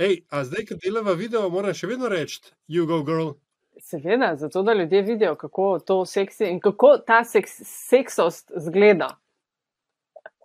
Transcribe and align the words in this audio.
Ej, 0.00 0.22
a 0.32 0.44
zdaj, 0.48 0.64
ko 0.68 0.76
delava 0.80 1.12
video, 1.12 1.44
moram 1.52 1.74
še 1.76 1.90
vedno 1.90 2.08
reči, 2.08 2.40
you 2.72 2.86
go 2.88 3.02
girl. 3.04 3.34
Seveda, 3.80 4.32
zato 4.36 4.62
da 4.64 4.72
ljudje 4.72 5.02
vidijo, 5.02 5.34
kako 5.36 5.78
to 5.84 6.04
seksi 6.08 6.48
in 6.48 6.60
kako 6.60 6.94
ta 7.06 7.20
seks, 7.24 7.50
seksost 7.64 8.52
zgleda. 8.56 9.10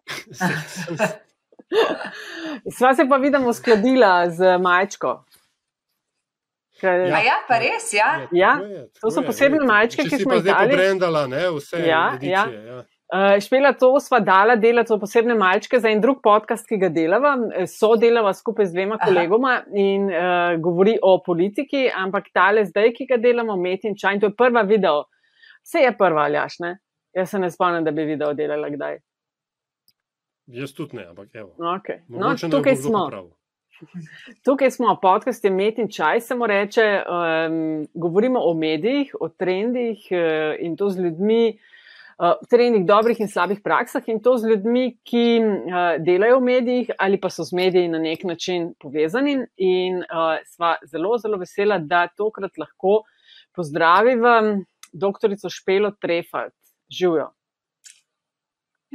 Sva 2.77 2.93
se 2.95 3.05
pa 3.09 3.17
vidimo 3.17 3.53
skladila 3.53 4.29
z 4.29 4.57
majčko. 4.61 5.23
Ker, 6.79 6.99
A 7.15 7.19
ja, 7.23 7.37
pa 7.47 7.57
res, 7.59 7.93
ja. 7.95 8.27
Ja, 8.35 8.57
je, 8.59 8.81
to 8.99 9.11
so 9.11 9.21
posebne 9.23 9.61
Ej, 9.63 9.67
majčke, 9.69 10.03
če 10.03 10.09
ki 10.09 10.17
si 10.17 10.23
smo 10.25 10.33
pa 10.33 10.35
jih 10.35 10.43
zdaj 10.43 10.53
dali. 10.53 10.75
pobrendala, 10.75 11.21
ne, 11.31 11.45
vse 11.55 11.79
Ja, 11.87 12.01
edicije, 12.17 12.65
ja. 12.67 12.81
Uh, 13.05 13.35
Špela, 13.37 13.69
to 13.77 13.91
sva 14.01 14.17
dala 14.25 14.55
delati 14.57 14.89
v 14.89 14.97
posebne 14.97 15.35
malčke 15.37 15.77
za 15.79 15.91
en 15.93 15.99
drug 16.01 16.23
podcast, 16.25 16.65
ki 16.65 16.79
ga 16.81 16.89
delava. 16.89 17.35
So 17.69 17.93
delava 18.01 18.31
skupaj 18.33 18.65
z 18.65 18.73
dvema 18.73 18.97
Aha. 18.97 19.09
kolegoma 19.09 19.59
in 19.77 20.07
uh, 20.09 20.55
govori 20.61 20.95
o 21.01 21.19
politiki, 21.25 21.85
ampak 21.93 22.31
tale 22.33 22.65
zdaj, 22.65 22.89
ki 22.97 23.05
ga 23.11 23.19
delamo, 23.21 23.59
met 23.61 23.85
in 23.85 23.93
čaj, 23.93 24.17
in 24.17 24.23
to 24.23 24.31
je 24.31 24.37
prva 24.37 24.65
video. 24.65 25.03
Vse 25.61 25.85
je 25.85 25.93
prva, 25.97 26.25
aljaš, 26.25 26.57
ne? 26.65 26.77
Jaz 27.15 27.29
se 27.29 27.39
ne 27.39 27.51
spomnim, 27.51 27.85
da 27.85 27.93
bi 27.93 28.07
video 28.09 28.33
delala 28.33 28.73
kdaj. 28.73 28.97
Jaz 30.57 30.73
tudi 30.73 30.97
ne, 30.97 31.05
ampak 31.09 31.29
evo. 31.33 31.53
Okay. 31.77 32.01
No, 32.07 32.19
Mogoče 32.19 32.47
ne 32.47 32.51
bo 32.51 32.57
tukaj 32.57 32.75
smo. 32.75 33.05
popravil. 33.05 33.31
Tukaj 34.45 34.71
smo, 34.71 34.97
podcast 35.01 35.43
je 35.43 35.51
Met 35.51 35.77
in 35.77 35.89
Čaj, 35.91 36.21
se 36.21 36.35
mu 36.35 36.47
reče. 36.47 37.03
Um, 37.05 37.87
govorimo 37.93 38.39
o 38.39 38.53
medijih, 38.53 39.15
o 39.19 39.29
trendih 39.29 40.05
uh, 40.11 40.55
in 40.59 40.77
to 40.77 40.89
z 40.89 41.05
ljudmi, 41.05 41.57
uh, 42.17 42.35
trendih, 42.49 42.85
dobrih 42.85 43.19
in 43.19 43.31
slabih 43.31 43.61
praksah, 43.63 44.03
in 44.07 44.21
to 44.23 44.37
z 44.37 44.51
ljudmi, 44.51 44.85
ki 45.03 45.25
uh, 45.41 45.95
delajo 46.03 46.39
v 46.39 46.47
medijih 46.49 46.91
ali 46.97 47.19
pa 47.21 47.29
so 47.29 47.43
z 47.43 47.55
mediji 47.55 47.91
na 47.91 47.99
nek 47.99 48.23
način 48.23 48.73
povezani. 48.79 49.39
In 49.57 50.03
uh, 50.03 50.37
sva 50.45 50.75
zelo, 50.85 51.17
zelo 51.17 51.37
vesela, 51.41 51.79
da 51.79 52.07
tokrat 52.07 52.57
lahko 52.57 53.01
pozdraviva 53.55 54.41
doktorico 54.93 55.49
Špelo 55.49 55.91
Trefalt. 56.01 56.53
Živijo. 56.89 57.31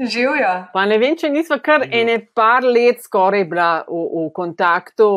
Živijo. 0.09 0.53
Pa 0.72 0.84
ne 0.87 0.97
vem, 0.98 1.16
če 1.19 1.28
nismo 1.28 1.59
kar 1.62 1.83
Živijo. 1.84 2.00
ene 2.00 2.27
par 2.34 2.64
let 2.64 3.03
skoraj 3.05 3.44
bila 3.44 3.70
v, 3.89 4.03
v 4.14 4.27
kontaktu, 4.34 5.09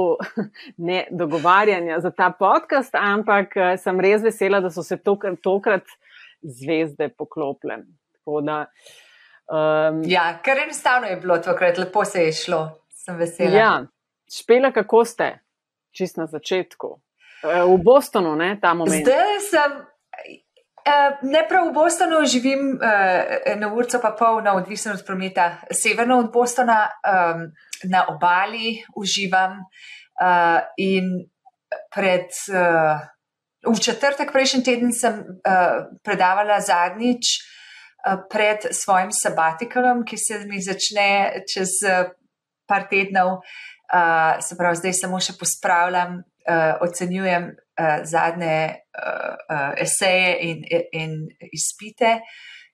ne 0.90 1.04
dogovarjanja 1.12 2.00
za 2.04 2.12
ta 2.12 2.32
podcast, 2.40 2.96
ampak 3.00 3.58
eh, 3.58 3.76
sem 3.78 4.00
res 4.00 4.24
vesela, 4.24 4.60
da 4.60 4.72
so 4.74 4.84
se 4.84 4.98
tokrat, 4.98 5.40
tokrat 5.44 5.86
zvezde 6.44 7.10
poklopile. 7.18 7.84
Tako 8.24 8.42
da, 8.42 8.66
um, 9.52 10.02
Ja, 10.06 10.40
kar 10.46 10.58
enostavno 10.58 11.08
je 11.08 11.16
bilo 11.16 11.38
tokrat, 11.38 11.78
lepo 11.78 12.06
se 12.06 12.24
je 12.24 12.34
šlo, 12.34 12.80
sem 12.90 13.16
vesela. 13.16 13.58
ja, 13.58 13.86
špela, 14.40 14.72
kako 14.72 15.06
ste, 15.06 15.40
čist 15.92 16.18
na 16.18 16.26
začetku. 16.26 17.02
Eh, 17.44 17.64
V 17.64 17.78
Bostonu, 17.84 18.36
ne, 18.36 18.60
ta 18.62 18.74
moment. 18.74 19.04
Zdaj 19.04 19.40
sem, 19.50 19.72
eh, 20.86 21.18
ne 21.22 21.46
prav 21.50 21.68
v 21.68 21.74
Bostonu, 21.74 22.26
živim 22.26 22.80
eh, 22.82 23.56
na 23.56 23.74
urco 23.74 24.00
pa 24.02 24.16
pol, 24.20 24.42
na 24.42 24.56
odvisno 24.56 24.94
od 24.94 25.04
prometa, 25.06 25.58
severno 25.72 26.20
od 26.20 26.32
Bostona, 26.32 26.88
na 27.84 28.06
obali 28.08 28.84
uživam 28.96 29.60
in 30.78 31.28
pred. 31.96 32.32
V 33.64 33.80
četrtek 33.80 34.32
prejšnji 34.32 34.64
teden 34.64 34.92
sem 34.92 35.14
uh, 35.14 35.86
predavala 36.04 36.60
zadnjič 36.60 37.26
uh, 37.40 37.63
pred 38.30 38.68
svojim 38.72 39.12
sabatikalom, 39.16 40.04
ki 40.06 40.18
se 40.18 40.40
mi 40.48 40.62
začne 40.62 41.44
čez 41.48 41.80
uh, 41.88 42.12
par 42.68 42.88
tednov. 42.90 43.40
Uh, 43.94 44.40
se 44.42 44.58
pravi, 44.58 44.80
zdaj 44.80 44.94
samo 44.98 45.20
še 45.22 45.36
pospravljam, 45.40 46.18
uh, 46.20 46.82
ocenjujem 46.82 47.52
uh, 47.52 48.02
zadnje 48.04 48.58
uh, 48.74 49.36
uh, 49.50 49.74
eseje 49.78 50.38
in, 50.50 50.64
in 50.92 51.14
izpite, 51.54 52.20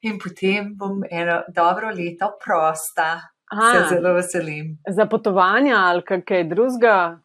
in 0.02 0.20
potem 0.22 0.74
bom 0.80 1.04
eno 1.12 1.42
dobro 1.56 1.92
leto 1.92 2.32
prosta. 2.40 3.18
Aha, 3.50 3.72
Se 3.74 3.96
zelo 3.96 4.14
veselim. 4.14 4.78
za 4.88 5.06
potovanja 5.10 5.76
ali 5.90 6.04
kaj 6.06 6.44
drugega. 6.44 7.20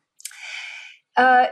Uh? 1.14 1.44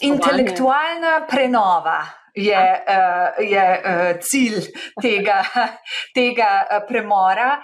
Intelektualna 0.00 1.26
prenova 1.28 2.19
je, 2.40 2.62
uh, 2.88 3.50
je 3.50 3.66
uh, 3.84 4.18
cilj 4.20 4.70
tega, 5.02 5.42
tega 6.18 6.52
uh, 6.64 6.82
premora. 6.88 7.58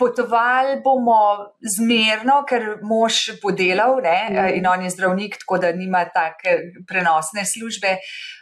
Potovali 0.00 0.78
bomo 0.80 1.52
zmerno, 1.60 2.38
ker 2.48 2.78
mož 2.88 3.18
bo 3.42 3.50
delal 3.52 3.98
ne, 4.00 4.30
Mhm. 4.30 4.46
in 4.56 4.66
on 4.66 4.82
je 4.82 4.90
zdravnik, 4.94 5.36
tako 5.42 5.58
da 5.60 5.72
nima 5.76 6.06
take 6.08 6.54
prenosne 6.88 7.44
službe, 7.44 7.98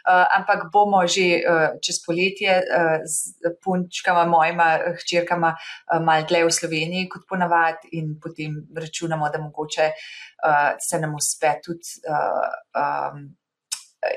ampak 0.07 0.69
bomo 0.71 1.03
že 1.03 1.43
čez 1.83 1.99
poletje 2.05 2.61
z 3.03 3.51
punčkama, 3.59 4.23
mojima 4.25 4.69
hčerkama, 5.03 5.51
malo 5.99 6.23
dlje 6.29 6.45
v 6.45 6.51
Sloveniji 6.51 7.09
kot 7.09 7.27
ponavadi 7.27 7.91
in 7.91 8.15
potem 8.23 8.55
računamo, 8.71 9.27
da 9.29 9.43
mogoče 9.43 9.91
se 10.79 10.99
nam 10.99 11.15
uspe 11.19 11.59
tudi 11.59 11.99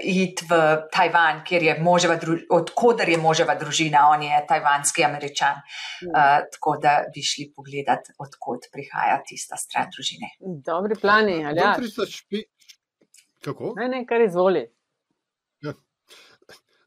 iti 0.01 0.47
v 0.51 0.59
Tajvan, 0.93 1.43
kjer 1.45 1.63
je 1.63 1.75
moževa, 1.83 2.19
odkudar 2.51 3.09
je 3.09 3.19
moževa 3.19 3.55
družina, 3.59 4.05
on 4.15 4.23
je 4.23 4.43
tajvanski 4.49 5.05
američan. 5.05 5.59
Uh, 6.07 6.45
tako 6.53 6.77
da 6.83 6.99
bi 7.15 7.23
šli 7.23 7.49
pogledat, 7.57 8.13
odkud 8.19 8.69
prihaja 8.73 9.23
tista 9.27 9.59
stran 9.59 9.91
družine. 9.95 10.35
Dobri 10.41 10.99
plani, 11.01 11.41
ali 11.45 11.59
ja? 11.59 11.73
Doktorica 11.75 12.07
Špi... 12.07 12.45
Kako? 13.43 13.75
Ne, 13.77 13.89
ne, 13.89 14.05
kar 14.07 14.23
izvoli. 14.23 14.69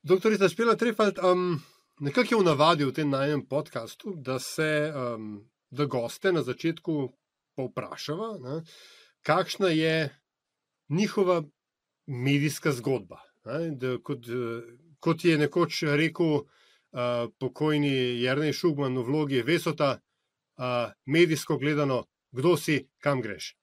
Doktorica 0.06 0.50
Špela 0.50 0.76
Trefalt, 0.76 1.18
um, 1.18 1.58
nekako 2.00 2.36
je 2.36 2.40
v 2.40 2.46
navadi 2.46 2.86
v 2.86 2.94
tem 2.94 3.10
najnem 3.10 3.42
podkastu, 3.50 4.14
da 4.16 4.38
se 4.40 4.94
um, 4.94 5.40
da 5.74 5.88
goste 5.90 6.32
na 6.32 6.44
začetku 6.46 7.10
povprašava, 7.58 8.28
ne, 8.40 8.60
kakšna 9.26 9.72
je 9.74 9.96
njihova 10.90 11.42
medijska 12.08 12.72
zgodba. 12.72 13.22
Ne, 13.46 13.70
da, 13.70 13.98
kot, 14.04 14.28
eh, 14.28 14.64
kot 15.00 15.26
je 15.26 15.38
nekoč 15.38 15.84
rekel 15.84 16.32
uh, 16.34 17.28
pokojni 17.40 18.22
Jrnej 18.24 18.54
Šugman 18.54 18.98
v 18.98 19.04
vlogi 19.06 19.42
Vesota, 19.46 20.00
uh, 20.58 20.90
medijsko 21.06 21.58
gledano, 21.62 22.06
kdo 22.32 22.56
si, 22.58 22.88
kam 23.00 23.22
greš. 23.22 23.54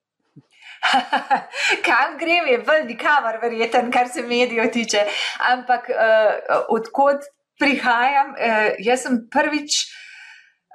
Kam 1.86 2.14
grem, 2.18 2.46
je 2.46 2.58
bolj 2.66 2.84
nikamor, 2.86 3.40
verjeten, 3.42 3.90
kar 3.92 4.08
se 4.08 4.22
medijev 4.22 4.70
tiče. 4.72 5.02
Ampak 5.50 5.90
uh, 5.90 6.62
odkot 6.68 7.26
prihajam, 7.58 8.32
uh, 8.36 8.70
jaz 8.78 9.02
sem 9.02 9.18
prvič. 9.30 9.82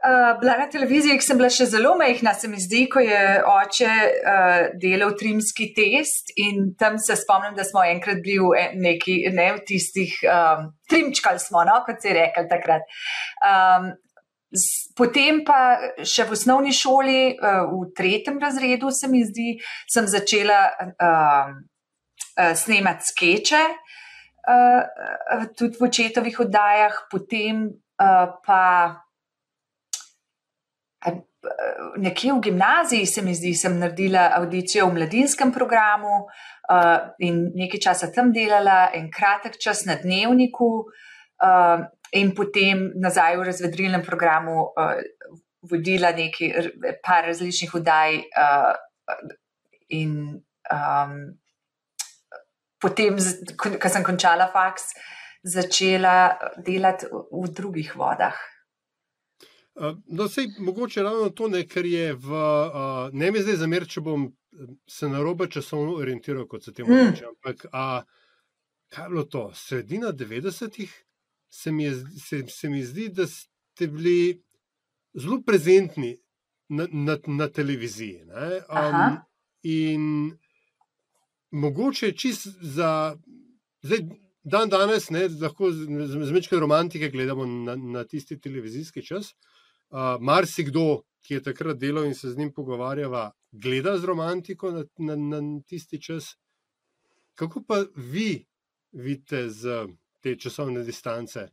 Uh, 0.07 0.39
bila 0.39 0.57
na 0.57 0.69
televiziji, 0.71 1.17
ki 1.19 1.25
sem 1.25 1.39
bila 1.39 1.49
še 1.51 1.65
zelo 1.67 1.89
majhna, 1.99 2.31
se 2.37 2.47
mi 2.47 2.61
zdi, 2.63 2.85
ko 2.87 3.01
je 3.03 3.21
oče 3.51 3.93
uh, 4.31 4.59
delal 4.79 5.11
trimski 5.19 5.65
test 5.75 6.29
in 6.39 6.69
tam 6.79 6.95
se 7.01 7.17
spomnim, 7.19 7.57
da 7.57 7.65
smo 7.67 7.81
enkrat 7.83 8.21
bili 8.23 8.37
v 8.39 8.53
en- 8.61 8.77
neki, 8.85 9.17
ne 9.35 9.47
v 9.57 9.63
tistih, 9.67 10.13
um, 10.31 10.69
trimčkali 10.87 11.41
smo, 11.43 11.65
no, 11.67 11.81
kot 11.83 11.99
se 11.99 12.13
je 12.13 12.13
rekel 12.21 12.47
takrat. 12.47 12.85
Um, 13.49 13.89
potem 14.95 15.41
pa 15.43 15.57
še 15.99 16.23
v 16.29 16.37
osnovni 16.37 16.71
šoli, 16.71 17.23
v 17.41 17.79
tretjem 17.97 18.37
razredu, 18.39 18.93
se 18.95 19.09
mi 19.11 19.25
zdi, 19.27 19.57
sem 19.91 20.07
začela 20.07 20.61
uh, 20.87 21.51
snemati 22.55 23.09
skeče, 23.09 23.65
uh, 24.55 25.43
tudi 25.51 25.75
v 25.75 25.89
očetovih 25.89 26.39
oddajah, 26.47 27.03
potem 27.11 27.65
uh, 27.75 28.31
pa. 28.47 28.63
Eh, 31.05 31.21
Nekje 31.97 32.33
v 32.33 32.41
gimnaziji 32.41 33.05
se 33.05 33.21
mi 33.21 33.33
zdi, 33.35 33.53
sem 33.55 33.77
naredila 33.79 34.31
audicijo 34.37 34.87
v 34.87 34.97
mladinskem 34.97 35.51
programu 35.53 36.25
uh, 36.25 37.13
in 37.23 37.39
nekaj 37.57 37.81
časa 37.81 38.09
tam 38.13 38.29
delala, 38.33 38.89
en 38.93 39.07
kratek 39.13 39.57
čas 39.61 39.85
na 39.87 39.95
dnevniku, 40.01 40.67
uh, 40.85 41.85
in 42.17 42.33
potem 42.37 42.91
nazaj 43.01 43.37
v 43.39 43.47
razvedrilnem 43.49 44.03
programu 44.05 44.67
uh, 44.67 44.99
vodila 45.71 46.11
nekaj, 46.17 46.69
par 47.05 47.25
različnih 47.29 47.73
oddaj. 47.79 48.19
Uh, 48.45 48.73
in 49.97 50.13
um, 50.73 51.15
potem, 52.81 53.17
ko 53.57 53.89
sem 53.89 54.05
končala 54.05 54.51
faks, 54.53 54.91
začela 55.47 56.35
delati 56.61 57.09
v 57.09 57.49
drugih 57.55 57.95
vodah. 57.95 58.37
Uh, 59.79 59.97
No, 60.07 60.27
sej, 60.27 60.47
mogoče 60.59 61.03
ravno 61.03 61.29
to, 61.29 61.47
ne, 61.47 61.61
ker 61.67 61.85
je 61.85 62.13
v. 62.13 62.29
Uh, 62.29 63.13
ne 63.13 63.31
mi 63.31 63.41
zdaj 63.41 63.55
zamer, 63.55 63.85
če 63.85 64.01
bom 64.01 64.23
eh, 64.25 64.69
se 64.89 65.09
na 65.09 65.19
robe 65.21 65.45
časovno 65.47 65.93
orientiral, 65.93 66.47
kot 66.47 66.63
se 66.63 66.73
temu 66.73 66.89
Mm. 66.89 67.11
reče. 67.11 67.25
Ampak, 67.25 67.65
a, 67.71 68.01
kaj 68.89 69.05
je 69.05 69.09
bilo 69.09 69.23
to? 69.23 69.51
Sredina 69.53 70.09
90-ih 70.13 70.95
se, 71.49 71.71
mi 71.71 71.83
je 71.83 71.91
se, 72.19 72.43
se 72.49 72.69
mi 72.69 72.81
zdi, 72.83 73.09
da 73.09 73.27
ste 73.27 73.87
bili 73.87 74.41
zelo 75.13 75.41
prezentni 75.41 76.15
na, 76.69 76.87
na, 76.91 77.17
na 77.27 77.47
televiziji. 77.47 78.25
ne. 78.25 78.61
Aha. 78.69 79.07
Um, 79.07 79.17
in 79.63 80.37
mogoče 81.51 82.11
čist 82.11 82.47
za. 82.61 83.15
Zdaj, 83.81 83.99
dan 84.43 84.69
danes 84.69 85.09
ne, 85.09 85.27
lahko 85.41 85.69
z, 85.71 85.85
z, 85.85 86.25
z 86.25 86.31
mečke 86.31 86.55
romantike 86.55 87.09
gledamo 87.09 87.45
na, 87.45 87.75
na 87.75 88.03
tisti 88.03 88.39
televizijski 88.41 89.05
čas. 89.05 89.31
Uh, 89.31 89.56
Marsikdo, 90.19 91.03
ki 91.23 91.33
je 91.33 91.43
takrat 91.43 91.77
delal 91.77 92.05
in 92.05 92.15
se 92.15 92.29
z 92.31 92.37
njim 92.37 92.53
pogovarjava, 92.53 93.31
gleda 93.51 93.97
z 93.97 94.05
romantiko 94.05 94.71
na, 94.71 94.83
na, 94.97 95.15
na 95.15 95.61
tisti 95.67 96.01
čas. 96.01 96.35
Kako 97.35 97.63
pa 97.67 97.83
vi 97.95 98.45
vidite 98.91 99.49
z 99.49 99.85
te 100.23 100.35
časovne 100.35 100.83
distance? 100.83 101.47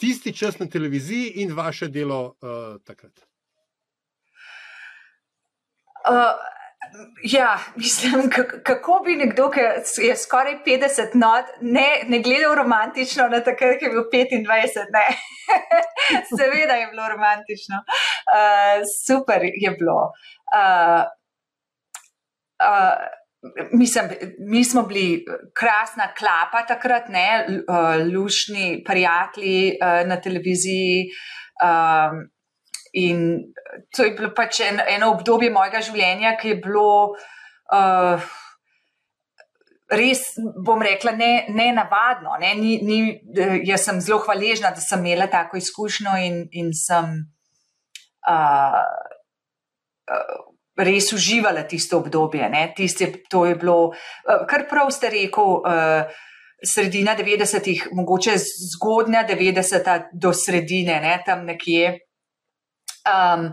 Tisti 0.00 0.32
čas 0.32 0.58
na 0.58 0.66
televiziji 0.66 1.42
in 1.42 1.52
vaše 1.54 1.88
delo 1.88 2.24
uh, 2.26 2.80
takrat. 2.84 3.20
Uh, 6.08 6.32
ja, 7.22 7.58
mislim, 7.76 8.30
kak- 8.30 8.62
kako 8.62 9.02
bi 9.04 9.16
nekdo, 9.16 9.50
ki 9.50 9.60
je 10.06 10.16
skoraj 10.16 10.58
50 10.66 11.14
not, 11.14 11.44
ne, 11.60 11.88
ne 12.08 12.18
gledal 12.18 12.54
romantično 12.54 13.28
na 13.28 13.40
takrat, 13.40 13.78
ki 13.78 13.84
je 13.84 13.90
bil 13.90 14.04
25. 14.12 14.90
Ne? 14.96 15.06
Seveda 16.36 16.74
je 16.74 16.90
bilo 16.90 17.08
romantično. 17.08 17.82
Uh, 18.30 18.82
super 19.06 19.40
je 19.42 19.70
bilo. 19.70 20.12
Uh, 20.56 21.04
uh, 22.64 23.20
Mislim, 23.72 24.04
mi 24.38 24.64
smo 24.64 24.82
bili 24.82 25.24
krasna 25.56 26.08
klapa 26.18 26.66
takrat, 26.68 27.08
ne, 27.08 27.46
uh, 27.48 28.14
lušni 28.14 28.82
prijatelji 28.86 29.78
uh, 29.80 30.08
na 30.08 30.20
televiziji. 30.20 31.06
Um, 31.64 32.39
in 32.92 33.52
to 33.96 34.04
je 34.04 34.14
bilo 34.18 34.32
pač 34.36 34.60
en, 34.66 34.80
eno 34.88 35.12
obdobje 35.14 35.50
mojega 35.50 35.82
življenja, 35.84 36.34
ki 36.40 36.54
je 36.54 36.58
bilo 36.64 37.14
uh, 37.14 38.30
res, 39.90 40.24
bom 40.66 40.82
rekla, 40.82 41.14
ne, 41.18 41.32
ne 41.54 41.70
navadno. 41.76 42.36
Ne, 42.42 42.54
ni, 42.58 42.78
ni, 42.82 43.00
eh, 43.36 43.58
jaz 43.66 43.86
sem 43.86 44.00
zelo 44.02 44.20
hvaležna, 44.26 44.74
da 44.74 44.82
sem 44.82 45.02
imela 45.04 45.30
tako 45.30 45.58
izkušnjo 45.58 46.16
in, 46.26 46.44
in 46.52 46.72
sem. 46.76 47.18
Uh, 48.28 48.84
uh, 50.10 50.50
res 50.84 51.12
uživala 51.12 51.64
tisto 51.68 51.98
obdobje. 51.98 52.50
Tiste, 52.76 53.12
to 53.30 53.46
je 53.46 53.54
bilo, 53.54 53.92
eh, 54.28 54.46
kar 54.48 54.66
prav 54.68 54.90
ste 54.90 55.10
rekel, 55.10 55.62
eh, 55.66 56.04
sredina 56.64 57.16
90-ih, 57.16 57.88
mogoče 57.92 58.36
zgodnja 58.74 59.24
90-ta 59.28 60.08
do 60.12 60.32
sredine, 60.32 61.00
ne, 61.00 61.22
tam 61.26 61.44
nekje. 61.44 61.98
Um, 63.10 63.50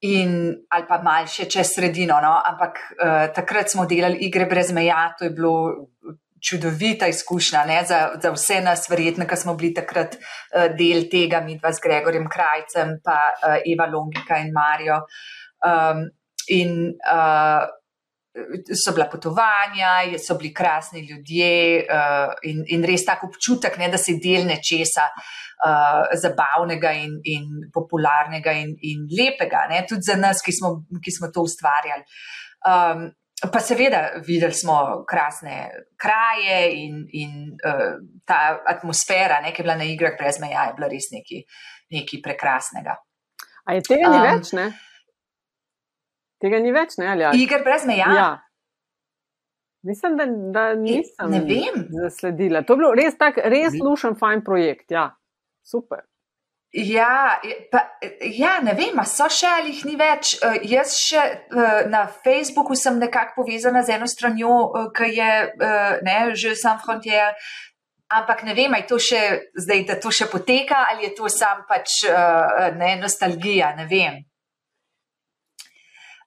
in, 0.00 0.56
ali 0.72 0.86
pa 0.88 1.00
mal 1.04 1.28
še 1.28 1.44
čez 1.50 1.74
sredino, 1.76 2.16
no? 2.24 2.32
ampak 2.32 2.78
uh, 2.96 3.26
takrat 3.36 3.72
smo 3.72 3.84
delali 3.88 4.24
igre 4.24 4.46
brez 4.48 4.72
meja, 4.72 5.10
to 5.18 5.26
je 5.28 5.32
bilo 5.36 5.88
čudovita 6.40 7.08
izkušnja 7.12 7.66
ne? 7.68 7.82
za, 7.84 7.98
za 8.22 8.30
vse 8.32 8.62
nas, 8.64 8.86
verjetno, 8.88 9.26
ki 9.28 9.36
smo 9.36 9.56
bili 9.60 9.74
takrat 9.76 10.16
uh, 10.16 10.70
del 10.76 11.04
tega, 11.12 11.42
mi 11.44 11.58
dva 11.60 11.72
z 11.76 11.84
Gregorjem 11.84 12.30
Krajcem, 12.32 12.96
pa 13.04 13.18
uh, 13.34 13.58
Eva 13.60 13.90
Longika 13.92 14.40
in 14.40 14.54
Marijo. 14.56 15.02
Um, 15.60 16.08
in 16.48 16.96
uh, 17.04 17.68
so 18.72 18.94
bila 18.96 19.04
potovanja, 19.10 20.16
so 20.22 20.38
bili 20.40 20.54
krasni 20.56 21.02
ljudje 21.04 21.84
uh, 21.84 22.32
in, 22.48 22.64
in 22.72 22.88
res 22.88 23.04
tako 23.04 23.28
občutek, 23.28 23.76
ne, 23.76 23.90
da 23.92 24.00
si 24.00 24.16
del 24.22 24.48
nečesa 24.48 25.10
uh, 25.10 25.28
zabavnega 26.22 26.92
in, 26.96 27.18
in 27.24 27.70
popularnega 27.72 28.52
in, 28.56 28.74
in 28.80 29.06
lepega, 29.12 29.66
ne, 29.70 29.84
tudi 29.88 30.08
za 30.08 30.16
nas, 30.16 30.42
ki 30.42 30.54
smo, 30.56 30.74
ki 31.04 31.12
smo 31.12 31.30
to 31.34 31.44
ustvarjali. 31.44 32.04
Um, 32.70 33.08
pa 33.52 33.60
seveda 33.64 34.02
videli 34.26 34.54
smo 34.56 35.04
krasne 35.08 35.70
kraje 36.00 36.60
in, 36.82 37.06
in 37.12 37.32
uh, 37.64 37.96
ta 38.24 38.60
atmosfera, 38.68 39.40
ne, 39.44 39.52
ki 39.52 39.62
je 39.62 39.68
bila 39.68 39.78
na 39.80 39.88
igrah 39.88 40.16
brez 40.18 40.40
meja, 40.40 40.68
je 40.70 40.76
bila 40.78 40.90
res 40.92 41.08
nekaj, 41.12 41.44
nekaj 41.96 42.22
prekrasnega. 42.24 42.98
A 43.64 43.76
je 43.76 43.84
tega 43.88 44.08
ni 44.08 44.20
Um, 44.20 44.28
več, 44.28 44.52
ne? 44.56 44.70
Tega 46.40 46.60
ni 46.60 46.72
več, 46.72 46.96
ne? 46.96 47.10
Ali, 47.12 47.28
Igr 47.42 47.64
brez 47.64 47.84
meja. 47.88 48.12
ja. 48.16 48.30
Mislim, 49.82 50.16
da, 50.16 50.26
da 50.52 50.74
nisem 50.74 51.30
ne 51.30 51.40
vem. 51.40 51.86
zasledila. 51.90 52.62
To 52.68 52.74
je 52.74 52.80
bilo 52.82 52.90
res 52.96 53.16
tak, 53.16 53.38
res 53.40 53.78
lušen, 53.80 54.16
fajn 54.20 54.42
projekt. 54.44 54.90
Ja. 54.92 55.06
Super. 55.62 56.04
Ja, 56.72 57.40
pa, 57.72 57.80
ja, 58.22 58.60
ne 58.62 58.76
vem, 58.78 59.00
so 59.02 59.26
še 59.26 59.48
ali 59.50 59.72
jih 59.72 59.80
ni 59.88 59.96
več. 59.98 60.36
Uh, 60.38 60.54
jaz 60.70 60.92
še 61.02 61.18
uh, 61.50 61.80
na 61.90 62.04
Facebooku 62.06 62.76
sem 62.78 62.94
nekako 63.02 63.40
povezana 63.42 63.82
z 63.82 63.96
eno 63.96 64.06
stranjo, 64.06 64.52
uh, 64.70 64.84
ki 64.94 65.08
je 65.16 65.30
uh, 65.50 65.98
ne, 66.06 66.18
že 66.38 66.54
sam 66.54 66.78
frontier. 66.78 67.34
Ampak 68.10 68.44
ne 68.46 68.54
vem, 68.54 68.70
ali 68.74 68.86
to 68.86 68.98
še 69.02 69.18
zdaj, 69.54 69.82
da 69.86 69.96
to 70.02 70.10
še 70.14 70.26
poteka, 70.30 70.78
ali 70.92 71.08
je 71.08 71.12
to 71.18 71.26
sam 71.30 71.64
pač 71.66 72.04
uh, 72.06 72.70
ne, 72.78 72.94
nostalgija, 73.02 73.74
ne 73.78 73.86
vem. 73.90 74.22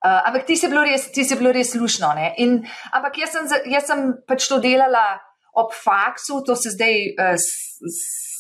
Uh, 0.04 0.20
ampak 0.28 0.44
ti 0.48 0.60
si 0.60 0.68
bilo 0.68 0.84
res, 0.84 1.08
ti 1.16 1.24
si 1.24 1.40
bilo 1.40 1.52
res 1.56 1.72
lušno. 1.80 2.12
ne. 2.20 2.34
In, 2.44 2.60
ampak 2.92 3.16
jaz 3.24 3.32
sem, 3.36 3.48
jaz 3.72 3.88
sem 3.88 4.10
pač 4.28 4.48
to 4.52 4.60
delala 4.60 5.06
ob 5.56 5.72
faksu, 5.72 6.44
to 6.44 6.56
se 6.60 6.76
zdaj 6.76 6.96
uh, 7.16 7.36
s- 7.40 7.80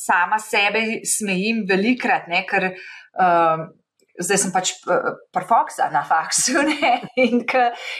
sama 0.05 0.39
sebe 0.39 1.01
smejim 1.07 1.63
velikrat, 1.69 2.27
ne, 2.31 2.43
ker 2.49 2.71
um, 2.73 3.71
zdaj 4.21 4.39
sem 4.43 4.51
pač 4.53 4.71
uh, 4.85 5.15
prfoksa 5.33 5.89
na 5.93 6.03
faksu. 6.05 6.61
Ne, 6.73 6.91
in, 7.19 7.43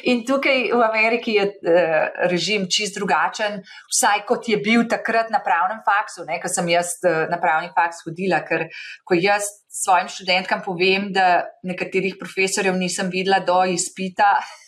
in 0.09 0.21
tukaj 0.27 0.69
v 0.71 0.81
Ameriki 0.85 1.35
je 1.37 1.45
uh, 1.47 2.27
režim 2.31 2.67
čist 2.71 2.97
drugačen, 2.99 3.61
vsaj 3.91 4.23
kot 4.29 4.47
je 4.49 4.59
bil 4.63 4.85
takrat 4.89 5.31
na 5.33 5.41
pravnem 5.43 5.81
faksu, 5.85 6.25
ne, 6.29 6.39
ko 6.41 6.51
sem 6.51 6.69
jaz 6.73 6.95
uh, 7.07 7.25
na 7.31 7.39
pravni 7.41 7.71
faks 7.75 8.03
hodila, 8.07 8.43
ker 8.47 8.67
ko 9.07 9.17
jaz 9.17 9.49
svojim 9.73 10.11
študentkam 10.11 10.61
povem, 10.65 11.09
da 11.15 11.45
nekaterih 11.65 12.19
profesorjev 12.19 12.77
nisem 12.77 13.09
videla 13.13 13.41
do 13.43 13.63
izpita. 13.73 14.37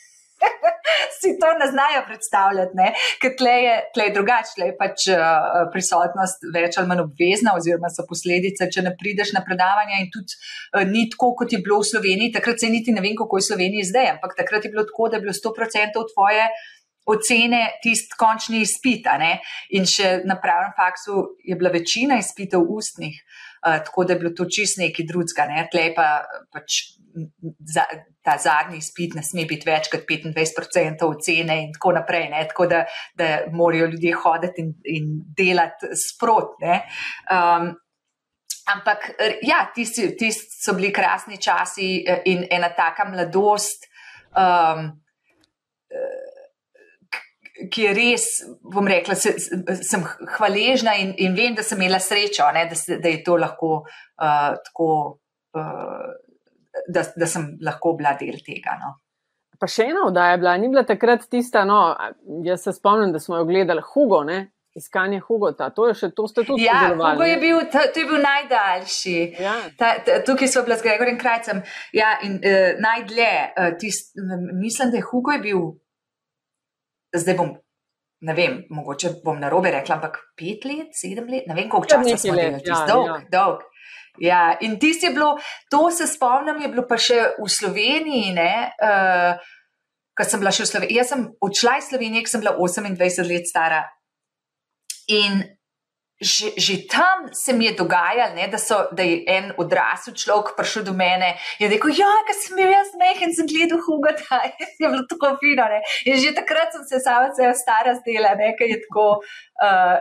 Si 1.20 1.32
to 1.42 1.50
ne 1.60 1.68
znajo 1.72 2.04
predstavljati, 2.08 2.78
ne? 2.78 2.92
ker 3.22 3.34
tle 3.40 3.54
je, 3.64 3.76
tle 3.96 4.08
je 4.08 4.14
drugače, 4.18 4.52
tle 4.56 4.68
je 4.70 4.76
pač 4.78 5.08
uh, 5.14 5.66
prisotnost 5.74 6.46
več 6.54 6.78
ali 6.80 6.92
manj 6.92 7.04
obvezna, 7.06 7.56
oziroma 7.58 7.90
so 7.94 8.06
posledice, 8.10 8.70
če 8.72 8.84
ne 8.86 8.94
prideš 9.00 9.34
na 9.36 9.42
predavanja. 9.46 10.02
In 10.04 10.12
tudi 10.14 10.38
uh, 10.38 10.84
ni 10.90 11.08
tako, 11.12 11.34
kot 11.42 11.56
je 11.56 11.62
bilo 11.66 11.82
v 11.82 11.90
Sloveniji. 11.90 12.34
Takrat 12.38 12.62
se 12.62 12.70
niti 12.72 12.94
ne 12.96 13.04
vem, 13.06 13.18
kako 13.18 13.40
je 13.40 13.46
v 13.46 13.50
Sloveniji 13.50 13.90
zdaj, 13.92 14.12
ampak 14.16 14.38
takrat 14.38 14.68
je 14.68 14.74
bilo 14.76 14.86
tako, 14.88 15.10
da 15.12 15.20
je 15.20 15.26
bilo 15.26 15.36
100% 15.36 16.08
tvoje 16.14 16.48
ocene 17.06 17.62
tisti 17.84 18.18
končni 18.18 18.64
izpit. 18.66 19.10
In 19.78 19.90
še 19.90 20.20
na 20.26 20.38
pravem 20.42 20.74
faksu 20.78 21.38
je 21.46 21.58
bila 21.58 21.74
večina 21.74 22.20
izpitev 22.22 22.66
ustnih, 22.78 23.18
uh, 23.18 23.80
tako 23.88 24.06
da 24.06 24.16
je 24.16 24.24
bilo 24.24 24.36
to 24.38 24.50
čist 24.50 24.82
neki 24.82 25.08
drugega. 25.10 25.50
Ne? 25.52 25.68
Tle 25.72 25.90
pa 25.98 26.10
pač 26.54 26.84
za, 27.76 27.86
ta 28.26 28.38
zadnji 28.42 28.82
izpit 28.82 29.16
ne 29.16 29.24
sme 29.24 29.46
biti 29.50 29.70
več 29.70 29.90
kot 29.94 30.06
25% 30.10 31.08
ocene 31.08 31.60
in 31.64 31.72
tako 31.76 31.96
naprej. 32.00 32.28
Ne? 32.34 32.44
Tako 32.50 32.68
da, 32.72 32.84
da 33.18 33.32
morajo 33.54 33.92
ljudje 33.94 34.14
hoditi 34.24 34.66
in, 34.66 34.76
in 34.98 35.10
delati 35.38 35.94
sprotne. 36.00 36.82
Um, 37.32 37.72
ampak 38.74 39.12
ja, 39.46 39.64
tisti, 39.76 40.10
tisti 40.18 40.62
so 40.66 40.74
bili 40.78 40.92
krasni 40.94 41.38
časi 41.38 41.90
eh, 42.02 42.22
in 42.32 42.46
ena 42.50 42.72
taka 42.76 43.08
mladost. 43.12 43.90
Um, 44.36 44.94
ki 47.72 47.86
je 47.86 47.92
res, 47.96 48.26
bom 48.64 48.88
rekla, 48.88 49.16
se- 49.16 49.38
sem 49.84 50.04
hvaležna 50.38 50.96
in, 51.00 51.14
in 51.22 51.36
vem, 51.38 51.56
da 51.56 51.64
sem 51.64 51.80
imela 51.82 52.02
srečo, 52.04 52.48
ne, 52.56 52.66
da, 52.70 52.76
se, 52.76 53.00
da 53.00 53.12
je 53.12 53.22
to 53.24 53.38
lahko 53.40 53.78
uh, 53.86 54.58
tako, 54.68 54.90
uh, 55.56 55.95
da, 56.88 57.04
da 57.16 57.28
sem 57.28 57.54
lahko 57.62 57.94
bila 57.98 58.16
del 58.20 58.42
tega. 58.46 58.78
No. 58.82 58.96
Pa 59.60 59.70
še 59.72 59.88
ena 59.92 60.04
oddaja 60.10 60.36
je 60.36 60.42
bila, 60.44 60.58
ni 60.60 60.70
bila 60.70 60.84
takrat 60.88 61.30
tista, 61.32 61.64
no, 61.66 61.80
jaz 62.44 62.68
se 62.68 62.76
spomnim, 62.76 63.14
da 63.16 63.22
smo 63.24 63.40
jo 63.40 63.48
gledali, 63.48 63.84
Hugo, 63.94 64.24
ne? 64.28 64.42
iskanje 64.76 65.20
Hugota. 65.20 65.70
To, 65.72 65.88
je 65.88 65.96
še, 65.96 66.10
to 66.16 66.28
ste 66.28 66.44
tudi 66.44 66.66
Ja, 66.66 66.82
sodelovali, 66.84 67.16
Hugo 67.16 67.28
je 67.30 67.36
bil, 67.40 67.60
ta, 67.72 67.86
to 67.96 68.02
je 68.02 68.08
bil 68.10 68.20
najdaljši. 68.24 69.18
Ja. 69.40 69.56
Ta, 69.80 69.92
ta, 70.04 70.18
tukaj 70.28 70.52
smo 70.52 70.66
bili 70.68 70.78
z 70.82 70.88
Gregorjem 70.88 71.20
Krajcem. 71.22 71.62
Ja, 71.96 72.16
in 72.28 72.38
uh, 72.42 72.74
najdlje, 72.84 73.30
uh, 73.56 73.70
tist, 73.80 74.18
mislim, 74.52 74.92
da 74.92 75.00
je 75.00 75.06
Hugo 75.08 75.36
je 75.36 75.44
bil, 75.46 75.62
zdaj 77.16 77.40
bom, 77.40 77.54
ne 78.28 78.36
vem, 78.36 78.60
mogoče 78.76 79.14
bom 79.24 79.40
na 79.40 79.52
robe 79.54 79.72
rekla, 79.72 80.00
ampak 80.00 80.20
pet 80.36 80.68
let, 80.68 80.92
sedem 80.98 81.32
let, 81.32 81.48
ne 81.48 81.56
vem, 81.56 81.70
koliko 81.72 81.88
Kar 81.88 82.04
časa 82.04 82.20
smo 82.20 82.36
delali, 82.36 82.60
ja, 82.60 82.66
tisti 82.68 82.92
dolg, 82.92 83.10
ja. 83.14 83.20
dolg. 83.32 83.64
Ja, 84.22 84.58
in 84.64 84.80
tisti 84.80 85.10
je 85.10 85.16
bilo, 85.16 85.36
to 85.72 85.90
se 85.92 86.08
spomnim, 86.08 86.62
je 86.62 86.72
bilo 86.72 86.86
pa 86.88 86.98
še 87.02 87.20
v 87.40 87.50
Sloveniji, 87.52 88.34
ne. 88.38 88.54
Uh, 88.80 89.54
Ko 90.16 90.24
sem 90.24 90.40
bila 90.40 90.52
še 90.56 90.64
v 90.64 90.70
Sloveniji, 90.70 90.96
jaz 90.96 91.10
sem 91.12 91.24
odšla 91.44 91.74
iz 91.76 91.90
Slovenije, 91.92 92.24
ko 92.24 92.32
sem 92.32 92.44
bila 92.46 92.54
28 92.56 93.28
let 93.28 93.50
stara. 93.52 93.82
In 95.12 95.42
že, 96.16 96.56
že 96.56 96.88
tam 96.88 97.28
se 97.34 97.54
mi 97.54 97.66
je 97.66 97.74
dogajalo, 97.76 98.36
ne, 98.36 98.48
da, 98.48 98.58
so, 98.58 98.88
da 98.96 99.04
je 99.04 99.24
en 99.28 99.52
odrasel 99.60 100.16
človek 100.16 100.56
prišel 100.56 100.88
do 100.88 100.94
mene 100.96 101.36
in 101.60 101.68
rekel: 101.68 101.92
Ja, 101.92 102.08
ker 102.24 102.38
sem 102.40 102.56
bil 102.56 102.72
jaz 102.72 102.94
mehen, 102.96 103.36
sem 103.36 103.50
gledal 103.52 103.84
huga, 103.84 104.16
da 104.16 104.40
je 104.80 104.88
bilo 104.88 105.04
tako 105.12 105.36
fino. 105.44 105.68
Ne. 105.68 105.82
In 106.08 106.16
že 106.16 106.32
takrat 106.38 106.72
sem 106.72 106.88
se 106.88 107.04
sama 107.04 107.36
se 107.36 107.52
stara 107.60 107.98
zdela, 108.00 108.32
nekaj 108.40 108.72
je 108.72 108.80
tako. 108.88 109.20
Uh, 109.60 110.00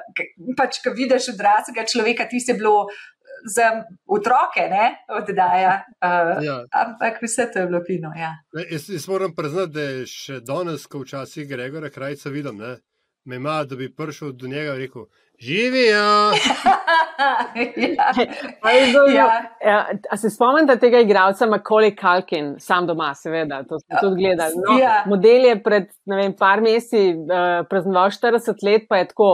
pač, 0.54 0.78
ko 0.83 0.94
vidiš 0.94 1.33
odraslega 1.35 1.83
človeka, 1.83 2.30
ti 2.30 2.38
se 2.38 2.54
bilo. 2.54 2.87
Za 3.44 3.84
otroke, 4.06 4.62
ne, 4.70 5.04
oddaja. 5.08 5.84
Uh, 6.00 6.44
ja. 6.44 6.56
Ampak 6.72 7.20
vse 7.22 7.50
to 7.52 7.58
je 7.58 7.66
bilo 7.66 7.80
fino. 7.86 8.12
Ja. 8.16 8.32
Jaz, 8.70 8.88
jaz 8.88 9.08
moram 9.08 9.34
priznati, 9.36 9.72
da 9.72 9.82
je 9.82 10.06
še 10.08 10.40
danes, 10.40 10.86
ko 10.86 11.02
včasih 11.04 11.48
Gregora 11.48 11.90
krajca 11.92 12.32
vidim, 12.32 12.56
ne, 12.58 12.78
me 13.24 13.36
ima, 13.36 13.64
da 13.64 13.76
bi 13.76 13.90
prišel 13.92 14.32
do 14.32 14.48
njega 14.48 14.74
in 14.74 14.80
rekel: 14.80 15.06
Živijo! 15.38 16.32
ja. 17.98 18.12
ja. 19.14 19.50
ja. 19.64 19.88
A 20.10 20.16
se 20.16 20.30
spomnite 20.30 20.78
tega 20.78 21.00
igralca 21.00 21.46
Macaulay 21.46 21.94
Culkin, 22.00 22.54
sam 22.58 22.86
doma, 22.86 23.14
seveda, 23.14 23.62
to 23.68 23.78
smo 23.78 23.98
tudi 24.00 24.22
gledali. 24.22 24.54
No, 24.68 24.78
ja. 24.78 25.02
Model 25.06 25.44
je 25.50 25.62
pred 25.62 25.90
vem, 26.06 26.32
par 26.38 26.60
meseci 26.60 27.10
uh, 27.14 27.66
praznoval 27.68 28.10
40 28.10 28.64
let, 28.64 28.88
pa 28.88 29.02
je 29.02 29.08
tako 29.08 29.30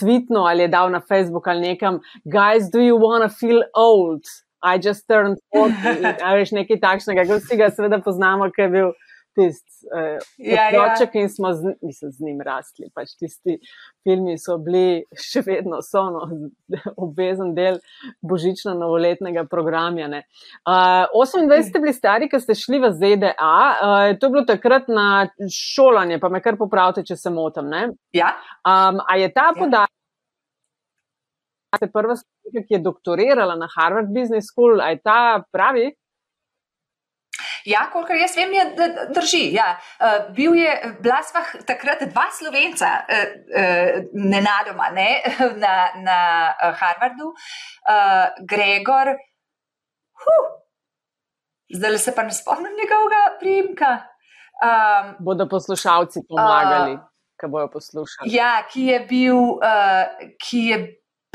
tweetno 0.00 0.46
ali 0.48 0.66
je 0.66 0.72
dal 0.72 0.90
na 0.90 1.00
Facebook 1.00 1.48
ali 1.48 1.72
nekam: 1.72 2.00
Guys, 2.24 2.70
do 2.72 2.80
you 2.80 2.96
want 2.98 3.22
to 3.22 3.28
feel 3.28 3.62
old? 3.74 4.24
I 4.62 4.76
just 4.76 5.06
turned 5.08 5.38
40. 5.54 6.20
Ali 6.22 6.42
veš 6.42 6.52
nekaj 6.52 6.80
takšnega, 6.80 7.24
kot 7.28 7.44
vsi 7.44 7.56
ga 7.56 7.70
seveda 7.72 8.00
poznamo, 8.04 8.50
ker 8.52 8.66
je 8.66 8.72
bil 8.74 8.90
tisti 9.34 9.86
uh, 9.90 10.18
ja, 10.38 10.68
otroček 10.68 11.14
ja. 11.14 11.22
in 11.22 11.28
smo 11.30 11.52
z, 11.54 11.74
mislim, 11.82 12.12
z 12.12 12.26
njim 12.26 12.40
rasli. 12.44 12.88
Pač 12.94 13.14
tisti 13.18 13.58
filmi 14.04 14.36
so 14.38 14.56
bili 14.62 15.04
še 15.14 15.42
vedno 15.46 15.80
so, 15.84 16.02
no, 16.14 16.26
obvezen 17.04 17.54
del 17.56 17.80
božično-novoletnega 18.26 19.46
programa. 19.50 20.22
Uh, 20.64 21.06
28 21.14 21.68
ste 21.68 21.82
bili 21.82 21.94
stari, 21.96 22.30
ko 22.30 22.40
ste 22.42 22.56
šli 22.58 22.82
v 22.82 22.92
ZDA. 22.96 23.34
Uh, 23.36 24.08
to 24.18 24.28
je 24.28 24.34
bilo 24.34 24.44
takrat 24.48 24.90
na 24.90 25.28
šolanje, 25.50 26.20
pa 26.22 26.32
me 26.32 26.42
kar 26.44 26.58
popravite, 26.60 27.06
če 27.06 27.16
se 27.16 27.32
motim. 27.34 27.70
Ja. 28.16 28.34
Um, 28.64 29.00
a 29.06 29.16
je 29.20 29.30
ta 29.32 29.50
ja. 29.50 29.56
podatek? 29.58 29.96
Ste 31.70 31.86
prva 31.86 32.16
stvar, 32.18 32.64
ki 32.66 32.74
je 32.74 32.82
doktorirala 32.82 33.54
na 33.54 33.68
Harvard 33.70 34.10
Business 34.10 34.50
School, 34.50 34.80
aj 34.82 35.04
ta 35.06 35.18
pravi? 35.54 35.92
Ja, 37.70 37.86
kolikor 37.92 38.18
jaz 38.18 38.34
vem, 38.36 38.52
je, 38.52 38.64
da 38.78 38.88
drži. 39.14 39.42
Ja. 39.54 39.68
Uh, 40.00 40.34
bil 40.36 40.56
je, 40.58 40.72
bila 41.02 41.20
sva 41.26 41.42
takrat 41.68 42.02
dva 42.10 42.26
slovenca, 42.34 42.92
uh, 43.06 43.34
uh, 43.62 44.00
nenadoma, 44.14 44.90
ne, 44.94 45.10
na, 45.62 45.74
na 46.02 46.18
Harvardu, 46.80 47.32
uh, 47.32 48.46
Gregor. 48.50 49.14
Huh, 50.20 50.48
zdaj 51.76 51.98
se 51.98 52.14
pa 52.14 52.22
ne 52.22 52.34
spomnim 52.36 52.72
njegovega 52.80 53.22
primka. 53.40 53.92
Um, 54.60 55.14
bodo 55.24 55.48
poslušalci 55.48 56.20
pomagali, 56.28 56.92
uh, 56.94 57.00
ki 57.40 57.48
bojo 57.48 57.70
poslušali. 57.72 58.28
Ja, 58.34 58.62
ki 58.72 58.86
je 58.86 58.98
bil, 59.08 59.38
uh, 59.56 60.26
ki 60.36 60.64
je 60.66 60.80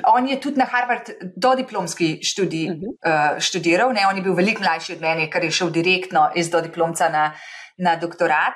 On 0.03 0.27
je 0.27 0.39
tudi 0.41 0.59
na 0.59 0.65
Harvard 0.65 1.09
do 1.35 1.55
diplomski 1.55 2.19
študij 2.23 2.69
uh 2.69 2.75
-huh. 2.75 3.33
uh, 3.33 3.39
študiral, 3.39 3.93
ne? 3.93 4.07
on 4.09 4.15
je 4.15 4.21
bil 4.21 4.33
veliko 4.33 4.61
mlajši 4.61 4.93
od 4.93 5.01
mene, 5.01 5.29
ker 5.31 5.43
je 5.43 5.51
šel 5.51 5.69
direktno 5.69 6.31
iz 6.35 6.49
do 6.49 6.61
diplomca 6.61 7.09
na, 7.09 7.31
na 7.77 7.95
doktorat. 7.95 8.53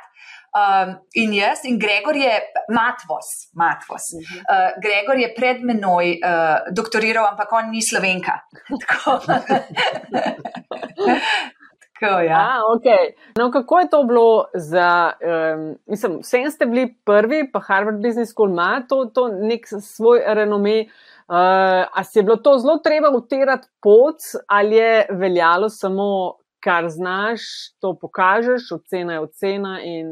Um, 0.49 0.95
in 1.13 1.33
jaz, 1.33 1.59
in 1.63 1.79
Gregor 1.79 2.15
je 2.15 2.41
Matvos, 2.69 3.27
Matvos. 3.53 4.01
Uh 4.13 4.19
-huh. 4.19 4.37
uh, 4.37 4.81
Gregor 4.81 5.17
je 5.17 5.33
pred 5.35 5.63
menoj 5.63 6.05
uh, 6.11 6.73
doktoriral, 6.75 7.27
ampak 7.27 7.51
on 7.51 7.69
ni 7.69 7.81
slovenka. 7.81 8.39
Tako. 8.87 9.19
Tako, 11.99 12.19
ja. 12.19 12.37
A, 12.37 12.61
okay. 12.75 13.13
no, 13.37 13.51
kako 13.51 13.79
je 13.79 13.89
to 13.89 14.03
bilo 14.03 14.45
za, 14.53 15.11
um, 15.21 15.75
mislim, 15.85 16.19
vsem 16.21 16.51
ste 16.51 16.65
bili 16.65 16.95
prvi, 17.05 17.51
pa 17.51 17.59
Harvard 17.59 18.01
Business 18.01 18.31
School 18.31 18.49
ima 18.49 18.85
to, 18.89 19.05
to 19.05 19.27
nek 19.27 19.67
svoj 19.81 20.21
renome. 20.25 20.85
Uh, 21.29 21.85
a 21.93 22.03
se 22.03 22.19
je 22.19 22.23
bilo 22.23 22.37
to 22.41 22.57
zelo 22.57 22.79
treba 22.83 23.09
utirati 23.09 23.67
pot, 23.81 24.17
ali 24.47 24.75
je 24.75 25.07
veljalo 25.11 25.69
samo, 25.69 26.37
kar 26.63 26.87
znaš, 26.89 27.41
to 27.81 27.93
pokažeš, 28.01 28.71
ocena 28.71 29.13
je 29.13 29.19
ocena. 29.19 29.75
In... 29.83 30.07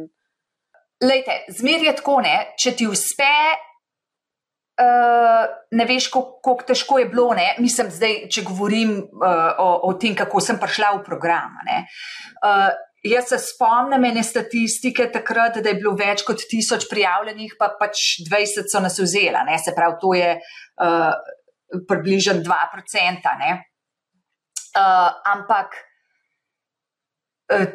Lejte, 1.01 1.39
zmer 1.57 1.87
je 1.89 1.95
tako, 1.95 2.19
ne? 2.21 2.35
če 2.61 2.75
ti 2.77 2.87
uspe, 2.87 3.33
uh, 4.77 5.45
ne 5.71 5.85
veš, 5.85 6.09
kako 6.13 6.57
težko 6.67 6.99
je 7.01 7.09
bilo. 7.11 7.31
Ne? 7.37 7.55
Mislim, 7.59 7.89
zdaj, 7.91 8.27
če 8.33 8.45
govorim 8.47 8.97
uh, 8.99 9.55
o, 9.61 9.69
o 9.89 9.93
tem, 9.99 10.15
kako 10.17 10.41
sem 10.43 10.59
prišla 10.61 10.95
v 10.97 11.05
program. 11.07 11.57
Uh, 11.65 12.69
Jaz 13.07 13.29
se 13.29 13.37
spomnim 13.39 14.03
ene 14.09 14.23
statistike 14.25 15.05
takrat, 15.13 15.59
da 15.63 15.69
je 15.69 15.77
bilo 15.77 15.93
več 15.95 16.23
kot 16.27 16.41
tisoč 16.49 16.87
prijavljenih, 16.89 17.53
pa 17.59 17.69
pač 17.79 18.17
20 18.25 18.67
so 18.71 18.81
nas 18.83 18.97
vzela, 18.99 19.45
ne? 19.47 19.55
se 19.61 19.71
pravi, 19.75 19.95
to 20.01 20.13
je 20.17 20.31
uh, 20.35 21.13
približno 21.87 22.41
2%. 22.41 23.35
Uh, 24.77 25.13
ampak 25.29 25.77
uh, 27.53 27.69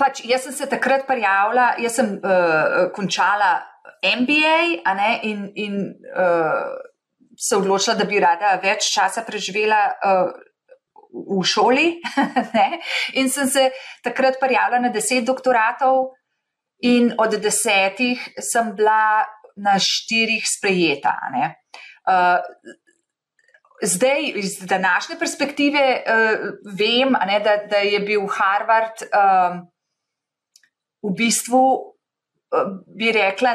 pač 0.00 0.24
jaz 0.24 0.48
sem 0.48 0.56
se 0.56 0.70
takrat 0.72 1.06
prijavila, 1.06 1.74
jaz 1.78 2.00
sem 2.00 2.16
uh, 2.16 2.88
končala 2.96 3.52
MBA 4.04 4.94
ne, 4.94 5.10
in, 5.22 5.50
in 5.54 5.74
uh, 6.14 6.70
se 7.36 7.56
odločila, 7.56 7.96
da 7.96 8.04
bi 8.04 8.20
rada 8.20 8.54
več 8.62 8.92
časa 8.94 9.24
preživela. 9.26 9.82
Uh, 10.04 10.46
v 11.10 11.42
šoli. 11.42 11.98
in 13.18 13.26
sem 13.26 13.48
se 13.50 13.64
takrat 14.04 14.36
prijavila 14.38 14.78
na 14.78 14.92
deset 14.94 15.24
doktoratov, 15.26 16.12
in 16.80 17.12
od 17.18 17.34
desetih 17.40 18.20
sem 18.40 18.72
bila 18.76 19.26
na 19.56 19.76
štirih 19.78 20.44
sprejeta. 20.48 21.16
Uh, 22.08 22.40
zdaj, 23.82 24.32
iz 24.40 24.58
današnje 24.64 25.18
perspektive, 25.18 25.82
uh, 26.00 26.46
vem, 26.64 27.12
ne, 27.26 27.40
da, 27.44 27.56
da 27.70 27.84
je 27.84 28.00
bil 28.00 28.24
Harvard 28.26 29.04
um, 29.10 29.66
v 31.02 31.14
bistvu, 31.16 31.64
bi 32.96 33.12
rekla, 33.12 33.54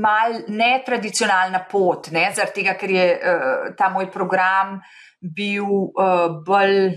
mal 0.00 0.42
netradicionalna 0.48 1.64
pot, 1.70 2.10
ne, 2.14 2.28
zaradi 2.34 2.60
tega, 2.60 2.76
ker 2.78 2.92
je 2.94 3.06
uh, 3.14 3.70
ta 3.78 3.90
moj 3.90 4.10
program 4.12 4.76
bil 5.20 5.66
uh, 5.66 6.28
bolj, 6.46 6.92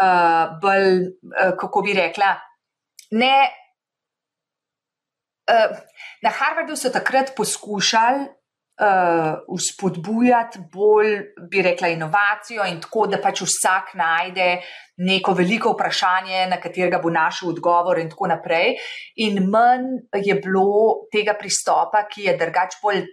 uh, 0.00 0.58
bolj 0.62 0.92
uh, 1.06 1.54
kako 1.60 1.82
bi 1.86 1.96
rekla, 1.98 2.34
ne. 3.18 3.34
Uh, 5.50 5.80
na 6.22 6.30
Harvardu 6.30 6.76
so 6.78 6.92
takrat 6.94 7.34
poskušali 7.36 8.28
uspodbujati 9.52 10.56
uh, 10.56 10.68
bolj, 10.72 11.18
bi 11.52 11.60
rekla, 11.66 11.90
inovacijo 11.92 12.64
in 12.70 12.78
tako, 12.80 13.10
da 13.12 13.18
pač 13.20 13.42
vsak 13.44 13.90
najde 13.98 14.46
neko 15.00 15.32
veliko 15.36 15.72
vprašanje, 15.74 16.44
na 16.50 16.58
katerega 16.60 17.00
bo 17.02 17.10
našel 17.10 17.54
odgovor, 17.54 17.98
in 17.98 18.10
tako 18.10 18.28
naprej. 18.30 18.76
In 19.24 19.46
manj 19.50 19.88
je 20.14 20.36
bilo 20.42 21.06
tega 21.12 21.36
pristopa, 21.38 22.04
ki 22.10 22.28
je 22.28 22.36
drugač 22.40 22.76
bolj 22.82 23.06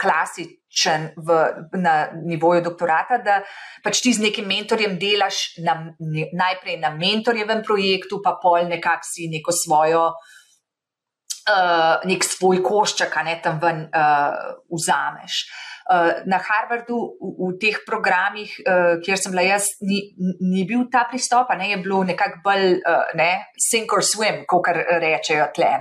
klasičen 0.00 1.10
v, 1.16 1.38
na 1.76 1.94
nivoju 2.24 2.64
doktorata, 2.64 3.20
da 3.24 3.40
pač 3.84 4.00
ti 4.00 4.14
z 4.16 4.24
nekim 4.24 4.48
mentorjem 4.48 4.96
delaš 5.00 5.60
na, 5.64 5.76
ne, 6.00 6.28
najprej 6.32 6.80
na 6.80 6.94
mentorjevem 6.96 7.60
projektu, 7.66 8.22
pa 8.24 8.38
pol 8.40 8.68
nekako 8.70 9.04
si 9.04 9.28
neko 9.28 9.52
svojo, 9.52 10.06
uh, 10.12 12.00
nek 12.08 12.24
svoj 12.24 12.62
košček, 12.64 13.16
a 13.16 13.26
ne 13.28 13.36
tam 13.44 13.60
ven 13.60 13.84
uh, 13.92 14.56
vzameš. 14.72 15.44
Uh, 15.90 16.22
na 16.30 16.38
Harvardu, 16.38 16.96
v, 17.18 17.30
v 17.50 17.58
teh 17.58 17.80
programih, 17.82 18.52
uh, 18.62 19.00
kjer 19.02 19.18
sem 19.18 19.32
bila 19.34 19.42
jaz, 19.42 19.72
ni, 19.82 20.04
ni 20.38 20.62
bil 20.68 20.84
ta 20.92 21.02
pristop, 21.10 21.50
ne 21.58 21.72
je 21.72 21.80
bilo 21.82 22.04
nekako 22.06 22.38
bolj 22.44 22.76
uh, 22.78 23.10
ne, 23.18 23.30
sink 23.58 23.90
or 23.96 24.04
swim, 24.06 24.44
kot 24.46 24.70
rečejo 24.70 25.48
tle. 25.56 25.72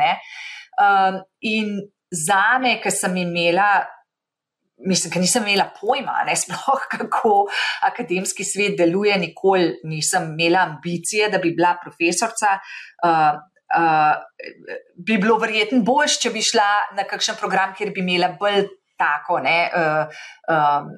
Uh, 0.82 1.22
in 1.46 1.78
za 2.10 2.58
me, 2.58 2.80
ki 2.82 2.90
sem 2.90 3.22
imela 3.22 3.70
mislim, 4.88 5.12
ker 5.12 5.22
nisem 5.22 5.46
imela 5.46 5.68
pojma, 5.76 6.24
ne 6.28 6.36
sploh 6.42 6.88
kako 6.92 7.34
akademski 7.88 8.46
svet 8.48 8.78
deluje, 8.80 9.18
nikoli 9.20 9.76
nisem 9.90 10.34
imela 10.34 10.66
ambicije, 10.70 11.30
da 11.30 11.38
bi 11.38 11.54
bila 11.56 11.76
profesorica. 11.84 12.58
Uh, 13.04 13.40
uh, 13.78 14.16
bi 14.98 15.18
bilo 15.18 15.38
verjetno 15.42 15.84
boljš, 15.86 16.20
če 16.24 16.34
bi 16.34 16.44
šla 16.46 16.70
na 16.98 17.06
kakšen 17.10 17.38
program, 17.40 17.76
kjer 17.78 17.94
bi 17.96 18.04
imela 18.06 18.34
bolj 18.40 18.68
tako 19.00 19.40
ne, 19.44 19.60
uh, 19.72 20.20
um, 20.52 20.92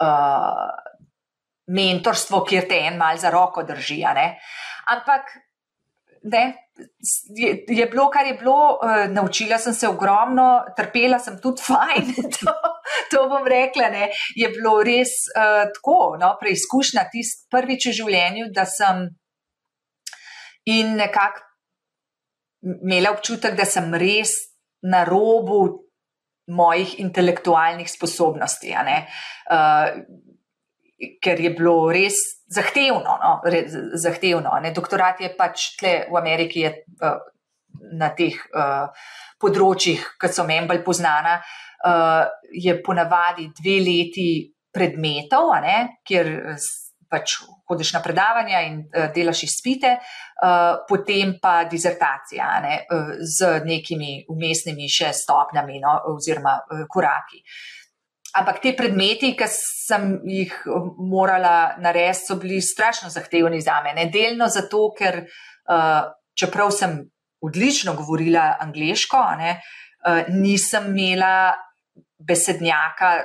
uh, 0.00 0.70
mentorstvo, 1.70 2.42
kjer 2.48 2.66
te 2.68 2.80
en 2.88 2.98
mal 2.98 3.20
za 3.20 3.30
roko 3.30 3.62
drži. 3.68 4.00
Ampak 4.90 5.36
ne, 6.32 6.44
je, 7.36 7.52
je 7.68 7.86
bilo, 7.86 8.08
kar 8.10 8.26
je 8.26 8.34
bilo, 8.40 8.78
uh, 8.82 9.04
naučila 9.12 9.58
sem 9.58 9.74
se 9.74 9.88
ogromno, 9.88 10.64
trpela 10.76 11.18
sem 11.18 11.38
tudi 11.40 11.62
fajn. 11.68 12.14
To, 12.40 12.56
to 13.10 13.28
bom 13.28 13.46
rekla. 13.46 13.90
Ne. 13.92 14.10
Je 14.36 14.48
bilo 14.48 14.80
res 14.86 15.12
uh, 15.36 15.68
tako, 15.74 16.16
no, 16.20 16.34
preizkušnja 16.40 17.06
tisti 17.12 17.46
prvič 17.52 17.90
v 17.90 17.96
življenju, 18.02 18.50
da 18.54 18.66
sem 18.68 19.08
in 20.70 20.96
nekako 20.96 21.46
imela 22.84 23.14
občutek, 23.14 23.56
da 23.56 23.64
sem 23.64 23.88
res 23.96 24.34
na 24.84 25.04
robu 25.08 25.89
mojih 26.50 26.98
intelektualnih 27.02 27.88
sposobnosti. 27.90 28.74
Uh, 28.74 30.02
ker 31.22 31.40
je 31.40 31.50
bilo 31.56 31.88
res 31.92 32.18
zahtevno. 32.52 33.16
No, 33.22 33.32
re, 33.44 33.64
zahtevno 33.96 34.58
Doktorat 34.74 35.20
je 35.20 35.32
pač 35.36 35.74
tle 35.80 35.94
v 36.10 36.18
Ameriki 36.20 36.66
je, 36.66 36.74
uh, 37.00 37.20
na 37.96 38.10
teh 38.16 38.36
uh, 38.54 38.90
področjih, 39.40 40.02
ki 40.20 40.28
so 40.28 40.44
meni 40.44 40.68
bolj 40.68 40.82
poznana, 40.84 41.38
uh, 41.40 42.26
je 42.52 42.76
ponavadi 42.84 43.48
dve 43.56 43.78
leti 43.80 44.30
predmetov, 44.70 45.54
ne, 45.64 46.02
kjer 46.06 46.28
pač 47.10 47.40
hodiš 47.70 47.94
na 47.94 48.02
predavanja 48.04 48.60
in 48.66 48.80
uh, 48.82 49.08
delaš 49.14 49.44
izpite, 49.46 49.96
uh, 49.96 50.82
potem 50.88 51.36
pa 51.42 51.64
dizertacija 51.70 52.52
ne, 52.66 52.78
uh, 52.90 53.12
z 53.22 53.60
nekimi 53.64 54.24
umestnimi 54.28 54.90
še 54.90 55.14
stopnjami 55.22 55.78
no, 55.80 55.94
oziroma 56.12 56.58
uh, 56.58 56.88
koraki. 56.90 57.44
Ampak 58.38 58.60
te 58.62 58.72
predmeti, 58.78 59.32
ki 59.34 59.46
sem 59.50 60.12
jih 60.30 60.52
eh, 60.54 60.90
morala 61.02 61.74
narediti, 61.82 62.28
so 62.28 62.36
bili 62.38 62.60
strašno 62.62 63.10
zahtevni 63.10 63.58
za 63.60 63.80
me. 63.82 64.06
Delno 64.12 64.46
zato, 64.46 64.84
ker 64.94 65.24
uh, 65.24 66.12
čeprav 66.38 66.70
sem 66.70 67.00
odlično 67.42 67.96
govorila 67.98 68.54
angliško, 68.62 69.24
ne, 69.40 69.56
uh, 69.58 70.30
nisem 70.30 70.92
imela 70.94 71.56
besednjaka 72.20 73.16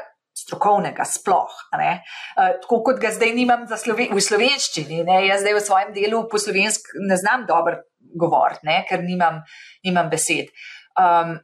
strokovnega 0.46 1.06
sploh. 1.10 1.52
Uh, 1.74 2.54
tako 2.62 2.82
kot 2.86 3.02
ga 3.02 3.12
zdaj 3.14 3.34
nimam 3.34 3.66
sloven 3.68 4.14
v 4.14 4.22
slovenščini. 4.22 5.04
Ne. 5.08 5.20
Jaz 5.28 5.44
zdaj 5.44 5.58
v 5.58 5.66
svojem 5.66 5.94
delu 5.98 6.24
po 6.30 6.42
slovensk 6.42 6.96
ne 7.10 7.18
znam 7.20 7.48
dobro 7.50 7.82
govoriti, 8.16 8.70
ker 8.90 9.04
nimam, 9.04 9.42
nimam 9.84 10.10
besed. 10.12 10.54
Um, 10.96 11.36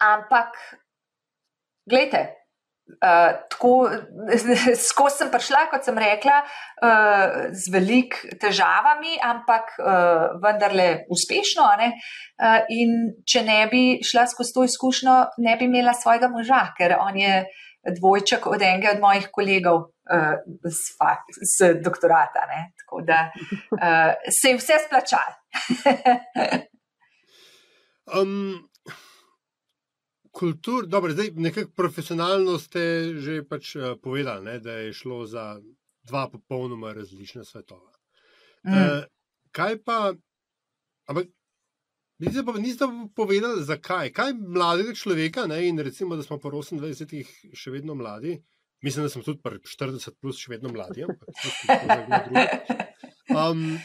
ampak 0.00 0.56
Glejte, 1.90 2.39
uh, 2.98 3.30
tako 3.50 3.90
skozi 4.88 5.22
sem 5.22 5.30
prišla, 5.32 5.66
kot 5.70 5.86
sem 5.86 5.98
rekla, 5.98 6.40
uh, 6.42 7.48
z 7.52 7.72
velik 7.72 8.18
težavami, 8.40 9.18
ampak 9.22 9.74
uh, 9.78 10.36
vendarle 10.42 11.06
uspešno. 11.12 11.68
Uh, 11.70 12.60
in 12.72 13.14
če 13.26 13.44
ne 13.46 13.62
bi 13.70 13.84
šla 14.06 14.26
skozi 14.30 14.56
to 14.56 14.66
izkušnjo, 14.68 15.16
ne 15.46 15.56
bi 15.56 15.68
imela 15.70 15.94
svojega 15.96 16.30
moža, 16.32 16.66
ker 16.78 16.96
on 17.00 17.18
je 17.18 17.44
dvojček 17.96 18.46
od 18.46 18.62
enega 18.62 18.96
od 18.96 19.00
mojih 19.06 19.30
kolegov. 19.32 19.90
Z 21.46 21.68
doktorata. 21.84 22.42
Ne? 22.50 22.72
Tako 22.82 22.98
da 23.06 23.20
uh, 23.30 24.32
se 24.34 24.50
je 24.50 24.56
vse 24.58 24.80
splačalo. 24.82 25.36
um, 28.18 28.69
kultur, 30.30 30.86
dobro, 30.86 31.12
zdaj 31.12 31.30
nekako 31.34 31.70
profesionalno 31.76 32.58
ste 32.58 33.14
že 33.18 33.42
pač 33.48 33.74
uh, 33.76 33.94
povedali, 34.02 34.44
ne, 34.44 34.58
da 34.58 34.72
je 34.72 34.92
šlo 34.92 35.26
za 35.26 35.60
dva 36.02 36.28
popolnoma 36.30 36.92
različna 36.92 37.44
svetova. 37.44 37.92
Mm. 38.66 38.72
Uh, 38.72 39.04
kaj 39.50 39.82
pa, 39.82 40.12
ampak 41.06 41.26
niste 42.18 42.44
pa 42.46 42.52
niste 42.52 42.86
povedali, 43.16 43.64
zakaj? 43.64 44.12
Kaj 44.12 44.34
mladega 44.34 44.94
človeka, 44.94 45.46
ne, 45.46 45.66
in 45.68 45.78
recimo, 45.78 46.16
da 46.16 46.22
smo 46.22 46.38
po 46.38 46.50
28-ih 46.50 47.34
še 47.54 47.70
vedno 47.70 47.94
mladi, 47.94 48.38
mislim, 48.82 49.04
da 49.04 49.10
smo 49.10 49.22
tudi 49.22 49.42
pri 49.42 49.58
40 49.66 50.20
plus 50.20 50.38
še 50.38 50.54
vedno 50.54 50.72
mladi. 50.72 51.06
Um, 53.30 53.78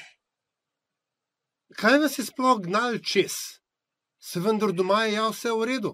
kaj 1.78 2.00
nas 2.02 2.18
je 2.18 2.25
sploh 2.25 2.58
gnal 2.64 2.98
čez? 2.98 3.36
Se 4.18 4.42
vendar 4.42 4.72
doma 4.74 5.03
je 5.05 5.14
ja 5.14 5.27
vse 5.29 5.51
v 5.53 5.68
redu 5.70 5.92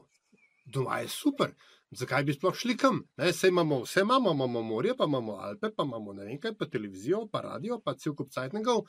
doma 0.71 1.01
je 1.03 1.11
super. 1.11 1.53
Zakaj 1.91 2.23
bi 2.23 2.33
sploh 2.33 2.55
šli 2.55 2.77
kam? 2.79 3.01
Ne, 3.19 3.31
imamo, 3.47 3.81
vse 3.83 4.01
imamo, 4.01 4.31
imamo 4.31 4.61
morje, 4.61 4.95
pa 4.97 5.03
imamo 5.07 5.35
Alpe, 5.43 5.73
pa 5.75 5.83
imamo 5.83 6.13
ne 6.13 6.25
vem 6.25 6.39
kaj, 6.39 6.53
pa 6.59 6.65
televizijo, 6.65 7.25
pa 7.31 7.41
radio, 7.41 7.81
pa 7.83 7.93
cel 7.99 8.15
kup 8.15 8.31
cajtnegov. 8.31 8.85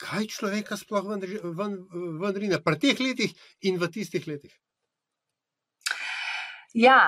Kaj 0.00 0.28
človeka 0.30 0.78
sploh 0.78 1.08
vendrina, 1.10 2.60
pri 2.64 2.78
teh 2.78 3.00
letih 3.00 3.34
in 3.66 3.80
v 3.82 3.90
tistih 3.90 4.28
letih? 4.30 4.54
Ja, 6.78 7.00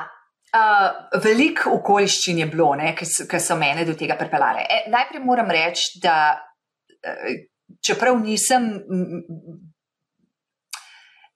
uh, 0.51 1.21
veliko 1.23 1.77
okoliščin 1.79 2.43
je 2.43 2.49
bilo, 2.51 2.73
ki 2.99 3.41
so 3.41 3.57
mene 3.57 3.87
do 3.87 3.95
tega 3.95 4.19
pripeljale. 4.19 4.67
E, 4.67 4.83
najprej 4.91 5.23
moram 5.23 5.55
reči, 5.55 6.01
da 6.03 6.17
uh, 6.35 7.31
čeprav 7.79 8.19
nisem 8.21 8.73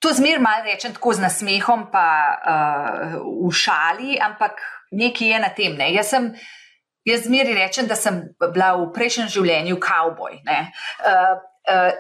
To 0.05 0.13
zmeraj 0.13 0.43
malo 0.45 0.65
rečem 0.65 0.93
tako 0.93 1.15
z 1.17 1.25
nasmehom, 1.25 1.87
pa 1.93 2.09
uh, 2.37 3.17
v 3.49 3.53
šali, 3.53 4.19
ampak 4.21 4.61
nekaj 4.93 5.29
je 5.33 5.39
na 5.41 5.51
tem. 5.57 5.77
Ne. 5.77 5.93
Jaz 5.95 6.13
sem. 6.15 6.35
Jaz 7.07 7.23
zmeraj 7.29 7.55
rečem, 7.55 7.87
da 7.87 7.95
sem 7.95 8.17
bila 8.41 8.73
v 8.81 8.89
prejšnjem 8.91 9.29
življenju 9.31 9.77
kavboj. 9.79 10.41
Uh, 10.43 11.39
uh, 11.71 11.95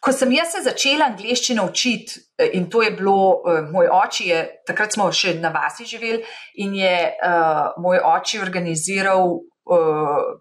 ko 0.00 0.12
sem 0.16 0.32
jaz 0.32 0.54
se 0.56 0.62
začela 0.64 1.10
angliščino 1.12 1.66
učiti, 1.68 2.22
in 2.56 2.70
to 2.72 2.80
je 2.82 2.94
bilo, 2.96 3.44
uh, 3.44 3.68
moj 3.68 3.92
oče 3.92 4.24
je, 4.24 4.40
takrat 4.66 4.96
smo 4.96 5.10
še 5.12 5.36
na 5.42 5.52
vasi 5.52 5.84
živeli, 5.84 6.24
in 6.64 6.72
je 6.80 6.96
uh, 7.12 7.76
moj 7.76 8.00
oče 8.14 8.40
organiziral 8.40 9.36
uh, 9.36 10.40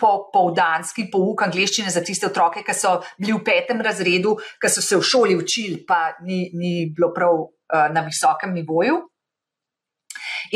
popoldanski 0.00 1.06
pouk 1.12 1.44
angliščine 1.46 1.92
za 1.92 2.02
tiste 2.04 2.30
otroke, 2.30 2.64
ki 2.66 2.74
so 2.76 2.96
bili 3.18 3.36
v 3.36 3.44
petem 3.46 3.80
razredu, 3.84 4.36
ki 4.60 4.72
so 4.72 4.84
se 4.84 4.98
v 4.98 5.06
šoli 5.06 5.38
učili, 5.38 5.82
pa 5.86 6.16
ni, 6.26 6.46
ni 6.56 6.74
bilo 6.96 7.12
prav 7.16 7.36
uh, 7.44 7.86
na 7.92 8.04
visokem 8.06 8.54
nivoju. 8.56 9.00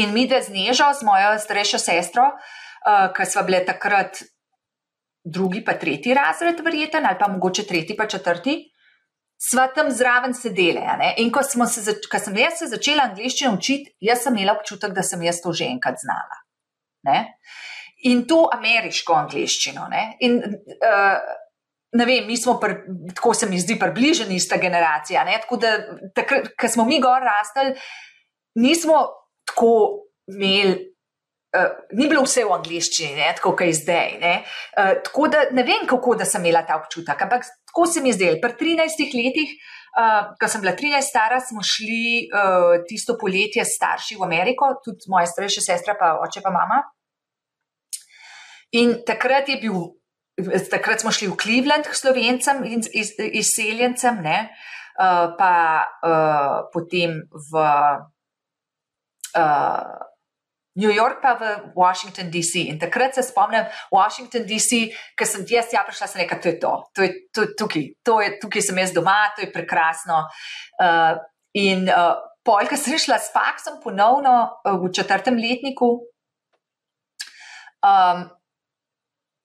In 0.01 0.13
mi, 0.15 0.27
da 0.27 0.41
z 0.43 0.51
Nežo, 0.55 0.89
z 0.97 1.07
mojo 1.07 1.35
starejšo 1.39 1.79
sestro, 1.79 2.31
uh, 2.33 3.11
ki 3.15 3.27
smo 3.29 3.45
bile 3.47 3.63
takrat 3.67 4.25
drugi, 5.25 5.65
pa 5.65 5.77
tretji 5.81 6.15
razred, 6.15 6.61
verjeten, 6.65 7.07
ali 7.07 7.19
pa 7.21 7.29
mogoče 7.29 7.67
tretji, 7.67 7.97
pa 7.97 8.07
četrti. 8.07 8.59
Sva 9.41 9.67
tam 9.75 9.91
zraven 9.91 10.35
sedeli. 10.35 10.81
In 11.21 11.31
ko, 11.33 11.43
se, 11.43 11.97
ko 12.11 12.19
sem 12.23 12.37
jaz 12.39 12.61
se 12.63 12.69
začela 12.71 13.09
angliščino 13.11 13.53
učiti, 13.57 13.93
jaz 14.01 14.25
sem 14.25 14.37
imela 14.37 14.55
občutek, 14.57 14.95
da 14.97 15.03
sem 15.03 15.23
jaz 15.23 15.43
to 15.43 15.53
že 15.53 15.69
enkrat 15.69 16.01
znala. 16.01 16.39
Ne? 17.05 17.19
In 18.11 18.25
to 18.29 18.45
ameriško 18.53 19.17
angliščino. 19.17 19.89
Ne? 19.91 20.05
In, 20.27 20.39
uh, 20.45 21.19
ne 21.95 22.07
vem, 22.09 22.27
mi 22.27 22.37
smo, 22.37 22.59
pr, 22.61 22.77
tako 23.15 23.35
se 23.35 23.49
mi 23.51 23.61
zdi, 23.61 23.79
približeni 23.81 24.37
ista 24.37 24.59
generacija. 24.61 25.25
Ne? 25.25 25.39
Tako 25.45 25.61
da, 25.63 25.77
ko 26.61 26.71
smo 26.71 26.85
mi 26.89 27.01
gor 27.03 27.23
rastli, 27.25 27.75
nismo 28.61 29.07
tako 29.51 29.71
imeli. 30.31 30.91
Uh, 31.55 31.71
ni 31.95 32.09
bilo 32.11 32.25
vse 32.25 32.43
v 32.43 32.51
angliščini, 32.51 33.13
ne, 33.15 33.29
tako 33.39 33.53
kot 33.55 33.69
je 33.69 33.77
zdaj. 33.79 34.17
Uh, 34.19 34.89
tako 35.07 35.29
da 35.31 35.45
ne 35.55 35.63
vem, 35.63 35.85
kako 35.87 36.17
da 36.19 36.27
sem 36.27 36.43
imela 36.43 36.65
ta 36.67 36.81
občutek, 36.81 37.21
ampak 37.23 37.47
tako 37.71 37.85
se 37.87 38.03
mi 38.03 38.11
je 38.11 38.17
zdelo. 38.17 38.41
Pri 38.43 38.57
13 38.59 39.15
letih, 39.15 39.53
uh, 39.95 40.33
ko 40.35 40.49
sem 40.51 40.65
bila 40.65 40.73
13 40.75 41.07
stara, 41.07 41.39
smo 41.39 41.63
šli 41.63 42.27
uh, 42.27 42.83
tisto 42.89 43.15
poletje 43.21 43.63
s 43.63 43.77
starši 43.79 44.19
v 44.19 44.27
Ameriko, 44.27 44.73
tudi 44.83 45.07
moja 45.15 45.31
starejša 45.31 45.63
sestra, 45.69 45.95
pa 46.01 46.17
oče 46.27 46.43
pa 46.43 46.51
mama. 46.51 46.83
In 48.75 49.05
takrat 49.07 49.49
je 49.49 49.59
bil, 49.63 49.77
takrat 50.71 51.01
smo 51.05 51.13
šli 51.15 51.29
v 51.31 51.39
Cleveland 51.39 51.87
k 51.87 51.95
slovencem 51.95 52.65
in 52.67 52.83
iz, 52.91 53.15
izseljencem, 53.19 54.19
ne, 54.25 54.39
uh, 54.99 55.31
pa 55.39 55.55
uh, 56.03 56.67
potem 56.75 57.23
v 57.31 57.53
uh, 59.39 59.95
New 60.75 60.91
York, 60.91 61.23
pa 61.23 61.39
v 61.39 61.71
Washington, 61.79 62.31
D.C. 62.35 62.67
In 62.67 62.79
takrat 62.83 63.15
se 63.15 63.23
spomnim, 63.23 63.63
Washington, 63.95 64.43
D.C., 64.43 64.91
ker 65.15 65.27
sem 65.27 65.47
jaz 65.47 65.71
ja 65.71 65.87
prišla, 65.87 66.11
sem 66.11 66.25
rekla, 66.25 66.39
to 66.43 66.49
je 66.51 66.59
to, 66.59 66.73
to 66.91 67.03
je, 67.07 67.11
to 67.31 67.43
je 67.43 67.49
tukaj, 67.55 67.85
to 68.03 68.19
je, 68.21 68.29
tukaj 68.43 68.63
sem 68.63 68.79
jaz 68.83 68.91
doma, 68.91 69.31
to 69.37 69.47
je 69.47 69.53
prekrasno. 69.55 70.27
Uh, 70.83 71.23
in 71.55 71.87
uh, 71.87 72.19
polka 72.43 72.75
sem 72.75 72.99
šla 72.99 73.23
s 73.23 73.31
faksom 73.31 73.79
ponovno 73.87 74.35
uh, 74.51 74.75
v 74.83 74.91
četrtem 74.91 75.39
letniku. 75.39 76.11
Um, 77.85 78.27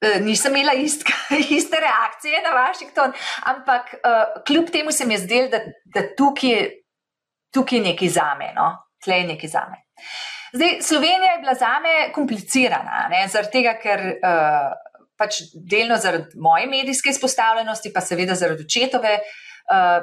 nisem 0.02 0.56
imela 0.56 0.74
istka, 0.74 1.14
iste 1.58 1.78
reakcije 1.80 2.42
na 2.42 2.50
Washington, 2.56 3.14
ampak 3.44 3.94
uh, 3.94 4.44
kljub 4.48 4.70
temu 4.72 4.92
se 4.92 5.06
mi 5.06 5.14
je 5.14 5.24
zdelo, 5.26 5.48
da, 5.50 5.60
da 5.86 6.04
tukaj, 6.16 6.70
tukaj 7.54 7.78
je 7.78 7.84
nekaj 7.84 8.08
za 8.08 8.36
me, 8.40 8.54
no? 8.56 8.70
tle 9.04 9.22
je 9.22 9.28
nekaj 9.28 9.50
za 9.50 9.64
me. 9.72 9.84
Zdaj, 10.54 10.82
Slovenija 10.82 11.32
je 11.32 11.40
bila 11.40 11.54
za 11.54 11.80
me 11.80 12.14
komplicirana, 12.14 13.10
zaradi 13.28 13.52
tega, 13.52 13.76
ker 13.82 14.06
uh, 14.18 14.72
pač 15.18 15.42
delno 15.54 15.98
zaradi 15.98 16.40
moje 16.40 16.68
medijske 16.68 17.10
izpostavljenosti, 17.10 17.92
pa 17.94 18.02
seveda 18.02 18.36
zaradi 18.36 18.66
očetove, 18.66 19.20
uh, 19.20 20.00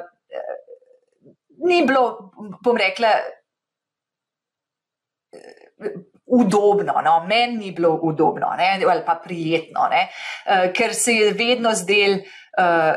ni 1.67 1.81
bilo, 1.85 2.31
bom 2.63 2.77
rekla, 2.77 3.11
udobno, 6.27 7.01
no? 7.03 7.25
meni 7.27 7.57
ni 7.57 7.71
bilo 7.71 7.99
udobno 8.03 8.53
ne? 8.57 8.83
ali 8.89 9.05
pa 9.05 9.15
prijetno, 9.23 9.89
uh, 9.89 10.71
ker 10.73 10.93
se 10.93 11.13
je 11.13 11.33
vedno 11.33 11.73
zdel 11.73 12.19
uh, 12.59 12.95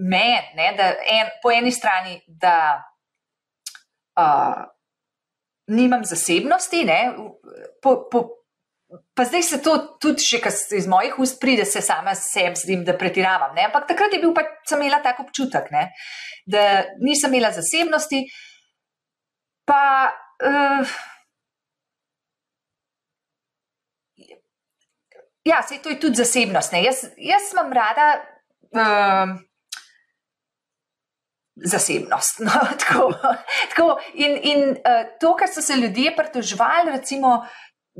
meni, 0.00 0.76
da 0.76 0.88
en, 0.88 1.30
po 1.42 1.50
eni 1.50 1.72
strani, 1.72 2.20
da 2.26 2.82
uh, 4.20 4.64
nimam 5.66 6.04
zasebnosti, 6.04 6.86
po, 7.82 8.08
po, 8.10 8.24
pa 9.14 9.24
zdaj 9.24 9.42
se 9.42 9.60
to 9.62 9.76
tudi 10.00 10.24
še 10.24 10.40
iz 10.76 10.86
mojih 10.88 11.18
ust 11.18 11.40
pride, 11.40 11.64
se 11.68 11.82
sama 11.84 12.14
sebi 12.14 12.56
zdim, 12.56 12.84
da 12.84 12.96
pretiravam. 12.98 13.54
Ne? 13.56 13.66
Ampak 13.68 13.88
takrat 13.88 14.14
je 14.14 14.22
bil 14.22 14.32
pa, 14.36 14.46
sem 14.68 14.80
imela 14.82 15.02
tak 15.04 15.20
občutek, 15.24 15.70
ne? 15.74 15.90
da 16.46 16.84
nisem 17.04 17.34
imela 17.34 17.52
zasebnosti. 17.52 18.24
Pa, 19.68 19.82
uh, 20.48 20.96
Ja, 25.48 25.62
se 25.62 25.78
to 25.82 25.88
je 25.88 26.00
tudi 26.00 26.14
zasebnost. 26.14 26.72
Jaz, 26.72 27.04
jaz 27.16 27.52
imam 27.52 27.72
rada 27.72 28.08
uh, 28.76 29.38
zasebnost. 31.56 32.40
No, 32.40 32.52
tako, 32.82 33.12
tako. 33.68 34.00
In, 34.14 34.38
in 34.42 34.70
uh, 34.70 35.08
to, 35.20 35.32
kar 35.36 35.48
so 35.48 35.62
se 35.62 35.76
ljudje 35.76 36.16
pritoževali, 36.16 36.92
recimo. 36.92 37.46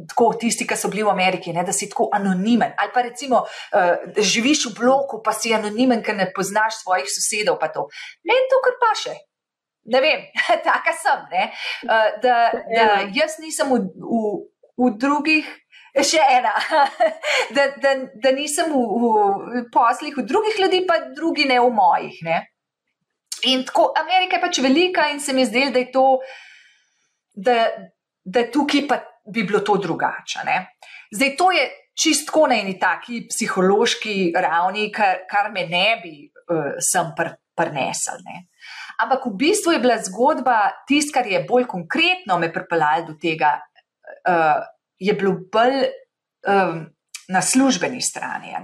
Tako, 0.08 0.28
tisti, 0.38 0.62
ki 0.62 0.76
so 0.78 0.86
bili 0.92 1.02
v 1.02 1.10
Ameriki, 1.10 1.50
ne, 1.50 1.64
da 1.66 1.72
si 1.74 1.88
tako 1.90 2.04
anonimen. 2.14 2.70
Ali 2.78 2.92
pa 2.94 3.02
recimo, 3.02 3.40
uh, 3.42 4.12
živiš 4.14 4.68
v 4.68 4.74
bloku, 4.76 5.18
pa 5.24 5.32
si 5.34 5.50
anonimen, 5.54 6.04
ker 6.06 6.14
ne 6.14 6.28
poznaš 6.34 6.84
svojih 6.84 7.08
sosedov. 7.10 7.58
Meni 8.22 8.46
to 8.52 8.60
kar 8.62 8.76
pa 8.78 8.92
še. 8.94 9.16
Ne 9.90 10.04
vem, 10.04 10.22
taka 10.68 10.94
sem. 10.94 11.26
Uh, 11.32 12.06
da, 12.22 12.36
da 12.52 12.86
jaz 13.16 13.40
nisem 13.42 13.74
v, 13.74 13.80
v, 13.96 14.22
v 14.78 14.92
drugih 15.02 15.50
še 16.04 16.20
ena, 16.38 16.52
da, 17.56 17.68
da, 17.82 17.94
da 18.14 18.32
nisem 18.36 18.70
v, 18.72 18.82
v 18.82 19.64
poslih 19.72 20.16
v 20.18 20.24
drugih 20.28 20.60
ljudi, 20.60 20.84
pa 20.88 21.00
drugi 21.16 21.48
ne 21.48 21.60
v 21.60 21.72
mojih. 21.74 22.22
Ne? 22.26 22.38
In 23.50 23.64
tako, 23.66 23.92
Amerika 23.98 24.36
je 24.36 24.42
pač 24.42 24.60
velika 24.64 25.08
in 25.12 25.20
se 25.20 25.32
mi 25.32 25.46
zdi, 25.46 25.68
da 25.74 25.82
je 25.82 25.90
to, 25.94 26.06
da, 27.34 27.58
da 28.24 28.46
tukaj 28.50 28.86
pa 28.88 29.02
bi 29.28 29.44
bilo 29.46 29.60
to 29.60 29.76
drugače. 29.78 30.44
Ne? 30.46 30.58
Zdaj, 31.14 31.36
to 31.38 31.50
je 31.54 31.68
čistko 31.98 32.46
na 32.50 32.58
eni 32.62 32.78
taki 32.78 33.24
psihološki 33.30 34.32
ravni, 34.36 34.88
kar, 34.94 35.24
kar 35.30 35.52
me 35.54 35.66
ne 35.70 35.86
bi 36.02 36.14
uh, 36.26 36.78
sem 36.82 37.12
pr, 37.16 37.34
prnesel. 37.58 38.22
Ne? 38.26 38.46
Ampak 39.02 39.26
v 39.26 39.36
bistvu 39.38 39.76
je 39.76 39.82
bila 39.82 39.98
zgodba 40.02 40.58
tisto, 40.88 41.14
kar 41.18 41.26
je 41.26 41.44
bolj 41.48 41.68
konkretno 41.70 42.38
me 42.38 42.52
pripeljalo 42.52 43.12
do 43.12 43.18
tega. 43.20 43.58
Uh, 44.26 44.58
je 44.98 45.14
bilo 45.14 45.32
bolj 45.52 45.84
um, 46.46 46.86
na 47.28 47.42
službeni 47.42 48.02
strani. 48.02 48.54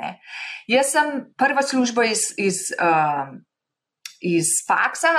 Jaz 0.66 0.92
sem 0.92 1.34
prvo 1.38 1.62
službo 1.62 2.02
iz, 2.02 2.18
iz, 2.38 2.56
um, 2.80 3.38
iz 4.20 4.46
faksa, 4.68 5.12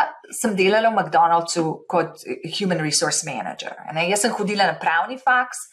delala 0.56 0.90
v 0.90 0.98
McDonald'su 0.98 1.86
kot 1.88 2.26
Human 2.60 2.82
Resource 2.82 3.26
Manager. 3.26 3.78
Jaz 4.10 4.26
sem 4.26 4.34
hodila 4.34 4.66
na 4.72 4.80
pravni 4.80 5.20
faks. 5.22 5.68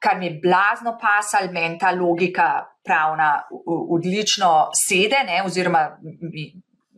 Kar 0.00 0.16
mi 0.18 0.26
je 0.26 0.38
blazno 0.42 0.96
pasal, 1.00 1.52
meni 1.52 1.78
ta 1.78 1.92
logika 1.92 2.64
pravna 2.84 3.42
odlično 3.66 4.70
sede, 4.72 5.18
ne, 5.26 5.42
oziroma 5.44 5.90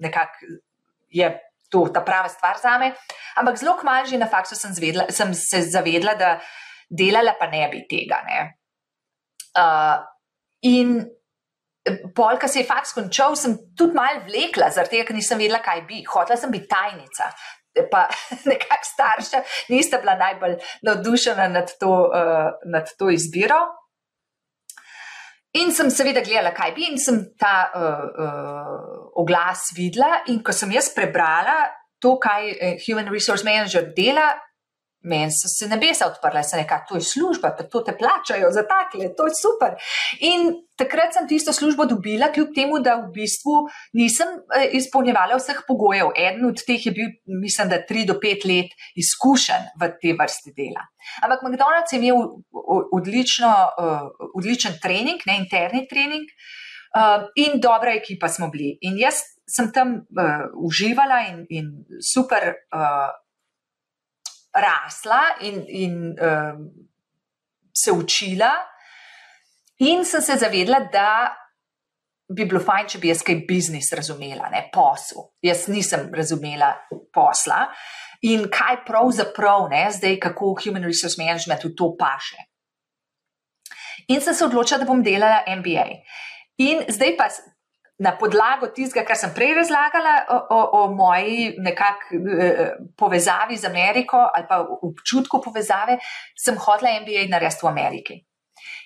nekako 0.00 0.54
je 1.10 1.32
to 1.68 1.88
ta 1.94 2.00
prava 2.00 2.28
stvar 2.28 2.56
za 2.62 2.78
me. 2.78 2.92
Ampak 3.36 3.58
zelo 3.58 3.74
kmalo 3.80 4.06
že 4.06 4.18
na 4.18 4.28
faksu 4.30 4.54
sem, 4.54 4.72
zvedla, 4.72 5.08
sem 5.10 5.34
se 5.34 5.62
zavedla, 5.72 6.14
da 6.14 6.36
uh, 6.36 6.62
delala 6.92 7.34
pa 7.40 7.48
ne 7.50 7.64
bi 7.72 7.82
tega. 7.88 8.20
Ne. 8.28 8.44
Uh, 9.56 9.98
in 10.68 11.00
pol, 12.14 12.38
ki 12.38 12.48
se 12.48 12.62
je 12.62 12.68
faks 12.68 12.94
končal, 12.96 13.34
sem 13.38 13.56
tudi 13.78 13.96
mal 13.96 14.22
vlekla, 14.26 14.70
tega, 14.84 15.06
ker 15.08 15.16
nisem 15.16 15.40
vedela, 15.40 15.62
kaj 15.64 15.84
bi. 15.88 16.02
Hotela 16.06 16.38
sem 16.38 16.52
biti 16.52 16.70
tajnica. 16.70 17.32
Pa 17.90 18.04
nekako 18.50 18.88
starša 18.88 19.38
nista 19.72 20.00
bila 20.02 20.18
najbolj 20.20 20.58
navdušena 20.84 21.48
nad 21.48 21.72
to, 21.80 21.92
uh, 22.12 22.50
nad 22.68 22.92
to 22.98 23.10
izbiro. 23.10 23.62
In 25.58 25.72
sem 25.72 25.90
seveda 25.92 26.22
gledala, 26.24 26.54
kaj 26.56 26.70
bi, 26.76 26.86
in 26.88 27.00
sem 27.00 27.18
ta 27.40 27.56
uh, 27.76 28.04
uh, 28.24 29.00
oglas 29.20 29.72
videla. 29.76 30.22
In 30.32 30.40
ko 30.44 30.54
sem 30.56 30.72
jaz 30.72 30.92
prebrala 30.96 31.66
to, 32.00 32.16
kaj 32.20 32.78
Human 32.86 33.10
Resource 33.12 33.44
Manager 33.46 33.90
dela, 33.96 34.30
Meni 35.02 35.32
so 35.34 35.48
se 35.50 35.66
nebesa 35.68 36.06
odprla, 36.06 36.42
se 36.42 36.56
nekaj, 36.56 36.84
to 36.88 36.94
je 36.94 37.02
služba, 37.02 37.50
to 37.56 37.80
te 37.80 37.94
plačajo 37.98 38.50
za 38.54 38.62
takle, 38.62 39.08
to 39.16 39.26
je 39.26 39.34
super. 39.34 39.74
In 40.20 40.52
takrat 40.78 41.14
sem 41.16 41.26
tisto 41.28 41.52
službo 41.52 41.86
dobila, 41.90 42.30
kljub 42.34 42.52
temu, 42.54 42.78
da 42.78 42.94
v 43.00 43.10
bistvu 43.14 43.56
nisem 43.98 44.30
eh, 44.38 44.68
izpolnjevala 44.78 45.38
vseh 45.40 45.62
pogojev. 45.68 46.14
Eden 46.16 46.46
od 46.46 46.62
teh 46.66 46.86
je 46.86 46.92
bil, 46.94 47.10
mislim, 47.42 47.72
da 47.72 47.82
tri 47.86 48.04
do 48.06 48.18
pet 48.22 48.46
let 48.46 48.70
izkušen 48.94 49.72
v 49.80 49.90
te 50.02 50.14
vrsti 50.18 50.54
dela. 50.56 50.86
Ampak 51.22 51.42
McDonald's 51.42 51.92
je 51.92 51.98
imel 51.98 52.22
odlično, 52.94 53.50
uh, 53.50 54.28
odličen 54.38 54.78
trening, 54.82 55.22
ne 55.26 55.40
interni 55.42 55.86
trening 55.90 56.30
uh, 56.94 57.26
in 57.36 57.58
dobra 57.60 57.96
ekipa 57.98 58.28
smo 58.28 58.48
bili. 58.54 58.76
In 58.86 58.98
jaz 58.98 59.24
sem 59.50 59.72
tam 59.74 59.98
uh, 59.98 60.46
uživala 60.62 61.24
in, 61.32 61.42
in 61.50 61.74
super. 62.12 62.54
Uh, 62.70 63.10
rasla 64.54 65.20
in, 65.40 65.64
in 65.68 65.94
uh, 66.12 66.58
se 67.74 67.92
učila, 67.92 68.50
in 69.78 70.04
sem 70.04 70.22
se 70.22 70.36
zavedla, 70.36 70.80
da 70.92 71.08
bi 72.32 72.46
bilo 72.48 72.60
fajn, 72.62 72.88
če 72.88 73.00
bi 73.00 73.10
jaz 73.10 73.22
kaj 73.26 73.42
biznis 73.48 73.90
razumela, 73.96 74.48
ne 74.52 74.66
posel. 74.72 75.28
Jaz 75.44 75.66
nisem 75.72 76.08
razumela 76.14 76.72
posla 77.12 77.66
in 78.28 78.46
kaj 78.52 78.84
pravzaprav, 78.86 79.66
ne 79.72 79.86
zdaj, 79.92 80.18
kako 80.22 80.54
Human 80.62 80.86
Resource 80.86 81.18
Management 81.20 81.64
v 81.66 81.72
to 81.76 81.92
paše. 81.98 82.38
In 84.08 84.20
sem 84.20 84.34
se 84.34 84.44
odločila, 84.44 84.80
da 84.82 84.88
bom 84.88 85.02
delala 85.02 85.42
MBA. 85.58 85.86
In 86.62 86.84
zdaj 86.88 87.16
pa 87.18 87.28
na 88.02 88.12
podlago 88.18 88.66
tistega, 88.74 89.04
kar 89.06 89.18
sem 89.18 89.30
prej 89.34 89.54
razlagala 89.60 90.14
o, 90.34 90.38
o, 90.56 90.60
o 90.78 90.82
moji 90.94 91.52
nekakšni 91.62 92.18
eh, 92.18 92.62
povezavi 92.98 93.56
z 93.56 93.70
Ameriko 93.70 94.18
ali 94.26 94.46
pa 94.48 94.60
občutku 94.62 95.40
povezave, 95.44 95.98
sem 96.36 96.58
hodila 96.58 96.96
MBA 97.02 97.28
narediti 97.30 97.62
v 97.62 97.70
Ameriki. 97.70 98.18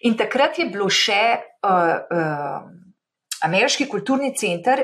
In 0.09 0.17
takrat 0.17 0.59
je 0.61 0.67
bilo 0.69 0.89
še 0.93 1.23
uh, 1.65 1.97
uh, 2.13 2.61
Ameriški 3.49 3.87
kulturni 3.89 4.35
center, 4.37 4.83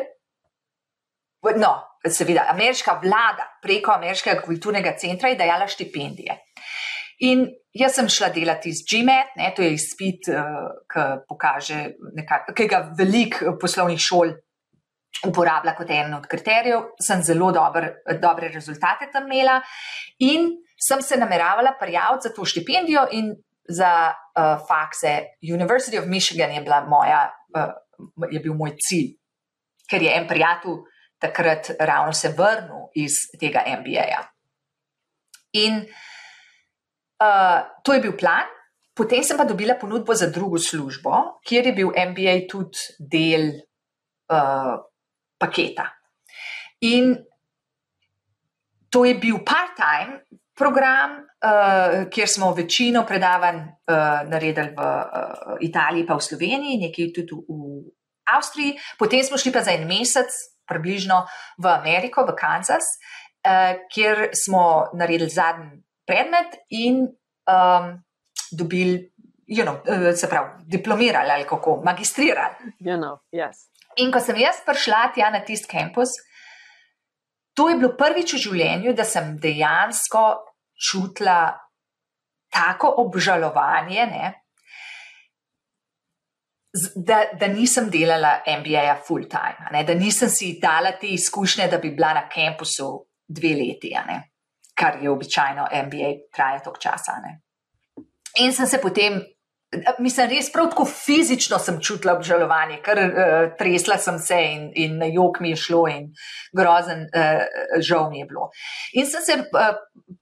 no, 1.61 1.73
seveda, 2.09 2.47
ameriška 2.51 2.99
vlada 3.03 3.47
preko 3.62 3.92
Ameriškega 3.92 4.40
kulturnega 4.45 4.95
centra 4.99 5.29
je 5.33 5.38
dajala 5.40 5.68
štipendije. 5.68 6.38
In 7.22 7.44
jaz 7.70 7.94
sem 7.96 8.08
šla 8.11 8.32
delati 8.35 8.72
z 8.74 8.82
GMAT, 8.88 9.37
ne, 9.38 9.52
to 9.54 9.62
je 9.62 9.74
izpit, 9.76 10.28
uh, 10.32 10.72
ki 10.90 11.04
pokaže, 11.28 11.82
ki 12.56 12.66
ga 12.70 12.82
veliko 12.98 13.54
poslovnih 13.61 14.00
šol 14.02 14.35
uporablja 15.28 15.76
kot 15.78 15.92
en 15.94 16.16
od 16.18 16.26
kriterijev. 16.26 16.90
Sem 17.02 17.22
zelo 17.22 17.52
dober, 17.54 17.88
dobre 18.22 18.50
rezultate 18.50 19.11
tam 19.12 19.30
imela 19.30 19.61
in 20.26 20.50
sem 20.82 21.02
se 21.02 21.16
nameravala 21.16 21.76
prijaviti 21.78 22.28
za 22.28 22.35
to 22.35 22.44
štipendijo 22.44 23.06
in 23.14 23.30
za 23.68 24.11
uh, 24.11 24.58
fakse. 24.66 25.38
University 25.46 26.00
of 26.00 26.11
Michigan 26.11 26.50
je, 26.50 26.64
moja, 26.88 27.28
uh, 27.54 28.26
je 28.30 28.40
bil 28.40 28.58
moj 28.58 28.74
cilj, 28.82 29.12
ker 29.87 30.02
je 30.02 30.16
en 30.16 30.26
prijatelj 30.26 30.82
takrat 31.22 31.70
ravno 31.78 32.12
se 32.12 32.35
vrnil 32.35 32.88
iz 32.98 33.22
tega 33.38 33.62
MBA-ja. 33.78 34.26
In 35.52 35.85
Uh, 35.87 36.11
to 37.85 37.94
je 37.94 38.00
bil 38.00 38.16
plan. 38.18 38.48
Potem 38.92 39.24
sem 39.24 39.37
pa 39.40 39.48
dobila 39.48 39.74
ponudbo 39.80 40.12
za 40.14 40.28
drugo 40.28 40.61
službo, 40.61 41.40
kjer 41.40 41.66
je 41.66 41.72
bil 41.72 41.92
MBA 41.96 42.44
tudi 42.44 42.78
del 43.00 43.48
uh, 44.28 44.76
paketa. 45.40 45.87
In 46.85 47.16
to 48.92 49.04
je 49.08 49.14
bil 49.16 49.40
part-time 49.40 50.20
program, 50.52 51.22
uh, 51.24 52.04
kjer 52.12 52.28
smo 52.28 52.52
večino 52.52 53.06
predavanj 53.08 53.62
uh, 53.64 54.28
naredili 54.28 54.74
v 54.76 54.85
uh, 54.85 55.56
Italiji, 55.64 56.04
pa 56.06 56.20
v 56.20 56.26
Sloveniji, 56.28 56.80
nekaj 56.85 57.14
tudi 57.16 57.40
v 57.48 57.88
Avstriji. 58.28 58.76
Potem 59.00 59.24
smo 59.24 59.40
šli 59.40 59.54
pa 59.56 59.64
za 59.64 59.72
en 59.72 59.88
mesec, 59.88 60.28
približno 60.68 61.24
v 61.64 61.72
Ameriko, 61.72 62.26
v 62.28 62.37
Kansas, 62.37 62.85
uh, 63.40 63.80
kjer 63.88 64.28
smo 64.37 64.92
naredili 64.92 65.32
zadnji 65.32 65.80
predmet 66.06 66.58
in 66.70 67.06
um, 67.46 67.96
dobili 68.52 69.12
you 69.46 69.64
know, 69.64 69.80
se 70.16 70.28
pravi, 70.28 70.50
diplomirali 70.66 71.30
ali 71.30 71.44
kako, 71.44 71.82
magistrirali. 71.84 72.54
You 72.80 72.96
know, 72.96 73.18
yes. 73.32 73.68
In 73.96 74.12
ko 74.12 74.20
sem 74.20 74.36
jaz 74.40 74.62
prišla 74.66 75.10
tja 75.14 75.30
na 75.30 75.42
tisti 75.44 75.68
kampus, 75.68 76.14
to 77.54 77.68
je 77.68 77.76
bilo 77.76 77.92
prvič 77.98 78.32
v 78.34 78.40
življenju, 78.46 78.94
da 78.96 79.04
sem 79.04 79.34
dejansko 79.40 80.22
čutila 80.72 81.52
tako 82.52 82.94
obžalovanje, 83.04 84.06
ne, 84.08 84.32
da, 86.96 87.18
da 87.36 87.48
nisem 87.52 87.90
delala 87.92 88.38
MBA-ja 88.48 88.96
full 89.04 89.28
time, 89.28 89.68
ne, 89.72 89.84
da 89.84 89.94
nisem 89.94 90.32
si 90.32 90.54
dala 90.60 90.94
te 90.96 91.12
izkušnje, 91.12 91.68
da 91.68 91.78
bi 91.78 91.92
bila 91.92 92.14
na 92.16 92.24
kampusu 92.32 92.88
dve 93.28 93.52
leti, 93.58 93.92
ne, 94.08 94.18
kar 94.74 94.98
je 95.02 95.11
običajno 95.11 95.68
MBA 95.87 96.11
traja 96.35 96.62
toliko 96.64 96.80
časa. 96.80 97.18
Ne. 97.22 97.40
In 98.40 98.52
sem 98.52 98.66
se 98.66 98.80
potem 98.80 99.20
Mislim, 100.04 100.28
res 100.28 100.50
prav 100.52 100.66
tako 100.68 100.85
fizično 100.85 101.56
sem 101.62 101.78
čutila 101.80 102.12
obžalovanje, 102.18 102.76
ker 102.85 102.98
uh, 103.00 103.30
tresla 103.56 103.96
sem 103.96 104.18
se 104.20 104.37
in, 104.44 104.66
in 104.76 104.98
na 105.00 105.08
jog 105.08 105.38
mi 105.40 105.54
je 105.54 105.61
šlo 105.62 105.87
in 105.88 106.11
grozen 106.52 107.06
uh, 107.08 107.40
žal 107.80 108.11
mi 108.11 108.20
je 108.20 108.26
bilo. 108.28 108.50
In 109.00 109.08
sem 109.08 109.24
se 109.24 109.38
uh, 109.40 109.70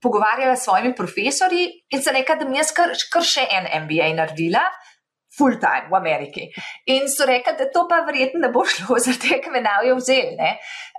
pogovarjala 0.02 0.54
s 0.54 0.68
svojimi 0.68 0.94
profesori 0.94 1.66
in 1.90 2.02
se 2.02 2.14
nekaj, 2.14 2.38
da 2.38 2.46
mi 2.46 2.62
je 2.62 2.68
kar, 2.76 2.94
kar 3.10 3.26
še 3.26 3.48
en 3.50 3.66
MBA 3.88 4.12
naredila, 4.20 4.62
full 5.40 5.56
time 5.56 5.88
v 5.88 5.96
Ameriki. 5.96 6.46
In 6.92 7.08
so 7.08 7.24
rekli, 7.28 7.56
da 7.58 7.66
to 7.72 7.86
pa 7.88 8.02
verjetno 8.06 8.42
ne 8.44 8.52
bo 8.52 8.64
šlo, 8.68 8.98
zaradi 9.04 9.28
tega, 9.28 9.40
ker 9.46 9.54
me 9.56 9.62
navijo 9.64 9.96
vzeli, 9.96 10.50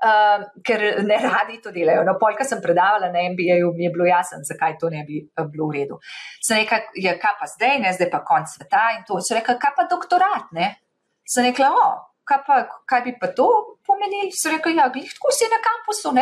uh, 0.10 0.46
ker 0.68 0.86
ne 1.06 1.20
radi 1.22 1.60
to 1.64 1.74
delajo. 1.76 2.06
No, 2.08 2.18
polka 2.22 2.48
sem 2.48 2.62
predavala 2.64 3.12
na 3.14 3.26
MBA-ju, 3.34 3.74
mi 3.78 3.86
je 3.86 3.94
bilo 3.94 4.10
jasno, 4.10 4.42
zakaj 4.50 4.80
to 4.82 4.90
ne 4.94 5.06
bi 5.08 5.22
uh, 5.22 5.46
bilo 5.46 5.70
v 5.70 5.82
redu. 5.82 6.00
Sem 6.42 6.64
rekla, 6.64 6.82
ja, 7.06 7.18
kaj 7.22 7.38
pa 7.40 7.50
zdaj, 7.54 7.78
ne, 7.86 7.94
zdaj 7.98 8.10
pa 8.14 8.24
konc 8.26 8.50
sveta 8.50 8.88
in 8.98 9.04
to. 9.08 9.22
So 9.22 9.38
rekli, 9.38 9.60
kaj 9.62 9.76
pa 9.78 9.90
doktorat, 9.92 10.50
ne? 10.58 10.74
Sem 11.30 11.46
rekla, 11.48 11.70
o, 11.70 11.88
kaj, 12.28 12.44
pa, 12.48 12.62
kaj 12.90 13.06
bi 13.06 13.16
pa 13.22 13.30
to 13.38 13.48
pomenili? 13.88 14.34
So 14.36 14.50
rekli, 14.54 14.76
ja, 14.80 14.90
glih, 14.94 15.14
tako 15.18 15.34
si 15.38 15.50
na 15.52 15.62
kampusu, 15.62 16.16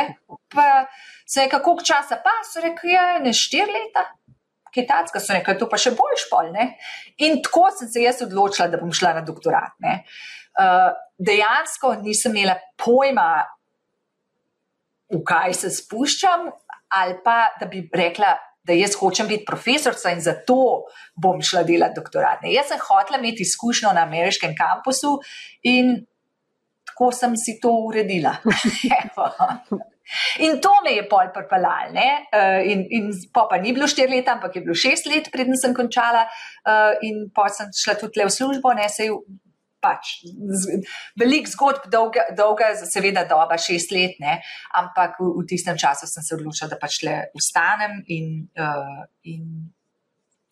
sem 1.29 1.45
rekla, 1.45 1.63
koliko 1.63 1.87
časa 1.87 2.19
pa? 2.23 2.39
So 2.51 2.63
rekli, 2.65 2.93
ja, 2.97 3.11
ne 3.23 3.33
štir 3.35 3.69
leta. 3.69 4.09
Kitajska 4.75 5.21
so 5.21 5.35
rekli, 5.35 5.57
to 5.59 5.67
pa 5.69 5.79
še 5.81 5.93
bolj 5.97 6.17
špolne. 6.25 6.65
In 7.25 7.39
tako 7.45 7.69
sem 7.75 7.89
se 7.91 8.03
jaz 8.03 8.23
odločila, 8.25 8.69
da 8.71 8.81
bom 8.81 8.91
šla 8.95 9.15
na 9.19 9.23
doktorat. 9.27 9.77
Uh, 9.79 10.91
dejansko 11.19 11.95
nisem 12.03 12.35
imela 12.35 12.57
pojma, 12.79 13.31
v 15.09 15.23
kaj 15.25 15.55
se 15.63 15.71
spuščam, 15.73 16.49
ali 16.99 17.17
pa 17.23 17.39
da 17.59 17.65
bi 17.69 17.81
rekla, 17.93 18.35
da 18.69 18.75
jaz 18.77 18.93
hočem 18.99 19.27
biti 19.29 19.47
profesorica 19.47 20.11
in 20.13 20.21
zato 20.21 20.85
bom 21.17 21.41
šla 21.41 21.63
delati 21.65 21.97
doktorat. 21.97 22.43
Ne. 22.43 22.53
Jaz 22.53 22.69
sem 22.69 22.81
hotela 22.83 23.17
imeti 23.17 23.45
izkušnjo 23.47 23.93
na 23.95 24.03
ameriškem 24.05 24.53
kampusu 24.57 25.15
in 25.65 25.95
tako 26.91 27.11
sem 27.15 27.37
si 27.37 27.57
to 27.61 27.71
uredila. 27.87 28.35
In 30.45 30.59
to 30.61 30.71
me 30.85 30.95
je 30.95 31.03
pol 31.09 31.29
propalal. 31.33 31.93
Uh, 31.93 32.61
in, 32.65 32.85
in 32.89 33.11
pa, 33.33 33.45
pa 33.49 33.59
ni 33.61 33.73
bilo 33.75 33.89
štiri 33.89 34.19
leta, 34.19 34.37
ampak 34.37 34.55
je 34.55 34.63
bilo 34.65 34.77
šest 34.77 35.09
let, 35.09 35.29
preden 35.33 35.57
sem 35.59 35.75
končala, 35.75 36.25
uh, 36.25 36.95
in 37.05 37.27
pa 37.35 37.49
sem 37.53 37.69
šla 37.75 37.97
tudi 37.99 38.21
le 38.21 38.29
v 38.29 38.35
službo, 38.39 38.73
ne 38.77 38.89
se 38.89 39.09
je. 39.09 39.21
Pač, 39.79 40.09
velik 41.15 41.45
zgodb, 41.47 41.85
dolga, 41.87 42.25
dolga, 42.35 42.73
seveda, 42.83 43.21
doba, 43.23 43.55
šest 43.55 43.93
let, 43.95 44.17
ne? 44.19 44.33
ampak 44.75 45.15
v, 45.23 45.29
v 45.37 45.45
tistem 45.47 45.79
času 45.79 46.03
sem 46.03 46.19
se 46.19 46.35
odločila, 46.35 46.67
da 46.73 46.79
pač 46.81 46.97
le 47.07 47.13
ustanem 47.31 48.01
in, 48.11 48.41
uh, 48.59 49.05
in 49.23 49.71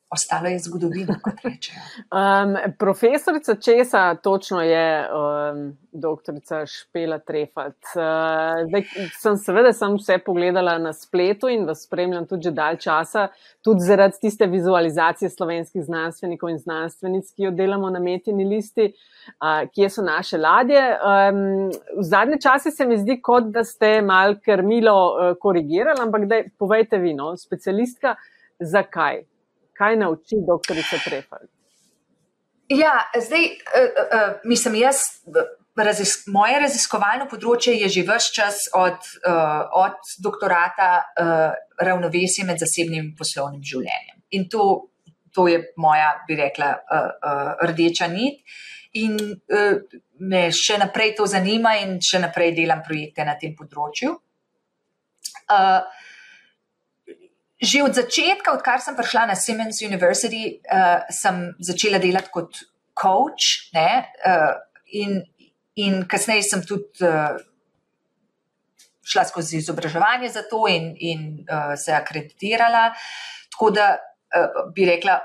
ostalo 0.09 0.47
je 0.47 0.59
zgodovina, 0.59 1.19
kot 1.23 1.41
rečejo. 1.43 1.81
Um, 2.11 2.55
profesorica 2.79 3.55
Česa, 3.55 4.15
točno 4.15 4.61
je 4.61 5.07
um, 5.11 5.77
doktorica 5.91 6.65
Špela 6.65 7.19
Trefalt. 7.19 7.75
Uh, 7.95 8.67
zdaj, 8.69 8.83
sem 9.19 9.37
seveda 9.37 9.73
sem 9.73 9.97
vse 9.97 10.17
pogledala 10.25 10.77
na 10.77 10.93
spletu 10.93 11.51
in 11.51 11.65
vas 11.67 11.83
spremljam 11.83 12.27
tudi 12.27 12.47
že 12.47 12.51
dalj 12.51 12.77
časa, 12.77 13.27
tudi 13.63 13.83
zaradi 13.83 14.19
tiste 14.21 14.47
vizualizacije 14.47 15.29
slovenskih 15.29 15.83
znanstvenikov 15.83 16.49
in 16.49 16.59
znanstvenic, 16.63 17.31
ki 17.35 17.49
jo 17.49 17.51
delamo 17.51 17.89
na 17.89 17.99
metini 17.99 18.47
listi, 18.47 18.93
uh, 18.93 19.67
kje 19.75 19.89
so 19.89 20.07
naše 20.07 20.37
ladje. 20.37 20.83
Um, 21.03 21.71
v 21.99 22.03
zadnje 22.03 22.41
čase 22.41 22.71
se 22.71 22.85
mi 22.85 22.97
zdi, 22.97 23.19
kot 23.21 23.51
da 23.51 23.63
ste 23.63 24.01
mal 24.01 24.39
krmilo 24.39 24.99
uh, 25.07 25.33
korigirali, 25.39 25.99
ampak 26.01 26.29
da 26.31 26.45
povejte 26.57 26.97
vi, 26.97 27.13
no, 27.13 27.35
specialistka, 27.37 28.15
zakaj? 28.59 29.25
Kaj 29.77 29.99
nauči 30.01 30.41
doktorica 30.47 30.99
Trefal? 31.05 31.47
Ja, 32.67 32.97
zdaj, 33.15 33.45
uh, 33.47 34.01
uh, 34.03 34.33
mislim, 34.43 34.75
jaz, 34.81 35.03
razis, 35.83 36.25
moje 36.27 36.59
raziskovalno 36.59 37.27
področje 37.31 37.75
je 37.77 37.89
že 37.93 38.03
vse 38.07 38.33
čas 38.35 38.65
od, 38.75 38.97
uh, 39.23 39.67
od 39.77 40.13
doktorata 40.23 40.89
uh, 40.99 41.55
ravnovesje 41.79 42.45
med 42.47 42.59
zasebnim 42.59 43.11
in 43.11 43.15
poslovnim 43.17 43.63
življenjem. 43.63 44.17
In 44.35 44.47
to, 44.51 44.89
to 45.33 45.47
je 45.47 45.61
moja, 45.77 46.11
bi 46.27 46.39
rekla, 46.39 46.73
uh, 46.75 47.11
uh, 47.21 47.53
rdeča 47.69 48.09
nit. 48.11 48.43
In 48.99 49.15
uh, 49.21 49.77
me 50.19 50.47
še 50.51 50.79
naprej 50.81 51.15
to 51.19 51.27
zanima, 51.29 51.77
in 51.83 51.99
še 52.03 52.19
naprej 52.23 52.55
delam 52.57 52.81
projekte 52.83 53.25
na 53.27 53.37
tem 53.39 53.55
področju. 53.55 54.15
Uh, 55.47 55.85
Že 57.57 57.83
od 57.83 57.93
začetka, 57.97 58.53
odkar 58.53 58.77
sem 58.77 58.93
prišla 58.93 59.33
na 59.33 59.35
Siemens 59.35 59.81
University, 59.81 60.61
uh, 60.61 61.01
sem 61.09 61.57
začela 61.57 61.97
delati 61.97 62.29
kot 62.29 62.61
coach, 62.93 63.73
ne, 63.73 64.05
uh, 64.21 64.53
in, 64.93 65.23
in 65.81 66.05
kasneje 66.05 66.45
sem 66.45 66.61
tudi 66.61 67.01
uh, 67.01 67.33
šla 69.07 69.25
skozi 69.25 69.57
izobraževanje 69.57 70.29
za 70.29 70.45
to 70.45 70.67
in, 70.69 70.93
in 70.99 71.25
uh, 71.49 71.73
se 71.73 71.97
akreditirala. 71.97 72.91
Tako 73.49 73.71
da 73.73 73.89
uh, 73.97 74.69
bi 74.75 74.85
rekla, 74.85 75.17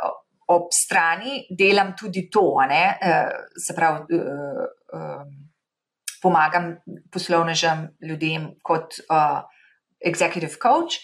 ob 0.57 0.73
strani 0.73 1.47
delam 1.51 1.93
tudi 1.99 2.31
to, 2.33 2.47
ne, 2.69 2.85
uh, 2.97 3.45
se 3.61 3.77
pravi, 3.77 4.09
uh, 4.17 4.65
uh, 4.97 5.25
pomagam 6.23 6.77
poslovnežem 7.13 7.91
ljudem 8.09 8.55
kot 8.63 9.03
uh, 9.09 9.43
executive 10.01 10.57
coach. 10.63 11.03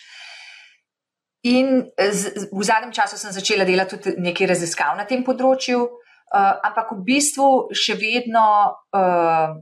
In 1.46 1.86
z, 1.94 2.48
v 2.50 2.62
zadnjem 2.66 2.92
času 2.92 3.16
sem 3.16 3.32
začela 3.32 3.64
delati 3.64 3.94
tudi 3.94 4.18
nekaj 4.18 4.50
raziskav 4.50 4.96
na 4.98 5.06
tem 5.06 5.22
področju, 5.22 5.84
uh, 5.86 6.54
ampak 6.66 6.96
v 6.96 7.04
bistvu 7.06 7.70
še 7.70 7.94
vedno 7.94 8.46
uh, 8.74 9.54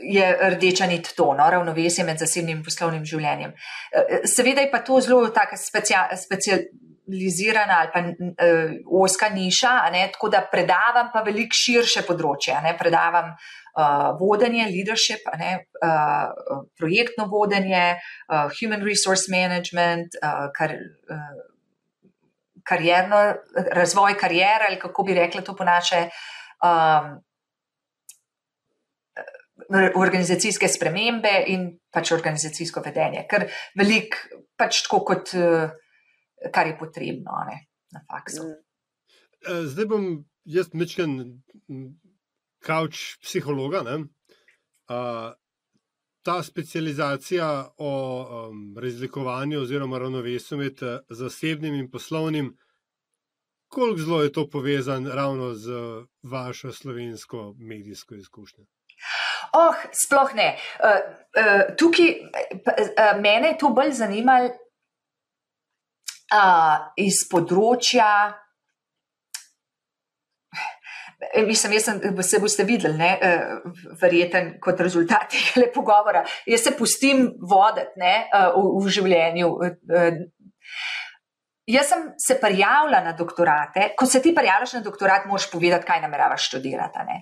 je 0.00 0.24
rdeča 0.56 0.88
nit 0.88 1.12
to, 1.12 1.34
no, 1.36 1.50
ravnovesje 1.50 2.04
med 2.04 2.16
zasebnim 2.16 2.62
in 2.62 2.64
poslovnim 2.64 3.04
življenjem. 3.04 3.52
Uh, 3.92 4.24
seveda 4.24 4.64
je 4.64 4.72
pa 4.72 4.80
to 4.80 5.00
zelo 5.04 5.28
tako 5.28 5.60
specializirana 7.04 7.82
ali 7.82 7.90
pa 7.92 8.00
uh, 8.00 9.02
oska 9.04 9.28
niša, 9.28 9.74
ne, 9.92 10.06
tako 10.12 10.32
da 10.32 10.40
predavam 10.52 11.12
pa 11.12 11.20
veliko 11.26 11.56
širše 11.56 12.02
področje. 12.08 12.56
Ne, 12.64 12.72
predavam 12.80 13.34
uh, 13.34 13.52
uh, 13.74 14.18
vodenje, 14.20 14.66
leadership, 14.70 15.26
ne, 15.38 15.66
uh, 15.82 16.62
projektno 16.78 17.26
vodenje, 17.26 17.98
uh, 18.28 18.50
human 18.60 18.82
resource 18.82 19.30
management, 19.30 20.16
uh, 20.22 20.48
kar, 20.54 20.76
uh, 21.10 21.44
karjerno, 22.64 23.20
razvoj 23.72 24.16
karijere 24.18 24.68
ali 24.68 24.78
kako 24.80 25.02
bi 25.02 25.14
rekla 25.14 25.42
to 25.42 25.56
po 25.56 25.64
naše. 25.64 26.08
Um, 26.62 27.20
Organizacijske 29.96 30.68
spremembe 30.68 31.30
in 31.48 31.62
pač 31.92 32.10
organizacijsko 32.12 32.82
vedenje, 32.84 33.22
ker 33.30 33.46
velik, 33.78 34.18
pač 34.60 34.82
tako, 34.84 34.98
kot 35.08 35.30
kar 36.52 36.66
je 36.66 36.78
potrebno 36.78 37.32
ne, 37.48 37.66
na 37.92 38.00
faksu. 38.10 38.42
Mm. 38.42 39.66
Zdaj 39.68 39.86
bom 39.86 40.04
jaz 40.44 40.72
mečken 40.72 41.18
kauč 42.64 43.16
psihologa. 43.22 43.84
Uh, 43.84 45.32
ta 46.24 46.42
specializacija 46.42 47.48
o 47.76 47.92
um, 48.48 48.76
razlikovanju 48.80 49.60
oziroma 49.60 49.98
ravnovesju 49.98 50.58
med 50.58 50.82
uh, 50.82 50.98
zasebnim 51.08 51.74
in 51.74 51.90
poslovnim, 51.90 52.56
koliko 53.68 54.00
zelo 54.00 54.22
je 54.22 54.32
to 54.32 54.48
povezano 54.50 55.14
ravno 55.14 55.54
z 55.54 55.70
vašo 56.22 56.72
slovensko 56.72 57.54
medijsko 57.58 58.14
izkušnjo? 58.14 58.64
Oh, 59.52 59.74
sploh 60.06 60.34
ne. 60.34 60.56
Uh, 60.80 60.90
uh, 61.36 61.76
tukaj 61.76 62.06
uh, 62.08 63.20
mene 63.20 63.48
je 63.48 63.58
to 63.58 63.68
bolj 63.68 63.92
zanimalo 63.92 64.50
uh, 66.34 66.88
iz 67.00 67.22
področja. 67.30 68.08
Mislim, 71.46 71.72
jaz 71.78 71.86
sem, 71.88 72.00
se 72.26 72.38
boste 72.42 72.66
videli, 72.68 72.98
ne, 72.98 73.10
e, 73.16 73.28
verjeten 74.00 74.50
kot 74.62 74.80
rezultat 74.84 75.32
tega 75.32 75.70
pogovora. 75.72 76.20
Jaz 76.46 76.66
se 76.66 76.74
pustim 76.76 77.24
voditi 77.40 78.02
ne, 78.02 78.14
e, 78.28 78.42
v, 78.52 78.82
v 78.84 78.92
življenju. 78.98 79.48
Jaz 81.66 81.88
sem 81.88 82.02
se 82.26 82.36
prijavila 82.40 83.00
na 83.00 83.12
doktorate. 83.12 83.88
Ko 83.96 84.06
se 84.06 84.20
ti 84.22 84.34
prijavljaš 84.34 84.72
na 84.72 84.80
doktorat, 84.80 85.26
moš 85.26 85.50
povedati, 85.50 85.86
kaj 85.86 86.00
nameravaš 86.00 86.48
študirati. 86.48 87.04
Ne? 87.08 87.16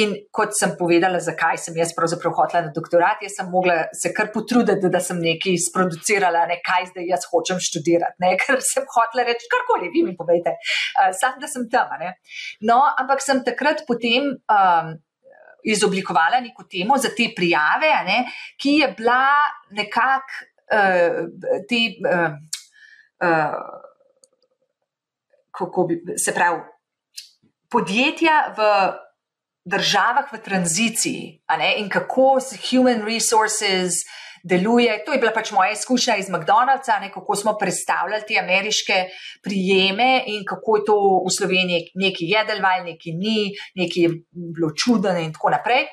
In 0.00 0.14
kot 0.32 0.52
sem 0.60 0.74
povedala, 0.78 1.20
zakaj 1.24 1.56
sem 1.62 1.76
jaz 1.76 1.94
pravzaprav 1.96 2.34
hotela 2.36 2.66
na 2.66 2.72
doktorat, 2.74 3.22
jaz 3.24 3.38
sem 3.38 3.48
mogla 3.50 3.78
se 4.02 4.12
kar 4.16 4.28
potruditi, 4.34 4.92
da 4.92 5.00
sem 5.00 5.20
nekaj 5.22 5.56
sproducirala, 5.70 6.44
ne 6.50 6.60
kaj 6.64 6.90
zdaj 6.92 7.08
jaz 7.14 7.24
hočem 7.32 7.60
študirati. 7.68 8.20
Ne? 8.24 8.34
Ker 8.42 8.60
sem 8.64 8.84
hotela 8.92 9.24
reči, 9.28 9.48
karkoli, 9.52 9.92
vi 9.94 10.04
mi 10.04 10.16
povejte, 10.16 10.56
uh, 10.58 11.10
sam 11.16 11.40
da 11.40 11.48
sem 11.48 11.68
tam. 11.72 11.96
Ne? 12.00 12.14
No, 12.68 12.82
ampak 13.00 13.24
sem 13.24 13.44
takrat 13.44 13.86
potem. 13.88 14.34
Um, 14.52 14.96
Izoblikovala 15.68 16.38
neko 16.40 16.62
temo 16.70 16.94
za 17.02 17.10
te 17.12 17.24
prijave, 17.36 17.88
ne, 18.06 18.20
ki 18.62 18.76
je 18.78 18.86
bila 18.96 19.24
nekako 19.74 20.46
uh, 20.70 21.26
te. 21.68 21.80
Uh, 21.98 22.38
kako 25.50 25.86
bi 25.88 26.02
se 26.18 26.34
pravi, 26.34 26.60
podjetja 27.70 28.54
v 28.56 28.62
državah 29.68 30.32
v 30.32 30.40
tranziciji 30.44 31.42
in 31.76 31.88
kako 31.88 32.38
human 32.70 33.04
resources 33.04 33.92
deluje. 34.44 35.02
To 35.04 35.12
je 35.12 35.18
bila 35.18 35.32
pač 35.34 35.50
moja 35.52 35.72
izkušnja 35.74 36.16
iz 36.16 36.30
McDonald'sa, 36.30 37.00
ne, 37.00 37.10
kako 37.12 37.36
smo 37.36 37.56
predstavljali 37.60 38.22
te 38.28 38.38
ameriške 38.38 39.04
prijeme 39.42 40.22
in 40.26 40.44
kako 40.48 40.76
je 40.76 40.84
to 40.86 40.98
v 41.26 41.34
Sloveniji 41.38 41.90
neki 41.94 42.30
jedelval, 42.32 42.84
neki 42.84 43.12
ni, 43.12 43.52
neki 43.74 44.06
je 44.06 44.10
bilo 44.32 44.72
čudno 44.76 45.16
in 45.18 45.32
tako 45.32 45.50
naprej. 45.50 45.88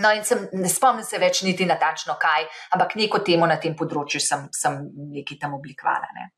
No, 0.00 0.12
in 0.16 0.24
sem, 0.24 0.46
ne 0.56 0.70
spomnim 0.72 1.04
se 1.04 1.20
več 1.20 1.42
niti 1.44 1.66
natančno 1.68 2.16
kaj, 2.20 2.46
ampak 2.72 2.96
neko 2.96 3.20
temo 3.26 3.48
na 3.48 3.58
tem 3.60 3.76
področju 3.76 4.22
sem, 4.24 4.46
sem 4.56 4.78
nekaj 5.12 5.40
tam 5.42 5.56
oblikovala. 5.58 6.08
Ne. 6.16 6.28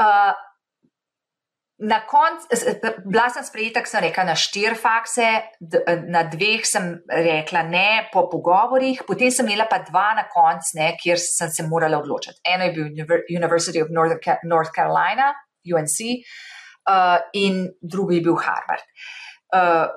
Uh, 0.00 0.32
na 1.80 2.00
koncu, 2.06 2.46
bila 3.06 3.28
sem 3.32 3.44
sprejeta, 3.44 3.82
sem 3.88 4.02
rekla, 4.04 4.24
na 4.28 4.34
štiri 4.36 4.76
fakse, 4.76 5.28
na 6.12 6.24
dveh 6.28 6.66
sem 6.68 6.90
rekla 7.08 7.62
ne 7.64 7.86
po 8.12 8.26
pogovorih, 8.32 9.00
potem 9.08 9.32
sem 9.32 9.48
imela 9.48 9.64
pa 9.70 9.80
dva 9.86 10.10
na 10.18 10.26
koncu, 10.28 10.76
kjer 11.00 11.20
sem 11.22 11.52
se 11.54 11.64
morala 11.68 12.02
odločiti. 12.02 12.42
Eno 12.44 12.68
je 12.68 12.74
bil 12.76 13.24
University 13.32 13.80
of 13.80 13.88
North 13.94 14.74
Carolina, 14.76 15.32
UNC, 15.64 15.96
uh, 16.90 17.18
in 17.32 17.64
drugi 17.80 18.20
je 18.20 18.26
bil 18.28 18.36
Harvard. 18.36 18.84
Uh, 19.50 19.88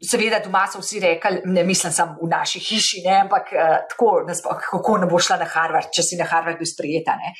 Seveda, 0.00 0.38
doma 0.40 0.62
so 0.64 0.80
vsi 0.80 0.96
rekli, 1.00 1.42
ne 1.52 1.60
mislim 1.64 1.92
samo 1.92 2.14
v 2.22 2.28
naši 2.30 2.60
hiši, 2.64 3.02
ne, 3.04 3.18
ampak 3.26 3.50
uh, 3.52 3.72
tako, 3.90 4.22
naspok, 4.24 4.62
kako 4.70 4.94
ne 5.02 5.06
bo 5.10 5.18
šla 5.20 5.36
na 5.42 5.48
Harvard, 5.50 5.90
če 5.92 6.04
si 6.06 6.16
na 6.16 6.24
Harvardu 6.24 6.64
sprejeta. 6.64 7.18
Ne. 7.20 7.34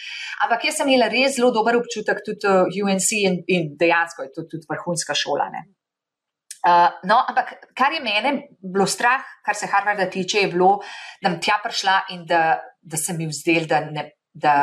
Ampak 0.44 0.66
jaz 0.68 0.77
sem 0.77 0.90
imela 0.92 1.09
res 1.09 1.38
zelo 1.38 1.49
dober 1.57 1.79
občutek 1.79 2.20
tudi 2.27 2.51
uh, 2.51 2.68
UNC 2.85 3.07
in, 3.16 3.38
in 3.49 3.70
dejansko 3.81 4.27
je 4.27 4.33
to 4.35 4.44
tudi 4.51 4.68
vrhunska 4.68 5.16
šola. 5.16 5.46
Uh, 6.61 6.99
no, 7.09 7.16
ampak 7.33 7.55
kar 7.73 7.96
je 7.96 8.03
mene 8.05 8.33
bilo 8.61 8.85
strah, 8.85 9.25
kar 9.46 9.57
se 9.57 9.68
Harvarda 9.70 10.11
tiče, 10.12 10.42
je 10.44 10.51
bilo, 10.53 10.75
da 11.23 11.31
bom 11.31 11.38
tja 11.40 11.57
prišla 11.64 11.94
in 12.12 12.27
da, 12.29 12.42
da 12.83 13.01
se 13.01 13.14
mi 13.16 13.31
vzdel, 13.31 13.64
da 13.70 13.79
ne, 13.87 14.05
da, 14.37 14.57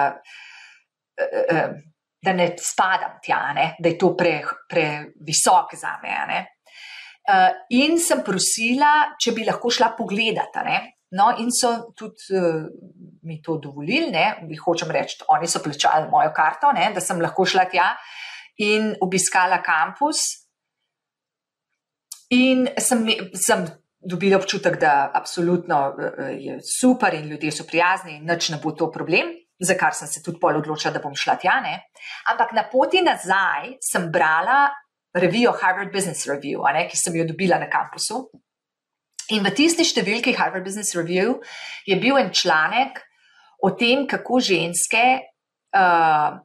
uh, 1.17 1.41
uh, 1.49 1.73
da 2.21 2.35
ne 2.37 2.47
spadam 2.61 3.17
tja, 3.25 3.41
ne, 3.57 3.65
da 3.81 3.89
je 3.89 3.97
to 3.97 4.11
previsok 4.21 5.73
pre 5.73 5.81
za 5.81 5.95
me. 6.05 6.45
Uh, 7.27 7.51
in 7.75 7.97
sem 7.99 8.21
prosila, 8.23 9.17
če 9.19 9.33
bi 9.35 9.43
lahko 9.43 9.67
šla 9.67 9.89
pogledati. 9.97 10.77
No, 11.19 11.33
in 11.39 11.49
so 11.51 11.91
tudi 11.95 12.35
uh, 12.39 12.61
mi 13.27 13.41
to 13.43 13.57
dovolili, 13.59 14.07
ne, 14.11 14.55
hočem 14.63 14.91
reči, 14.95 15.25
oni 15.35 15.47
so 15.47 15.59
plačali 15.63 16.07
mojo 16.11 16.31
karto, 16.35 16.71
ne, 16.75 16.87
da 16.95 17.03
sem 17.03 17.19
lahko 17.19 17.43
šla 17.43 17.65
tja 17.71 17.89
in 18.63 18.93
obiskala 19.03 19.59
kampus. 19.63 20.23
In 22.31 22.63
sem, 22.79 23.03
sem 23.35 23.67
dobila 23.99 24.39
občutek, 24.39 24.79
da 24.79 25.11
absolutno 25.15 25.83
uh, 25.91 26.31
je 26.31 26.61
super 26.63 27.15
in 27.15 27.27
ljudje 27.27 27.51
so 27.59 27.67
prijazni 27.67 28.21
in 28.21 28.27
nič 28.27 28.53
ne 28.55 28.63
bo 28.63 28.71
to 28.71 28.87
problem. 28.91 29.35
Za 29.59 29.75
kar 29.75 29.95
sem 29.97 30.07
se 30.07 30.23
tudi 30.23 30.39
pol 30.39 30.61
odločila, 30.61 30.93
da 30.95 31.03
bom 31.03 31.15
šla 31.15 31.35
tja. 31.43 31.59
Ne. 31.59 31.79
Ampak 32.31 32.55
na 32.55 32.67
poti 32.71 33.03
nazaj 33.03 33.73
sem 33.83 34.11
brala 34.13 34.67
revijo 35.15 35.53
Harvard 35.61 35.91
Business 35.93 36.27
Review, 36.27 36.65
ne, 36.73 36.87
ki 36.89 36.97
sem 36.97 37.15
jo 37.15 37.25
dobila 37.27 37.59
na 37.59 37.69
kampusu. 37.71 38.27
In 39.35 39.43
v 39.43 39.51
tisti 39.51 39.83
številki 39.83 40.35
Harvard 40.37 40.63
Business 40.63 40.95
Review 40.95 41.39
je 41.87 41.97
bil 41.99 42.19
en 42.19 42.31
članek 42.31 43.01
o 43.63 43.73
tem, 43.75 44.05
kako 44.07 44.39
ženske 44.39 45.03
uh, 45.75 46.37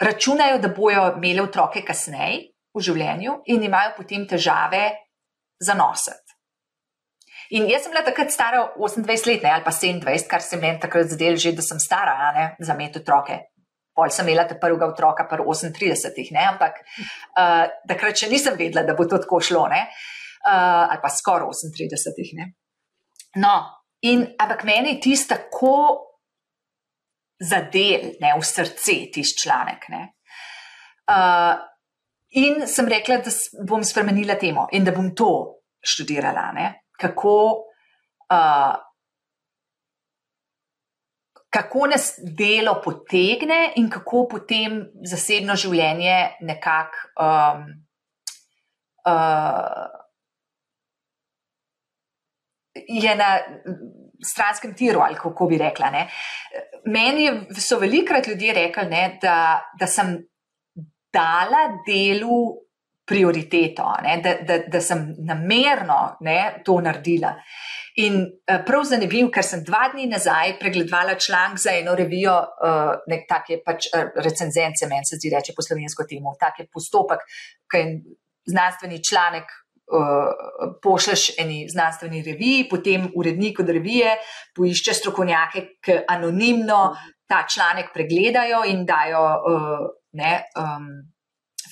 računajo, 0.00 0.58
da 0.62 0.72
bojo 0.72 1.10
imele 1.16 1.44
otroke 1.44 1.82
kasneje 1.84 2.52
v 2.72 2.84
življenju 2.86 3.42
in 3.52 3.66
imajo 3.66 3.96
potem 3.98 4.24
težave 4.28 4.86
za 5.60 5.76
nositi. 5.76 6.38
In 7.52 7.66
jaz 7.68 7.84
sem 7.84 7.92
bila 7.92 8.00
takrat 8.06 8.32
stara 8.32 8.62
28 8.78 9.26
let, 9.28 9.42
ne, 9.44 9.50
ali 9.52 9.64
pa 9.64 9.72
27, 9.76 10.28
kar 10.30 10.40
se 10.40 10.56
meni 10.56 10.80
takrat 10.80 11.10
zdelo, 11.12 11.36
že 11.36 11.52
da 11.52 11.64
sem 11.64 11.80
stara 11.82 12.32
ne, 12.32 12.46
za 12.56 12.72
imeti 12.72 13.02
otroke. 13.02 13.36
Pol 13.94 14.10
sem 14.10 14.28
imela 14.28 14.46
te 14.48 14.56
prvega 14.60 14.88
otroka, 14.88 15.26
pa 15.28 15.36
38, 15.36 16.32
ne? 16.32 16.44
ampak 16.48 16.80
uh, 16.80 17.66
takrat 17.88 18.16
še 18.16 18.30
nisem 18.32 18.56
vedela, 18.56 18.86
da 18.88 18.96
bo 18.96 19.04
to 19.04 19.18
tako 19.20 19.40
šlo, 19.44 19.66
uh, 19.68 19.82
ali 20.48 21.02
pa 21.02 21.10
skoraj 21.12 21.68
38. 21.76 22.32
Ne? 22.38 22.48
No, 23.42 23.56
in 24.08 24.24
ampak 24.40 24.64
meni 24.64 24.94
je 24.94 25.02
tisto 25.08 25.36
tako 25.36 25.76
zadel, 27.42 28.14
ne, 28.22 28.32
v 28.38 28.46
srce, 28.46 28.96
tisti 29.12 29.44
članek. 29.44 29.84
Uh, 29.92 31.58
in 32.38 32.64
sem 32.70 32.88
rekla, 32.88 33.20
da 33.20 33.34
bom 33.68 33.84
spremenila 33.84 34.38
temo 34.40 34.68
in 34.72 34.86
da 34.86 34.94
bom 34.94 35.12
to 35.14 35.34
študirala, 35.82 36.48
ne? 36.56 36.70
kako. 36.96 37.36
Uh, 38.32 38.72
kako 41.52 41.86
nas 41.86 42.14
delo 42.38 42.78
potegne 42.84 43.72
in 43.76 43.90
kako 43.90 44.26
potem 44.30 44.78
zasebno 45.04 45.56
življenje 45.56 46.16
nekako 46.48 47.10
um, 47.20 47.66
uh, 49.04 50.00
je 52.88 53.16
na 53.16 53.28
stranskem 54.24 54.72
tiru, 54.74 55.02
ali 55.04 55.18
kako 55.18 55.46
bi 55.50 55.58
rekla. 55.58 55.90
Ne. 55.90 56.06
Meni 56.86 57.28
so 57.60 57.78
velikrat 57.78 58.26
ljudje 58.26 58.54
rekli, 58.54 58.86
ne, 58.88 59.18
da, 59.22 59.36
da 59.78 59.86
sem 59.86 60.16
dala 61.12 61.66
delu 61.86 62.40
prioriteto, 63.04 63.90
ne, 64.02 64.16
da, 64.24 64.34
da, 64.46 64.58
da 64.72 64.80
sem 64.80 65.08
namerno 65.26 66.16
ne, 66.20 66.38
to 66.64 66.80
naredila. 66.80 67.34
In 68.00 68.22
uh, 68.24 68.62
prav 68.64 68.86
zanimiv, 68.88 69.28
ker 69.34 69.44
sem 69.44 69.60
dva 69.66 69.90
dni 69.92 70.06
nazaj 70.08 70.54
pregledovala 70.60 71.18
članek 71.20 71.60
za 71.60 71.74
eno 71.76 71.92
revijo, 71.98 72.38
uh, 72.40 72.94
nek 73.10 73.26
tak 73.28 73.50
je 73.52 73.58
pač 73.60 73.90
uh, 73.92 74.14
recenzence, 74.24 74.88
meni 74.88 75.04
se 75.04 75.18
zdi 75.20 75.32
reči 75.34 75.52
po 75.56 75.64
slovensko 75.64 76.06
temu, 76.08 76.32
tak 76.40 76.62
je 76.62 76.68
postopek, 76.72 77.26
ki 77.68 77.82
je 77.82 77.98
znanstveni 78.52 79.02
članek. 79.04 79.58
Pošlješ 80.82 81.22
eni 81.42 81.66
znanstveni 81.68 82.22
reviji, 82.24 82.62
potem 82.70 83.10
urednik 83.18 83.58
od 83.60 83.68
revije 83.68 84.14
poišče 84.56 84.94
strokovnjake, 84.96 85.62
ki 85.84 85.96
anonimno 86.08 86.78
ta 87.28 87.42
članek 87.44 87.90
pregledajo 87.92 88.62
in 88.70 88.86
dajo 88.88 89.24
ne, 90.16 90.32
um, 90.56 90.86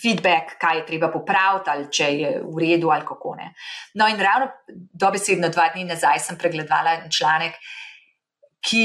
feedback, 0.02 0.56
kaj 0.60 0.78
je 0.78 0.86
treba 0.86 1.10
popraviti, 1.12 1.70
ali 1.70 1.86
če 1.92 2.10
je 2.18 2.32
v 2.44 2.64
redu, 2.64 2.90
ali 2.90 3.06
kako 3.06 3.34
ne. 3.38 3.52
No, 3.94 4.08
in 4.08 4.20
ravno 4.20 4.50
dobesedno 4.92 5.48
dva 5.48 5.68
dni 5.74 5.84
nazaj 5.88 6.18
sem 6.26 6.38
pregledala 6.38 6.96
članek, 7.10 7.56
ki 8.60 8.84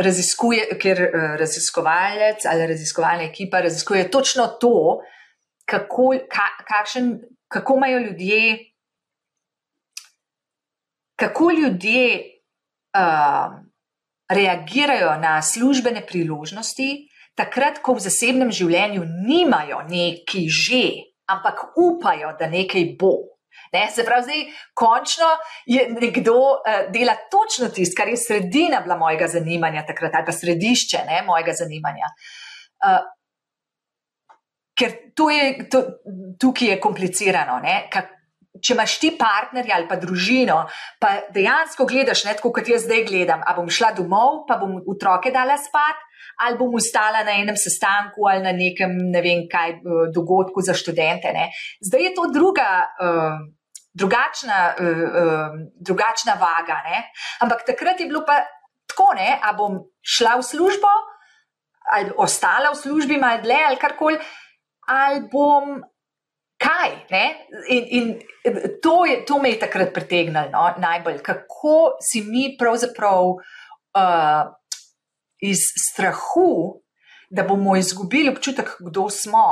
raziskuje, 0.00 0.78
ker 0.80 1.02
uh, 1.06 1.24
raziskovalec 1.40 2.46
ali 2.48 2.66
raziskovalna 2.66 3.26
ekipa 3.28 3.60
raziskuje 3.60 4.10
točno 4.10 4.46
to, 4.60 5.00
kako, 5.68 6.14
ka, 6.28 6.46
kakšen, 6.68 7.18
kako 7.48 7.76
imajo 7.76 7.98
ljudje, 7.98 8.58
kako 11.20 11.50
ljudje 11.50 12.06
uh, 12.96 13.58
reagirajo 14.30 15.18
na 15.20 15.42
službene 15.42 16.06
priložnosti 16.06 17.09
takrat, 17.40 17.80
ko 17.84 17.96
v 17.96 18.04
zasebnem 18.04 18.52
življenju 18.52 19.04
nimajo 19.26 19.82
neki 19.88 20.46
že, 20.52 20.84
ampak 21.30 21.70
upajo, 21.80 22.34
da 22.38 22.50
nekaj 22.50 22.92
bo. 23.00 23.14
Ne, 23.72 23.84
se 23.94 24.02
pravi, 24.06 24.24
zdaj 24.26 24.40
končno 24.74 25.28
je 25.66 25.84
nekdo 25.92 26.34
uh, 26.34 26.80
dela 26.90 27.14
točno 27.30 27.68
tisto, 27.70 27.94
kar 27.98 28.10
je 28.10 28.18
sredina 28.18 28.80
bila 28.82 28.96
mojega 28.98 29.28
zanimanja 29.30 29.84
takrat, 29.86 30.14
ali 30.14 30.26
pa 30.26 30.34
središče 30.34 31.04
ne, 31.06 31.22
mojega 31.26 31.54
zanimanja. 31.54 32.10
Uh, 32.82 32.98
ker 34.80 34.96
je, 35.30 35.68
to, 35.70 35.84
tukaj 36.40 36.74
je 36.74 36.80
komplicirano. 36.82 37.60
Ne, 37.62 37.84
kak, 37.92 38.10
če 38.58 38.74
imaš 38.74 38.96
ti 39.02 39.12
partnerja 39.18 39.76
ali 39.78 39.88
pa 39.88 39.98
družino, 40.00 40.62
pa 41.00 41.12
dejansko 41.34 41.86
gledaš, 41.88 42.24
ne 42.26 42.34
tako 42.38 42.52
kot 42.56 42.68
jaz 42.68 42.88
zdaj 42.88 43.04
gledam, 43.06 43.44
a 43.46 43.54
bom 43.56 43.70
šla 43.70 43.92
domov, 43.96 44.44
pa 44.48 44.58
bom 44.60 44.80
otroke 44.90 45.32
dala 45.34 45.58
spat, 45.60 46.00
ali 46.40 46.58
bom 46.58 46.74
ustala 46.74 47.22
na 47.26 47.36
enem 47.36 47.56
sestanku 47.56 48.26
ali 48.30 48.42
na 48.42 48.52
nekem, 48.52 48.96
ne 49.12 49.22
vem 49.24 49.46
kaj, 49.50 49.80
dogodku 50.14 50.64
za 50.64 50.74
študente. 50.74 51.32
Ne. 51.36 51.50
Zdaj 51.80 52.06
je 52.08 52.14
to 52.14 52.28
druga. 52.34 52.70
Uh, 53.00 53.40
Drugačna, 53.90 54.58
uh, 54.78 54.98
uh, 55.02 55.54
drugačna 55.82 56.36
vaga. 56.38 56.76
Ne? 56.86 57.00
Ampak 57.42 57.64
takrat 57.66 57.98
je 57.98 58.06
bilo 58.06 58.20
pa 58.22 58.36
tako, 58.86 59.08
da 59.18 59.50
bom 59.58 59.80
šla 59.98 60.36
v 60.38 60.44
službo, 60.46 60.92
ali 61.90 62.12
ostala 62.16 62.70
v 62.70 62.78
službi, 62.78 63.18
malo 63.18 63.42
dlje, 63.42 63.58
ali 63.66 63.80
karkoli, 63.82 64.18
ali 64.86 65.24
bom 65.32 65.82
kaj. 66.60 66.90
In, 67.68 67.84
in 67.90 68.06
to, 68.82 69.04
je, 69.04 69.24
to 69.26 69.38
me 69.42 69.50
je 69.50 69.58
takrat 69.58 69.94
pritegnilo 69.94 70.46
no? 70.52 70.70
najbolj, 70.78 71.18
kako 71.18 71.96
si 71.98 72.22
mi 72.22 72.54
pravzaprav 72.58 73.34
uh, 73.34 74.54
iz 75.40 75.64
strahu, 75.88 76.80
da 77.30 77.42
bomo 77.42 77.76
izgubili 77.76 78.30
občutek, 78.30 78.76
kdo 78.80 79.08
smo. 79.10 79.46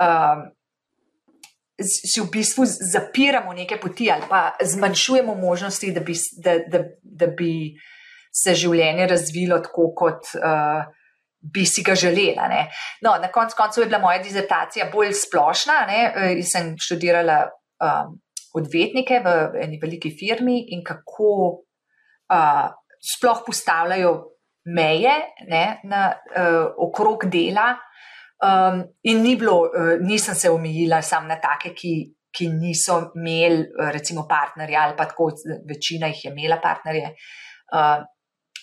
Uh, 0.00 0.50
Si 1.82 2.20
v 2.20 2.28
bistvu 2.30 2.62
zapiramo 2.68 3.50
neke 3.56 3.74
poti, 3.80 4.06
ali 4.12 4.22
pa 4.28 4.52
zmanjšujemo 4.60 5.34
možnosti, 5.34 5.88
da 5.90 6.00
bi, 6.00 6.14
da, 6.44 6.52
da, 6.70 6.82
da 7.02 7.26
bi 7.26 7.72
se 8.30 8.54
življenje 8.54 9.06
razvilo 9.10 9.58
tako, 9.64 9.88
kot 9.96 10.30
uh, 10.36 10.84
bi 11.42 11.64
si 11.66 11.82
ga 11.82 11.94
želela. 11.94 12.46
No, 13.02 13.16
na 13.18 13.32
koncu 13.32 13.56
konc 13.56 13.76
je 13.76 13.86
bila 13.86 13.98
moja 13.98 14.22
dizertacija 14.22 14.90
bolj 14.92 15.12
splošna. 15.24 15.80
Ne? 15.88 15.98
Jaz 16.36 16.52
sem 16.52 16.74
študirala 16.78 17.40
um, 17.82 18.14
odvetnike 18.54 19.20
v 19.24 19.34
eni 19.64 19.80
veliki 19.82 20.12
firmi 20.14 20.60
in 20.76 20.84
kako 20.86 21.32
uh, 22.30 22.68
sploh 23.02 23.42
postavljajo 23.46 24.12
meje 24.64 25.14
ne? 25.48 25.80
na 25.84 26.12
uh, 26.12 26.72
okrog 26.76 27.26
dela. 27.30 27.72
Um, 28.42 28.82
in 29.02 29.22
ni 29.22 29.36
bilo, 29.38 29.60
uh, 29.68 29.94
nisem 30.02 30.34
se 30.34 30.50
omejila 30.50 31.02
samo 31.02 31.28
na 31.30 31.38
take, 31.40 31.74
ki, 31.74 31.92
ki 32.32 32.48
niso 32.48 33.12
imeli, 33.16 33.66
recimo, 33.92 34.26
partnerja 34.28 34.86
ali 34.86 34.96
pa 34.96 35.06
tako, 35.10 35.30
večina 35.68 36.10
jih 36.10 36.24
je 36.24 36.32
imela 36.32 36.58
partnerje. 36.62 37.14
Uh, 37.72 38.02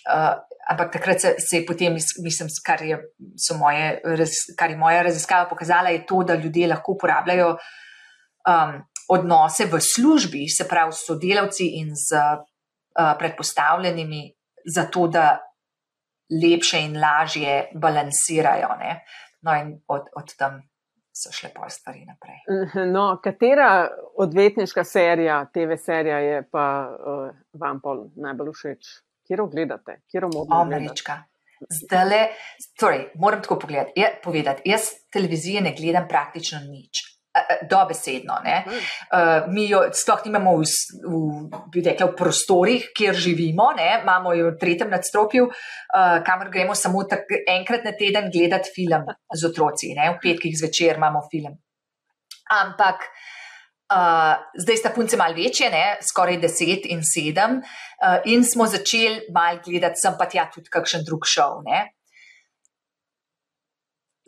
Uh, 0.09 0.39
ampak 0.69 0.93
takrat 0.93 1.21
se, 1.21 1.35
se 1.37 1.57
je 1.57 1.65
potem, 1.65 1.93
mislim, 1.93 2.49
kar 2.65 2.81
je, 2.81 2.97
moje, 3.59 4.01
kar 4.57 4.71
je 4.71 4.77
moja 4.77 5.01
raziskava 5.03 5.49
pokazala, 5.49 5.89
je 5.89 6.05
to, 6.05 6.23
da 6.23 6.35
ljudje 6.35 6.67
lahko 6.67 6.95
uporabljajo 6.95 7.49
um, 7.51 8.77
odnose 9.09 9.65
v 9.65 9.81
službi, 9.81 10.47
se 10.49 10.67
pravi 10.67 10.93
s 10.93 11.05
sodelavci 11.05 11.67
in 11.81 11.91
z 11.93 12.15
uh, 12.15 13.11
predpostavljenimi, 13.19 14.23
zato 14.65 15.07
da 15.07 15.37
lepše 16.29 16.81
in 16.85 16.97
lažje 17.01 17.69
balansirajo. 17.73 18.75
Ne? 18.79 18.99
No, 19.41 19.55
in 19.55 19.75
od, 19.87 20.09
od 20.15 20.35
tam 20.37 20.61
so 21.13 21.31
šle 21.35 21.49
pa 21.55 21.69
stvari 21.69 22.05
naprej. 22.07 22.39
No, 22.95 23.19
katera 23.23 23.89
odvetniška 24.17 24.83
serija, 24.83 25.45
TV 25.53 25.75
serija 25.75 26.19
je 26.19 26.41
pa 26.51 26.65
uh, 26.89 27.29
vam 27.53 27.81
najbolj 28.15 28.51
všeč? 28.53 28.97
kjer 29.29 29.41
ogledate, 29.41 30.01
kjer 30.09 30.25
omogate? 30.25 30.61
Američka. 30.61 31.23
Zdaj, 31.69 32.31
torej, 32.79 33.09
moram 33.15 33.41
tako 33.41 33.59
pogledati, 33.59 33.93
je, 33.95 34.09
povedati. 34.23 34.61
Jaz 34.65 34.81
televizije 35.13 35.61
ne 35.61 35.75
gledam 35.77 36.07
praktično 36.09 36.59
nič. 36.59 37.03
Dobesedno. 37.69 38.39
Uh, 38.41 39.53
mi 39.53 39.67
jo 39.69 39.83
sploh 39.93 40.23
nimamo 40.25 40.55
v, 40.57 40.65
v, 41.69 41.83
rekla, 41.85 42.09
v 42.09 42.15
prostorih, 42.17 42.87
kjer 42.95 43.13
živimo, 43.13 43.69
ne? 43.77 43.99
imamo 44.01 44.33
jo 44.33 44.47
v 44.49 44.57
tretjem 44.57 44.89
nadstropju, 44.89 45.45
uh, 45.45 46.15
kamor 46.25 46.49
gremo 46.49 46.75
samo 46.75 47.03
tak, 47.05 47.29
enkrat 47.45 47.85
na 47.85 47.93
teden 47.93 48.31
gledati 48.33 48.73
film 48.73 49.05
z 49.29 49.45
otroci. 49.45 49.93
Ne? 49.93 50.09
V 50.15 50.23
petkih 50.23 50.57
zvečer 50.57 50.97
imamo 50.97 51.21
film. 51.29 51.53
Ampak 52.49 53.05
uh, 53.93 54.33
zdaj 54.57 54.81
sta 54.81 54.89
punce 54.95 55.17
malo 55.17 55.37
večje, 55.37 55.69
ne? 55.69 55.99
skoraj 56.01 56.41
deset 56.41 56.89
in 56.89 57.05
sedem, 57.05 57.61
uh, 57.61 58.25
in 58.25 58.41
smo 58.41 58.65
začeli 58.65 59.29
malo 59.29 59.61
gledati, 59.65 60.01
sem 60.01 60.17
pa 60.17 60.25
tja 60.25 60.49
tudi 60.49 60.73
kakšen 60.73 61.05
drug 61.05 61.29
šov. 61.29 61.61
Ne? 61.69 61.93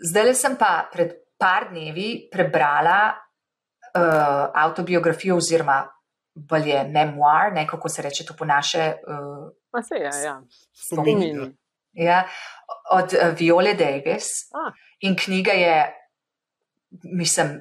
Zdaj 0.05 0.35
sem 0.37 0.53
pa 0.53 0.85
pred 0.93 1.17
par 1.41 1.71
dnevi 1.71 2.27
prebrala 2.31 2.99
uh, 3.11 4.51
autobiografijo 4.53 5.39
oziroma 5.41 5.81
bolje 6.35 6.83
memoir, 6.87 7.53
ne 7.53 7.65
kako 7.67 7.89
se 7.89 8.01
reče 8.01 8.25
to 8.25 8.35
po 8.37 8.45
naše. 8.45 8.93
Uh, 9.07 9.49
pa 9.71 9.81
se 9.81 9.95
je, 9.95 10.11
ja. 10.25 10.41
Spomin. 10.73 11.55
Ja, 11.93 12.23
od 12.91 13.13
uh, 13.13 13.33
Viole 13.39 13.73
Davis. 13.73 14.29
Ah. 14.53 14.71
In 15.01 15.15
knjiga 15.17 15.51
je, 15.51 15.75
mislim, 17.03 17.57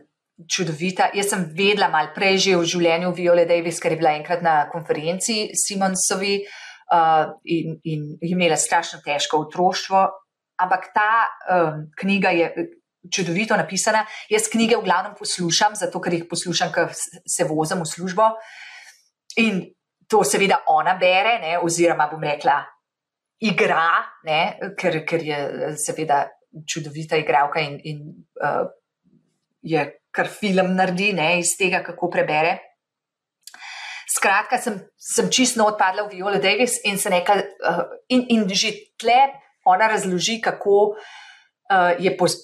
čudovita. 0.48 1.10
Jaz 1.14 1.32
sem 1.32 1.44
vedela 1.56 1.88
malo 1.88 2.12
prej 2.14 2.38
že 2.38 2.56
v 2.56 2.68
življenju 2.68 3.12
Viole 3.16 3.44
Davis, 3.48 3.80
ker 3.80 3.92
je 3.92 4.00
bila 4.00 4.14
enkrat 4.16 4.42
na 4.42 4.62
konferenci 4.70 5.50
Simonsovi 5.56 6.40
uh, 6.40 7.32
in, 7.44 7.80
in 7.84 8.06
imela 8.30 8.56
strašno 8.56 9.00
težko 9.04 9.44
otroštvo. 9.46 10.04
Ampak 10.60 10.90
ta 10.92 11.24
um, 11.24 11.86
knjiga 11.96 12.30
je 12.36 12.50
čudovito 13.08 13.56
napisana. 13.56 14.04
Jaz 14.28 14.48
knjige 14.52 14.76
v 14.76 14.84
glavnem 14.84 15.14
poslušam, 15.18 15.76
zato 15.78 16.00
ker 16.00 16.14
jih 16.14 16.26
poslušam, 16.28 16.72
ker 16.72 16.92
se 16.94 17.46
vozim 17.48 17.80
v 17.80 17.88
službo. 17.88 18.28
In 19.40 19.62
to 20.10 20.24
seveda 20.26 20.64
ona 20.68 20.96
bere, 21.00 21.38
ne, 21.40 21.56
oziroma 21.62 22.08
bom 22.10 22.22
rekla, 22.22 22.58
igra, 23.46 23.86
ne, 24.26 24.40
ker, 24.76 25.00
ker 25.06 25.22
je 25.24 25.38
seveda 25.80 26.24
čudovita 26.66 27.16
igralka 27.20 27.62
in, 27.62 27.78
in 27.86 28.00
uh, 28.42 28.66
je 29.62 29.84
kar 30.10 30.28
film 30.28 30.74
naredi, 30.74 31.12
ne, 31.14 31.38
iz 31.38 31.54
tega, 31.56 31.84
kako 31.86 32.10
prebere. 32.10 32.58
Skratka, 34.10 34.58
sem, 34.58 34.80
sem 34.98 35.30
čisto 35.30 35.62
odpadla 35.62 36.08
v 36.08 36.18
Viola 36.18 36.40
Davis 36.42 36.80
in 36.90 36.98
se 36.98 37.12
nekaj, 37.14 37.44
uh, 37.70 37.84
in, 38.10 38.26
in 38.34 38.48
že 38.50 38.74
tle 38.98 39.30
ona 39.70 39.86
razloži, 39.92 40.40
kako 40.42 40.74
uh, 40.90 41.10
je 41.98 42.16
pos, 42.16 42.34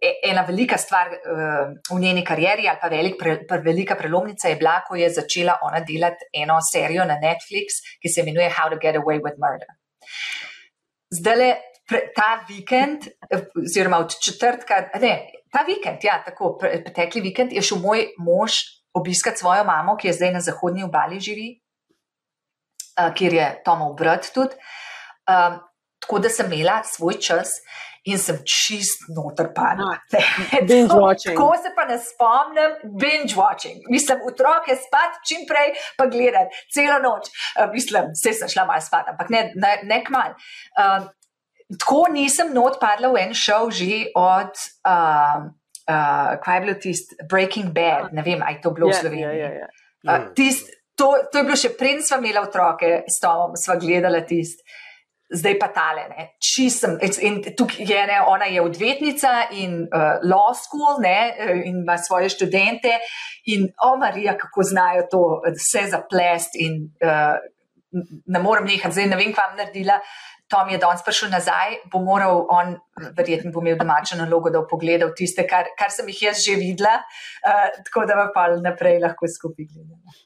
e, 0.00 0.10
ena 0.30 0.44
velika 0.44 0.76
stvar 0.78 1.08
uh, 1.08 1.70
v 1.90 2.00
njeni 2.00 2.24
karieri, 2.24 2.68
ali 2.68 2.78
pa 2.80 2.88
velik, 2.92 3.16
pre, 3.18 3.36
pre, 3.48 3.58
velika 3.64 3.96
prelomnica 3.96 4.48
je 4.48 4.58
bila, 4.60 4.80
ko 4.88 4.96
je 4.96 5.10
začela 5.10 5.58
ona 5.62 5.80
delati 5.80 6.28
eno 6.42 6.58
serijo 6.72 7.06
na 7.08 7.16
Netflix, 7.22 7.80
ki 8.02 8.08
se 8.08 8.20
imenuje 8.20 8.50
How 8.50 8.70
to 8.70 8.80
Get 8.80 8.96
Away 9.00 9.22
with 9.24 9.40
Murder. 9.40 9.70
Zdaj 11.14 11.36
le 11.40 11.50
ta 12.16 12.44
vikend, 12.48 13.08
oziroma 13.64 13.98
od 14.04 14.14
četrtka, 14.20 14.88
ne, 15.00 15.14
ta 15.52 15.64
vikend, 15.66 16.04
ja, 16.04 16.20
tako 16.24 16.56
pretekli 16.60 17.20
vikend, 17.24 17.52
je 17.52 17.62
šel 17.62 17.80
moj 17.80 18.06
mož 18.18 18.60
obiskati 18.94 19.40
svojo 19.40 19.64
mamo, 19.64 19.96
ki 19.96 20.08
je 20.08 20.16
zdaj 20.20 20.32
na 20.32 20.40
zahodnji 20.40 20.84
obali 20.84 21.20
živi, 21.20 21.48
uh, 23.00 23.12
kjer 23.14 23.40
je 23.40 23.52
Tomov 23.64 23.96
brat 23.96 24.28
tudi. 24.34 24.56
Um, 25.24 25.62
tako 26.04 26.18
da 26.20 26.28
sem 26.28 26.52
imela 26.52 26.82
svoj 26.84 27.16
čas 27.20 27.48
in 28.04 28.18
sem 28.20 28.38
čist 28.44 29.06
noter 29.16 29.48
padla. 29.56 29.96
Tako 30.10 31.48
se 31.62 31.72
pa 31.76 31.86
ne 31.88 31.98
spomnim, 31.98 32.76
binge 33.00 33.36
watching. 33.36 33.80
Mislim, 33.90 34.20
otroke 34.28 34.76
spat 34.76 35.20
čim 35.28 35.46
prej, 35.48 35.72
pa 35.96 36.06
gledati 36.12 36.64
celo 36.74 37.00
noč. 37.04 37.32
Uh, 37.56 37.70
mislim, 37.72 38.12
vse 38.12 38.34
sem 38.40 38.52
šla 38.52 38.66
malo 38.68 38.84
spat, 38.84 39.08
ampak 39.14 39.32
ne, 39.32 39.46
ne, 39.56 39.76
ne 39.88 40.00
kmal. 40.04 40.36
Uh, 40.76 41.08
tako 41.80 42.04
nisem 42.12 42.52
not 42.54 42.78
padla 42.80 43.08
v 43.14 43.24
en 43.24 43.34
šov 43.36 43.72
že 43.72 44.04
od, 44.20 44.52
uh, 44.84 45.48
uh, 45.88 46.30
kaj 46.44 46.56
je 46.56 46.64
bilo 46.66 46.78
tisto, 46.80 47.16
Breaking 47.30 47.72
Bad, 47.72 48.12
ne 48.12 48.22
vem, 48.26 48.44
aj 48.44 48.60
to 48.60 48.76
bilo 48.76 48.92
v 48.92 48.96
ja, 48.96 49.00
Sloveniji. 49.00 49.24
Yeah, 49.24 49.36
yeah, 49.40 49.52
yeah. 49.64 50.12
uh, 50.12 50.32
tist, 50.36 50.68
to, 50.92 51.14
to 51.32 51.40
je 51.40 51.48
bilo 51.48 51.56
še 51.56 51.72
prej, 51.78 52.04
smo 52.04 52.20
imeli 52.20 52.42
otroke 52.42 53.00
s 53.08 53.16
Tomom, 53.24 53.56
smo 53.56 53.80
gledali 53.80 54.20
tisto. 54.28 54.60
Zdaj 55.32 55.54
pa 55.58 55.68
tale, 55.72 56.02
čisem. 56.36 56.98
In 57.24 57.40
tukaj 57.56 57.86
je 57.88 58.02
ne, 58.06 58.18
ona 58.28 58.44
je 58.44 58.60
odvetnica 58.60 59.48
in 59.56 59.86
uh, 59.88 60.20
law 60.20 60.52
school, 60.52 61.00
ne, 61.00 61.32
in 61.64 61.80
ima 61.80 61.96
svoje 61.98 62.28
študente. 62.28 62.98
In, 63.46 63.70
o, 63.82 63.96
Marija, 63.96 64.36
kako 64.38 64.62
znajo 64.62 65.06
to 65.10 65.22
vse 65.56 65.86
zaplest, 65.90 66.58
in 66.60 66.90
uh, 67.00 67.40
ne 68.26 68.42
morem 68.42 68.68
nehati, 68.68 68.94
zdaj 68.94 69.08
ne 69.10 69.16
vem, 69.16 69.32
kaj 69.32 69.50
bom 69.50 69.58
naredila. 69.62 69.98
Tom 70.52 70.68
je 70.68 70.78
danes 70.78 71.00
prišel 71.02 71.30
nazaj, 71.32 71.78
bo 71.92 72.02
moral 72.04 72.44
on, 72.52 72.74
verjetno, 73.16 73.50
bo 73.52 73.62
imel 73.64 73.78
domačo 73.80 74.18
nalogo, 74.20 74.52
da 74.52 74.60
bo 74.60 74.68
pogledal 74.74 75.14
tiste, 75.16 75.46
kar, 75.48 75.72
kar 75.78 75.90
sem 75.90 76.10
jih 76.12 76.20
jaz 76.28 76.44
že 76.44 76.58
videla, 76.60 76.98
uh, 77.48 77.80
tako 77.88 78.04
da 78.10 78.28
pa 78.34 78.50
naprej 78.60 79.00
lahko 79.02 79.30
skupaj 79.38 79.72
gledamo. 79.72 80.18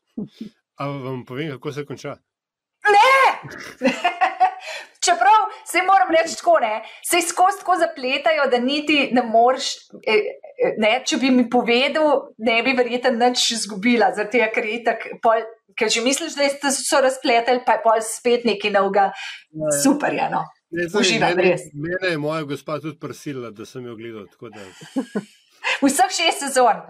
Ali 0.83 1.03
vam 1.07 1.23
povem, 1.25 1.55
kako 1.55 1.73
se 1.73 1.87
konča? 1.87 2.19
Ne! 2.91 3.89
Čeprav 5.09 5.49
se 5.67 5.83
moram 5.87 6.13
reči 6.15 6.37
tako, 6.41 6.59
ne, 6.65 6.83
se 7.11 7.23
skozi 7.25 7.63
tako 7.63 7.79
zapletajo, 7.83 8.49
da 8.53 8.61
niti 8.61 9.09
ne 9.13 9.25
moreš. 9.25 9.75
Eh, 10.05 10.29
ne, 10.79 10.97
če 11.07 11.21
bi 11.23 11.31
mi 11.31 11.47
povedal, 11.51 12.29
ne 12.39 12.63
bi 12.67 12.75
verjetno 12.77 13.15
nič 13.17 13.53
izgubila, 13.57 14.11
zato 14.17 14.51
ker 14.55 14.67
je 14.67 14.83
tako 14.85 15.39
ker 15.79 15.91
že 15.91 16.03
misliš, 16.03 16.35
da 16.35 16.73
so 16.75 17.01
razpletali, 17.03 17.63
pa 17.67 17.79
je 17.79 17.85
pol 17.85 18.01
spet 18.03 18.47
nekaj 18.49 18.75
novega, 18.75 19.11
super 19.83 20.15
je. 20.15 20.29
No. 20.33 20.45
Uživam, 21.01 21.39
res. 21.41 21.69
Mene 21.73 22.13
je 22.13 22.19
moja 22.21 22.43
gospa 22.49 22.81
tudi 22.83 22.99
prisila, 23.01 23.51
da 23.55 23.65
sem 23.67 23.87
jo 23.87 23.97
gledal. 23.97 24.27
Vseh 25.83 26.15
šest 26.15 26.43
sezon. 26.43 26.81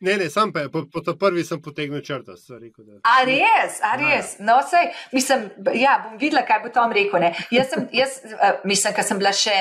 Ne, 0.00 0.16
ne, 0.20 0.28
sam 0.30 0.52
pa, 0.52 0.66
po, 0.72 0.84
po 0.92 1.02
to 1.04 1.16
prvi 1.18 1.44
sem 1.46 1.60
potegnil 1.62 2.02
črto. 2.04 2.36
Rekel, 2.60 2.84
da... 2.84 3.00
A 3.08 3.24
res, 3.26 3.80
a 3.84 3.94
res. 4.00 4.36
No, 4.44 4.60
sej, 4.66 4.92
mislim, 5.12 5.48
ja, 5.78 5.98
bom 6.04 6.18
videla, 6.20 6.44
kaj 6.46 6.62
bo 6.64 6.72
Tom 6.74 6.94
rekel. 6.94 7.22
Ne. 7.24 7.32
Jaz 7.54 7.72
sem, 7.74 7.88
jaz, 7.96 8.20
uh, 8.34 8.60
mislim, 8.68 8.94
ker 8.96 9.06
sem 9.06 9.20
bila 9.20 9.34
še, 9.36 9.56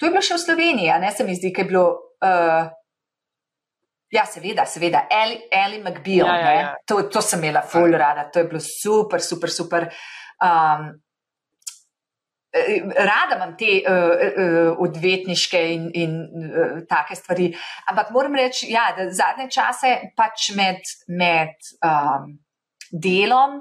to 0.00 0.08
je 0.08 0.14
bilo 0.14 0.24
še 0.24 0.36
v 0.36 0.44
Sloveniji, 0.44 0.92
ne 1.00 1.14
se 1.16 1.26
mi 1.28 1.38
zdi, 1.38 1.54
ker 1.56 1.66
je 1.66 1.72
bilo. 1.72 1.88
Uh, 2.20 2.68
Ja, 4.10 4.24
seveda, 4.26 4.64
seveda, 4.66 5.04
Ali 5.14 5.76
McBeal, 5.78 6.26
ja, 6.26 6.38
ja, 6.42 6.54
ja. 6.56 6.70
to, 6.82 6.96
to 7.06 7.20
sem 7.22 7.44
imela 7.44 7.60
full 7.62 7.94
rada, 7.94 8.24
to 8.26 8.40
je 8.42 8.48
bilo 8.50 8.58
super, 8.58 9.22
super, 9.22 9.52
super. 9.54 9.86
Um, 10.42 10.88
rada 12.96 13.36
imam 13.36 13.56
te 13.58 13.78
uh, 13.86 13.94
uh, 13.94 14.78
odvetniške 14.82 15.60
in, 15.74 15.90
in 15.94 16.16
uh, 16.20 16.80
take 16.90 17.14
stvari, 17.16 17.50
ampak 17.86 18.10
moram 18.10 18.34
reči, 18.34 18.72
ja, 18.72 18.88
da 18.96 19.06
zadnje 19.14 19.50
čase 19.54 19.92
pač 20.18 20.50
med, 20.58 20.82
med 21.08 21.54
um, 21.86 22.32
delom, 22.90 23.60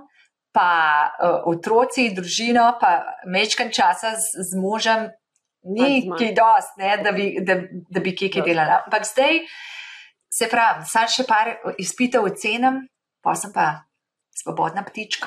pa 0.51 0.71
uh, 1.05 1.41
otroci, 1.51 2.09
družino, 2.17 2.65
pa 2.81 3.19
mečkan 3.29 3.69
časa 3.69 4.15
z, 4.17 4.49
z 4.49 4.57
možem, 4.57 5.09
ni 5.69 6.07
ki 6.09 6.31
dost, 6.33 6.73
ne, 6.81 6.95
da, 7.03 7.13
bi, 7.13 7.35
da, 7.45 7.59
da 7.69 8.01
bi 8.01 8.15
kje 8.17 8.41
delala. 8.41 8.83
Ampak 8.85 9.05
zdaj. 9.05 9.43
Se 10.29 10.45
pravi, 10.45 10.85
sam 10.85 11.07
še 11.09 11.23
par 11.25 11.49
izpitev 11.81 12.21
ocenim, 12.21 12.83
pa 13.25 13.33
sem 13.33 13.49
pa 13.49 13.87
svobodna 14.37 14.83
ptička. 14.85 15.25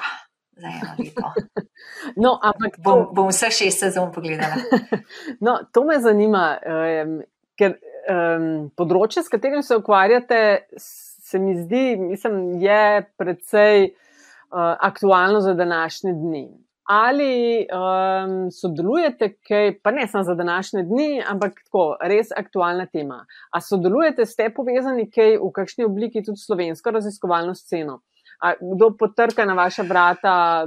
No, 2.17 2.39
ampak 2.43 2.77
to... 2.77 2.83
bom, 2.85 3.07
bom 3.15 3.29
vse 3.31 3.51
šest 3.51 3.85
sezon 3.87 4.13
pogledala. 4.13 4.57
No, 5.45 5.59
to 5.73 5.85
me 5.85 5.99
zanima, 6.01 6.45
um, 6.63 7.21
ker 7.59 7.77
um, 8.11 8.49
področje, 8.79 9.25
s 9.25 9.33
katerim 9.33 9.63
se 9.65 9.79
ukvarjate, 9.79 10.41
se 10.79 11.41
mi 11.43 11.57
zdi, 11.59 11.97
mislim, 12.01 12.59
je 12.63 13.07
precej 13.19 13.89
uh, 13.93 14.75
aktualno 14.79 15.41
za 15.45 15.55
današnje 15.59 16.13
dni 16.19 16.47
ali 16.93 17.67
um, 17.71 18.51
sodelujete, 18.51 19.29
kaj, 19.49 19.79
pa 19.83 19.91
ne 19.91 20.07
samo 20.09 20.25
za 20.25 20.35
današnje 20.35 20.83
dni, 20.83 21.23
ampak 21.29 21.55
tako, 21.65 21.97
res 22.01 22.33
aktualna 22.37 22.87
tema. 22.87 23.27
A 23.51 23.61
sodelujete, 23.61 24.27
ste 24.27 24.51
povezani 24.55 25.07
kaj 25.11 25.39
v 25.39 25.51
kakšni 25.55 25.87
obliki 25.87 26.25
tudi 26.27 26.43
slovensko 26.43 26.91
raziskovalno 26.91 27.55
sceno? 27.55 28.01
A 28.43 28.55
kdo 28.59 28.91
potrka 28.99 29.45
na 29.47 29.55
vaša 29.55 29.83
vrata 29.87 30.67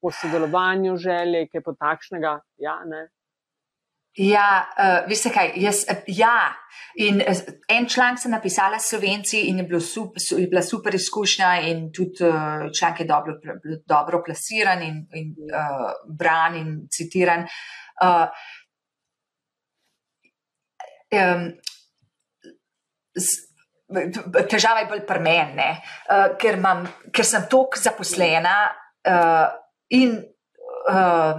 po 0.00 0.10
sodelovanju, 0.10 0.96
želje, 0.96 1.48
kaj 1.50 1.62
po 1.66 1.72
takšnega? 1.74 2.38
Ja, 2.62 2.78
ne. 2.86 3.08
Ja, 4.16 4.64
uh, 4.78 5.08
veste 5.10 5.28
kaj, 5.34 5.50
jaz, 5.60 5.82
uh, 5.90 5.98
ja. 6.06 6.54
In 7.02 7.18
uh, 7.20 7.40
en 7.68 7.88
članek 7.88 8.22
sem 8.22 8.32
napisala 8.32 8.78
Slovenci 8.78 9.42
in 9.50 9.58
je, 9.58 9.64
bilo 9.68 9.80
super, 9.80 10.22
su, 10.22 10.38
je 10.38 10.46
bila 10.48 10.62
super 10.62 10.94
izkušnja 10.94 11.50
in 11.68 11.90
tudi 11.92 12.24
uh, 12.24 12.70
članek 12.78 13.00
je 13.00 13.06
dobro, 13.06 13.34
dobro 13.86 14.22
plasiran 14.24 14.82
in, 14.82 15.02
in 15.12 15.34
uh, 15.50 15.90
bran 16.18 16.56
in 16.56 16.70
citiran. 16.88 17.44
Uh, 18.00 18.30
um, 21.12 21.50
Težava 24.50 24.82
je 24.82 24.88
bolj 24.90 25.04
pri 25.06 25.20
meni, 25.22 25.68
uh, 26.10 26.32
ker, 26.40 26.58
ker 27.14 27.26
sem 27.26 27.44
toliko 27.50 27.78
zaposlena 27.78 28.56
uh, 28.66 29.44
in 29.94 30.16
uh, 30.90 31.38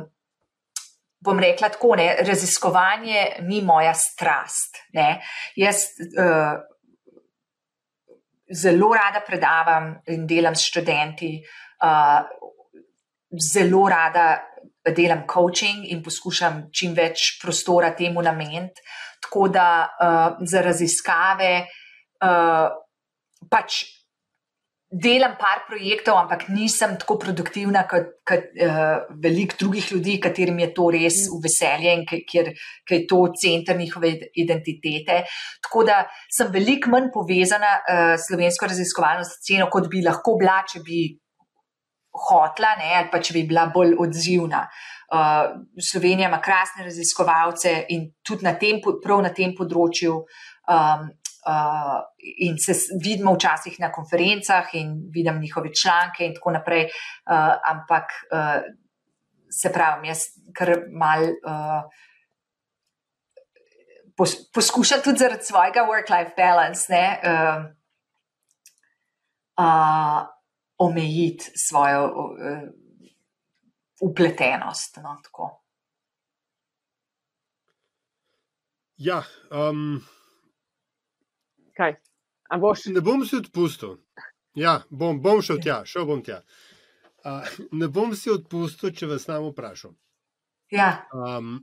bom 1.27 1.39
rekla 1.43 1.69
tako, 1.73 1.95
ne, 1.99 2.07
raziskovanje 2.23 3.25
ni 3.49 3.61
moja 3.65 3.93
strast. 3.93 4.79
Ne. 4.95 5.17
Jaz 5.59 5.89
uh, 5.99 6.55
zelo 8.47 8.93
rada 8.95 9.23
predavam 9.27 9.95
in 10.07 10.27
delam 10.27 10.55
s 10.55 10.69
študenti, 10.69 11.33
uh, 11.83 12.21
zelo 13.53 13.87
rada 13.91 14.29
delam 14.95 15.25
coaching 15.27 15.83
in 15.91 15.99
poskušam 16.03 16.67
čim 16.71 16.95
več 16.95 17.33
prostora 17.41 17.91
temu 17.95 18.23
nameniti. 18.23 18.81
Tako 19.27 19.49
da 19.51 19.67
uh, 19.83 20.39
za 20.47 20.61
raziskave 20.63 21.51
uh, 22.23 22.69
pač 23.49 23.83
delam 24.87 25.35
par 25.35 25.65
projektov, 25.67 26.15
ampak 26.15 26.47
nisem 26.47 26.95
tako 26.95 27.17
produktivna 27.19 27.83
kot, 27.91 28.23
kot 28.23 28.55
uh, 28.63 29.03
veliko 29.19 29.57
drugih 29.59 29.91
ljudi, 29.91 30.15
katerim 30.23 30.59
je 30.63 30.69
to 30.73 30.87
res 30.95 31.17
v 31.27 31.41
veselje 31.43 31.91
in 31.91 32.05
ker 32.07 32.53
je 32.89 33.01
to 33.09 33.19
center 33.35 33.75
njihove 33.75 34.13
identitete. 34.39 35.25
Tako 35.61 35.83
da 35.83 36.01
sem 36.31 36.51
veliko 36.53 36.93
manj 36.93 37.11
povezana 37.13 37.73
uh, 37.81 38.15
s 38.15 38.29
slovensko 38.29 38.71
raziskovalno 38.71 39.27
sceno, 39.27 39.67
kot 39.71 39.91
bi 39.91 40.05
lahko 40.07 40.37
bila, 40.39 40.61
če 40.63 40.83
bi 40.87 41.09
hotla 42.17 42.77
ne, 42.79 42.93
ali 43.01 43.11
pa 43.11 43.19
če 43.19 43.35
bi 43.35 43.43
bila 43.49 43.67
bolj 43.73 43.97
odzivna. 43.99 44.63
Uh, 45.07 45.51
Slovenija 45.83 46.31
ima 46.31 46.39
krasne 46.43 46.87
raziskovalce 46.87 47.75
in 47.95 48.09
tudi 48.23 48.47
na 48.47 48.55
tem, 48.59 48.79
prav 49.03 49.21
na 49.23 49.35
tem 49.35 49.53
področju 49.55 50.15
um, 50.67 51.07
uh, 51.47 52.01
in 52.37 52.57
se 52.59 52.73
vidimo 53.03 53.33
včasih 53.33 53.79
na 53.79 53.91
konferencah 53.91 54.73
in 54.73 55.07
vidim 55.13 55.39
njihove 55.41 55.73
članke 55.73 56.25
in 56.25 56.35
tako 56.35 56.51
naprej. 56.51 56.83
Uh, 56.83 57.55
ampak 57.71 58.11
uh, 58.31 58.61
se 59.49 59.71
pravi, 59.73 60.07
jaz 60.07 60.27
kar 60.53 60.75
mal. 60.91 61.23
Uh, 61.23 61.83
Poskušam 64.53 65.03
tudi 65.03 65.19
zaradi 65.21 65.43
svojega 65.45 65.83
work-life 65.85 66.31
balance 66.37 66.87
ne, 66.89 67.19
uh, 67.21 67.65
uh, 69.61 70.25
omejiti 70.77 71.51
svojo 71.53 72.05
uh, 72.05 72.63
upletenost. 74.01 74.97
No, 74.97 75.17
ja, 78.97 79.23
um, 79.51 80.01
Kaj? 81.77 81.93
Boš... 82.59 82.85
Ne 82.85 83.01
bom 83.01 83.25
si 83.25 83.37
odpustil. 83.37 83.97
Ja, 84.57 84.79
bom, 84.89 85.21
bom 85.21 85.41
šel 85.45 85.59
tja, 85.61 85.81
šel 85.85 86.07
bom 86.09 86.23
tja. 86.25 86.41
Uh, 87.27 87.45
ne 87.71 87.89
bom 87.93 88.15
si 88.17 88.31
odpustil, 88.33 88.93
če 88.97 89.09
vas 89.11 89.27
nam 89.29 89.51
vprašam. 89.51 89.93
Ja. 90.73 90.89
Um, 91.13 91.59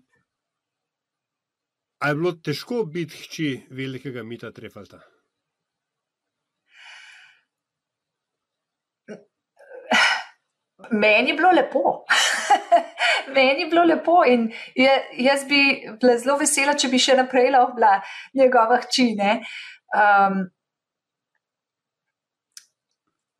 a 1.98 2.12
je 2.12 2.20
bilo 2.20 2.34
težko 2.36 2.84
biti 2.84 3.24
hči 3.24 3.48
velikega 3.74 4.22
mita 4.22 4.52
Trefalta? 4.54 5.00
Meni 10.92 11.32
je 11.32 11.36
bilo 11.36 11.50
lepo. 11.56 12.04
Meni 13.34 13.64
je 13.64 13.68
bilo 13.72 13.84
lepo 13.88 14.20
in 14.28 14.50
jaz 15.16 15.46
bi 15.48 15.60
bila 16.00 16.18
zelo 16.20 16.36
vesela, 16.38 16.74
če 16.76 16.90
bi 16.92 17.00
še 17.00 17.16
naprej 17.16 17.50
lahko 17.54 17.78
bila 17.78 17.94
njegova 18.36 18.82
hči. 18.84 19.14
Uh, 19.16 19.62
Um, 19.94 20.42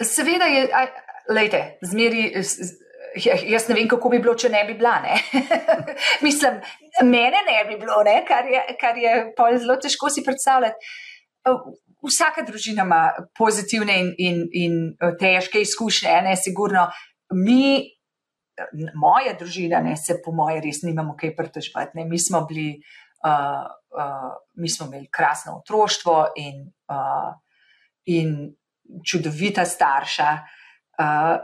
seveda 0.02 0.44
je, 0.44 0.68
lejte, 1.34 1.60
zmeri, 1.82 2.28
jaz 3.50 3.68
ne 3.68 3.74
vem, 3.74 3.88
kako 3.90 4.10
bi 4.12 4.20
bilo, 4.22 4.34
če 4.38 4.50
ne 4.52 4.64
bi 4.68 4.76
bila. 4.78 4.98
Ne? 5.04 5.18
Mislim, 6.26 6.60
mene 7.02 7.42
ne 7.46 7.58
bi 7.68 7.78
bilo, 7.80 8.02
ne? 8.06 8.20
Kar, 8.28 8.48
je, 8.50 8.62
kar 8.80 8.98
je 8.98 9.14
zelo 9.62 9.78
težko 9.82 10.10
si 10.10 10.24
predstavljati. 10.26 10.94
Vsaka 12.04 12.44
družina 12.44 12.84
ima 12.84 13.02
pozitivne 13.38 13.96
in, 14.02 14.12
in, 14.18 14.40
in 14.52 14.78
težke 15.20 15.62
izkušnje, 15.64 16.20
ne, 16.26 16.36
sigurno. 16.36 16.88
Mi, 17.34 17.80
moja 18.94 19.32
družina, 19.38 19.80
ne, 19.82 19.96
se 19.96 20.20
po 20.24 20.34
moje 20.36 20.60
res 20.64 20.82
nimamo 20.84 21.16
kaj 21.18 21.34
pritožbati. 21.36 22.04
Mi 22.04 22.20
smo 22.20 22.44
bili 22.50 22.74
uh, 23.24 23.64
uh, 23.98 24.32
mi 24.54 24.68
smo 24.68 24.86
imeli 24.86 25.08
krasno 25.10 25.58
otroštvo 25.58 26.32
in, 26.36 26.66
uh, 26.88 27.32
in 28.04 28.54
čudovita 29.04 29.64
starša. 29.64 30.30
Uh, 30.98 31.38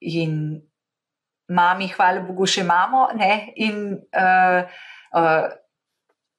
in 0.00 0.60
mami, 1.48 1.88
hvala 1.92 2.24
Bogu, 2.24 2.46
še 2.48 2.64
imamo, 2.64 3.08
ne? 3.18 3.52
in 3.56 3.92
uh, 3.94 4.64
uh, 5.16 5.48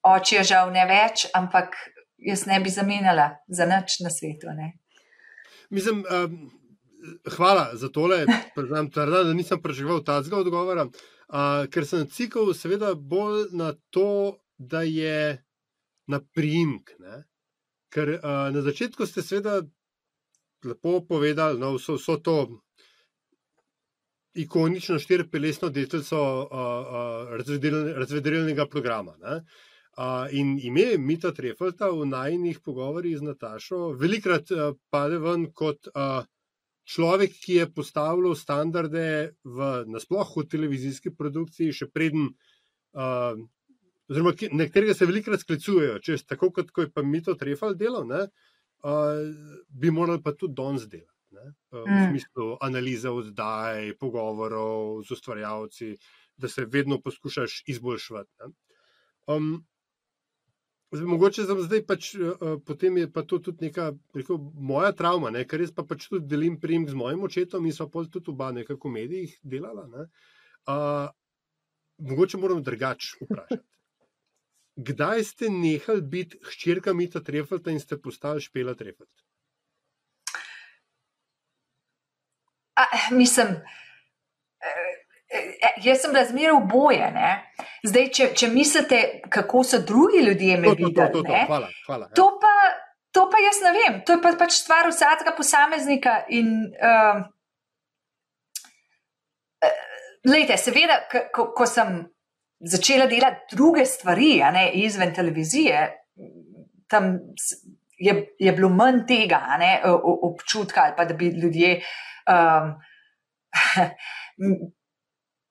oče 0.06 0.40
je 0.40 0.48
žal 0.54 0.72
ne 0.74 0.86
več, 0.90 1.28
ampak 1.38 1.78
jaz 2.18 2.46
ne 2.50 2.60
bi 2.62 2.74
zamenjala 2.74 3.30
za 3.48 3.68
nič 3.70 4.00
na 4.06 4.14
svetu. 4.14 4.54
Ne? 4.58 4.74
Mislim, 5.74 6.02
um, 6.10 6.40
hvala 7.36 7.72
za 7.78 7.90
tole, 7.94 8.24
tvrda, 8.56 9.24
da 9.28 9.34
nisem 9.34 9.62
preživel 9.62 10.02
ta 10.06 10.22
zgolj 10.26 10.48
odgovora, 10.48 10.88
uh, 10.90 11.66
ker 11.70 11.86
sem 11.86 12.08
cikl, 12.10 12.54
seveda, 12.58 12.96
bolj 12.96 13.52
na 13.54 13.74
to, 13.94 14.38
da 14.58 14.82
je 14.82 15.44
na 16.08 16.20
primek. 16.34 16.96
Ker 17.90 18.10
uh, 18.18 18.48
na 18.54 18.62
začetku 18.62 19.06
ste 19.06 19.22
seveda 19.22 19.62
lepo 20.66 21.02
povedali, 21.08 21.60
da 21.60 21.66
no, 21.66 21.80
so, 21.80 21.98
so 21.98 22.18
to 22.18 22.62
ikonično 24.36 25.00
štiripelesno 25.00 25.70
deteljico 25.70 26.20
uh, 26.20 26.50
uh, 26.52 27.96
razvedrilnega 27.98 28.68
programa. 28.68 29.16
Ne? 29.22 29.42
Uh, 29.98 30.28
in 30.32 30.60
ime 30.60 30.98
Mita 30.98 31.32
Trefelta 31.32 31.88
v 31.90 32.06
najnih 32.06 32.60
pogovorih 32.60 33.18
z 33.18 33.24
Natašo 33.24 33.94
velikrat 33.96 34.52
uh, 34.52 34.74
pade 34.92 35.22
ven 35.24 35.48
kot 35.56 35.88
uh, 35.88 36.26
človek, 36.84 37.32
ki 37.46 37.62
je 37.62 37.70
postavljal 37.72 38.36
standarde 38.36 39.06
v 39.44 39.70
nasplošno 39.88 40.44
v 40.44 40.50
televizijski 40.52 41.14
produkciji, 41.16 41.74
še 41.74 41.88
preden, 41.88 42.28
uh, 42.94 43.40
oziroma 44.10 44.34
na 44.52 44.68
katerega 44.68 44.94
se 44.94 45.08
velikrat 45.10 45.42
sklicujejo, 45.42 46.00
če 46.04 46.18
je 46.18 46.24
tako, 46.30 46.52
kot 46.54 46.72
je 46.78 46.90
pa 46.94 47.04
Mito 47.04 47.36
Trefel 47.40 47.76
delal, 47.80 48.06
ne, 48.10 48.26
uh, 48.86 49.22
bi 49.70 49.92
morali 49.92 50.22
pa 50.24 50.36
tudi 50.38 50.58
danes 50.58 50.88
delati. 50.90 51.12
Ne, 51.36 51.50
v 51.74 51.82
mm. 51.84 52.04
smislu 52.10 52.46
analize 52.64 53.12
oddaj, 53.12 53.90
pogovorov 54.00 55.02
z 55.04 55.18
ustvarjalci, 55.18 55.90
da 56.40 56.48
se 56.48 56.64
vedno 56.64 57.02
poskušaš 57.04 57.64
izboljšati. 57.74 58.54
Um, 59.28 59.58
Zdaj, 60.96 61.08
mogoče 61.10 61.44
sem 61.44 61.60
zdaj 61.66 61.82
pač, 61.90 62.08
uh, 62.16 62.44
potem 62.64 63.02
je 63.02 63.08
pa 63.12 63.26
to 63.28 63.40
tudi 63.44 63.68
neka 63.68 63.90
rekel, 64.16 64.38
moja 64.56 64.94
travma, 64.96 65.32
ne? 65.34 65.42
ker 65.44 65.60
jaz 65.60 65.74
pa 65.76 65.84
pač 65.84 66.06
tudi 66.08 66.30
delim 66.30 66.56
prim 66.62 66.86
z 66.88 66.96
mojim 66.96 67.26
očetom 67.26 67.66
in 67.66 67.74
so 67.76 67.90
pa 67.92 68.06
tudi 68.08 68.32
oba 68.32 68.52
nekako 68.56 68.92
v 68.94 68.96
medijih 69.02 69.34
delala. 69.44 69.88
Ne? 69.92 70.06
Uh, 70.70 71.10
mogoče 72.00 72.40
moram 72.40 72.64
drugače 72.64 73.26
vprašati. 73.26 73.75
Kdaj 74.76 75.24
ste 75.24 75.50
nehali 75.50 76.02
biti 76.02 76.40
hčerka 76.44 76.94
Mita 76.94 77.24
Trefelta 77.24 77.72
in 77.72 77.80
ste 77.80 77.98
postali 78.02 78.42
špela 78.44 78.76
Trefelt? 78.76 79.12
Mislim, 83.12 83.56
Eh, 85.36 85.74
jaz 85.84 86.02
sem 86.02 86.16
razmeril 86.16 86.60
boje. 86.70 87.12
Ne? 87.12 87.32
Zdaj, 87.84 88.10
če, 88.18 88.28
če 88.38 88.50
mislite, 88.54 89.02
kako 89.34 89.64
so 89.68 89.82
drugi 89.88 90.24
ljudje 90.26 90.58
me 90.58 90.74
videli, 90.74 90.94
to, 90.94 91.08
to, 91.08 91.22
to, 91.22 91.30
to. 91.30 91.46
Hvala, 91.48 91.70
hvala, 91.88 92.10
ja. 92.10 92.16
to, 92.18 92.28
pa, 92.42 92.54
to 93.12 93.28
pa 93.32 93.42
jaz 93.44 93.62
ne 93.66 93.72
vem, 93.76 94.02
to 94.06 94.16
je 94.16 94.22
pa, 94.24 94.34
pač 94.40 94.58
stvar 94.58 94.90
vsakega 94.92 95.36
posameznika. 95.38 96.18
In, 96.38 96.52
uh, 96.80 97.24
lejte, 100.30 100.60
seveda, 100.62 101.02
ko, 101.34 101.50
ko 101.58 101.70
sem 101.70 102.04
začela 102.66 103.06
delati 103.08 103.56
druge 103.56 103.86
stvari, 103.86 104.40
ne, 104.54 104.72
izven 104.74 105.14
televizije, 105.14 105.86
tam 106.90 107.20
je, 107.98 108.16
je 108.40 108.52
bilo 108.52 108.70
manj 108.70 109.06
tega 109.08 109.40
ne, 109.60 109.82
občutka, 110.32 110.82
ali 110.84 110.94
pa 110.98 111.06
da 111.06 111.14
bi 111.14 111.30
ljudje. 111.30 111.80
Um, 112.26 112.76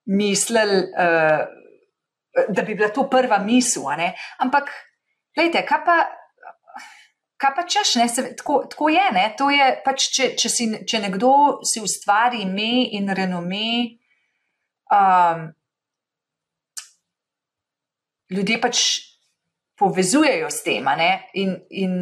mislili, 0.07 0.77
uh, 0.77 1.41
da 2.49 2.63
bi 2.63 2.75
bila 2.75 2.89
to 2.89 3.11
prva 3.11 3.39
misel. 3.39 3.85
Ampak, 4.39 4.71
gledajte, 5.35 5.67
kaj 5.67 5.85
pa. 5.85 5.97
Kaj 7.37 7.51
pa 7.57 7.63
češ, 7.67 7.95
ne, 7.99 8.05
se, 8.09 8.23
tako, 8.39 8.61
tako 8.71 8.89
je, 8.89 9.03
ne, 9.13 9.25
to 9.37 9.49
je 9.51 9.65
pač, 9.85 10.05
če, 10.15 10.29
če, 10.39 10.49
si, 10.49 10.67
če 10.87 11.01
nekdo 11.03 11.33
si 11.67 11.83
ustvari 11.83 12.45
ime 12.45 12.87
in 12.95 13.11
renome, 13.11 13.99
um, 14.95 15.43
ljudje 18.37 18.61
pač 18.61 18.85
povezujejo 19.79 20.51
s 20.51 20.63
tem, 20.67 20.85
ne, 20.99 21.11
in, 21.35 21.57
in 21.71 21.95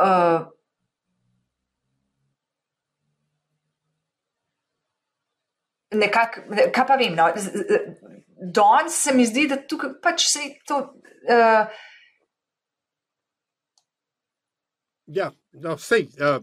uh, 0.00 0.46
nekako, 5.94 6.46
kaj 6.74 6.86
pa 6.86 6.98
vem. 7.00 7.14
No, 7.18 7.30
Danes 8.40 8.96
se 8.96 9.14
mi 9.14 9.26
zdi, 9.28 9.46
da 9.50 9.60
tukaj 9.60 9.98
pač 10.02 10.24
se 10.30 10.46
to. 10.66 10.80
Uh, 11.28 11.68
ja, 15.06 15.30
no, 15.52 15.76
vse. 15.76 16.06
Uh, 16.16 16.40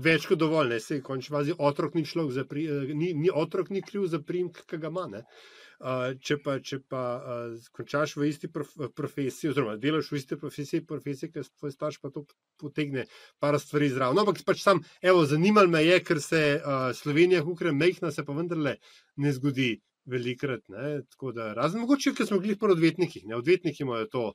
več 0.00 0.24
kot 0.24 0.40
dovolj, 0.40 0.72
ne 0.72 0.80
se 0.80 1.02
končni 1.04 1.34
fazi. 1.36 1.56
Otrok 1.58 1.94
ni, 1.98 2.06
pri, 2.48 2.64
uh, 2.72 2.94
ni, 2.96 3.12
ni 3.14 3.30
otrok 3.30 3.70
ni 3.70 3.84
kriv 3.84 4.08
za 4.08 4.22
primek, 4.24 4.64
ki 4.66 4.80
ga 4.80 4.90
ima. 4.90 5.06
Uh, 5.20 5.48
če 5.78 6.38
pa, 6.42 6.56
če 6.58 6.80
pa 6.90 7.02
uh, 7.18 7.68
končaš 7.74 8.16
v 8.18 8.28
isti 8.32 8.50
prof, 8.50 8.70
profesiji, 8.98 9.52
oziroma 9.52 9.76
delaš 9.78 10.10
v 10.10 10.18
isti 10.18 10.38
profesiji, 10.38 10.82
profesiji 10.86 11.30
ki 11.30 11.44
tvoj 11.46 11.74
starš 11.74 12.00
pa 12.02 12.10
to 12.10 12.24
potegne 12.58 13.06
par 13.38 13.54
stvari 13.62 13.90
zraven. 13.94 14.18
No, 14.18 14.24
ampak 14.26 14.42
pač 14.46 14.64
sam, 14.64 14.82
evo, 15.02 15.22
zanimalo 15.28 15.70
me 15.70 15.84
je, 15.84 16.00
ker 16.02 16.22
se 16.22 16.42
uh, 16.58 16.90
Slovenija, 16.98 17.44
ukre 17.46 17.72
mehna, 17.72 18.10
se 18.10 18.26
pa 18.26 18.34
vendarle 18.34 18.78
ne 19.22 19.32
zgodi 19.32 19.76
velikrat. 20.08 20.66
Ne? 20.74 21.02
Tako 21.14 21.32
da, 21.36 21.52
razen 21.54 21.84
mogoče, 21.84 22.16
ker 22.18 22.26
smo 22.26 22.40
bili 22.42 22.58
po 22.58 22.72
odvetnikih, 22.74 23.28
ne 23.30 23.38
odvetniki 23.38 23.86
imajo 23.86 24.10
to. 24.10 24.28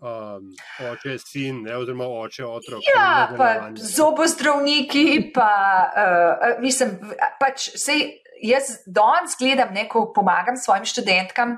Um, 0.00 0.46
oče, 0.80 1.18
sin, 1.20 1.58
ne, 1.66 1.74
oziroma 1.76 2.06
oče, 2.22 2.46
otrok. 2.46 2.86
Ja, 2.88 3.34
pa 3.36 3.50
zobozdravniki, 3.76 5.32
pa 5.34 5.50
uh, 5.92 6.62
mislim, 6.62 6.94
pač 7.36 7.66
sej 7.76 8.06
jaz 8.42 8.80
danes 8.86 9.36
gledam, 9.38 9.74
ne, 9.74 9.86
ko 9.88 10.12
pomagam 10.14 10.56
svojim 10.56 10.84
študentkam, 10.84 11.56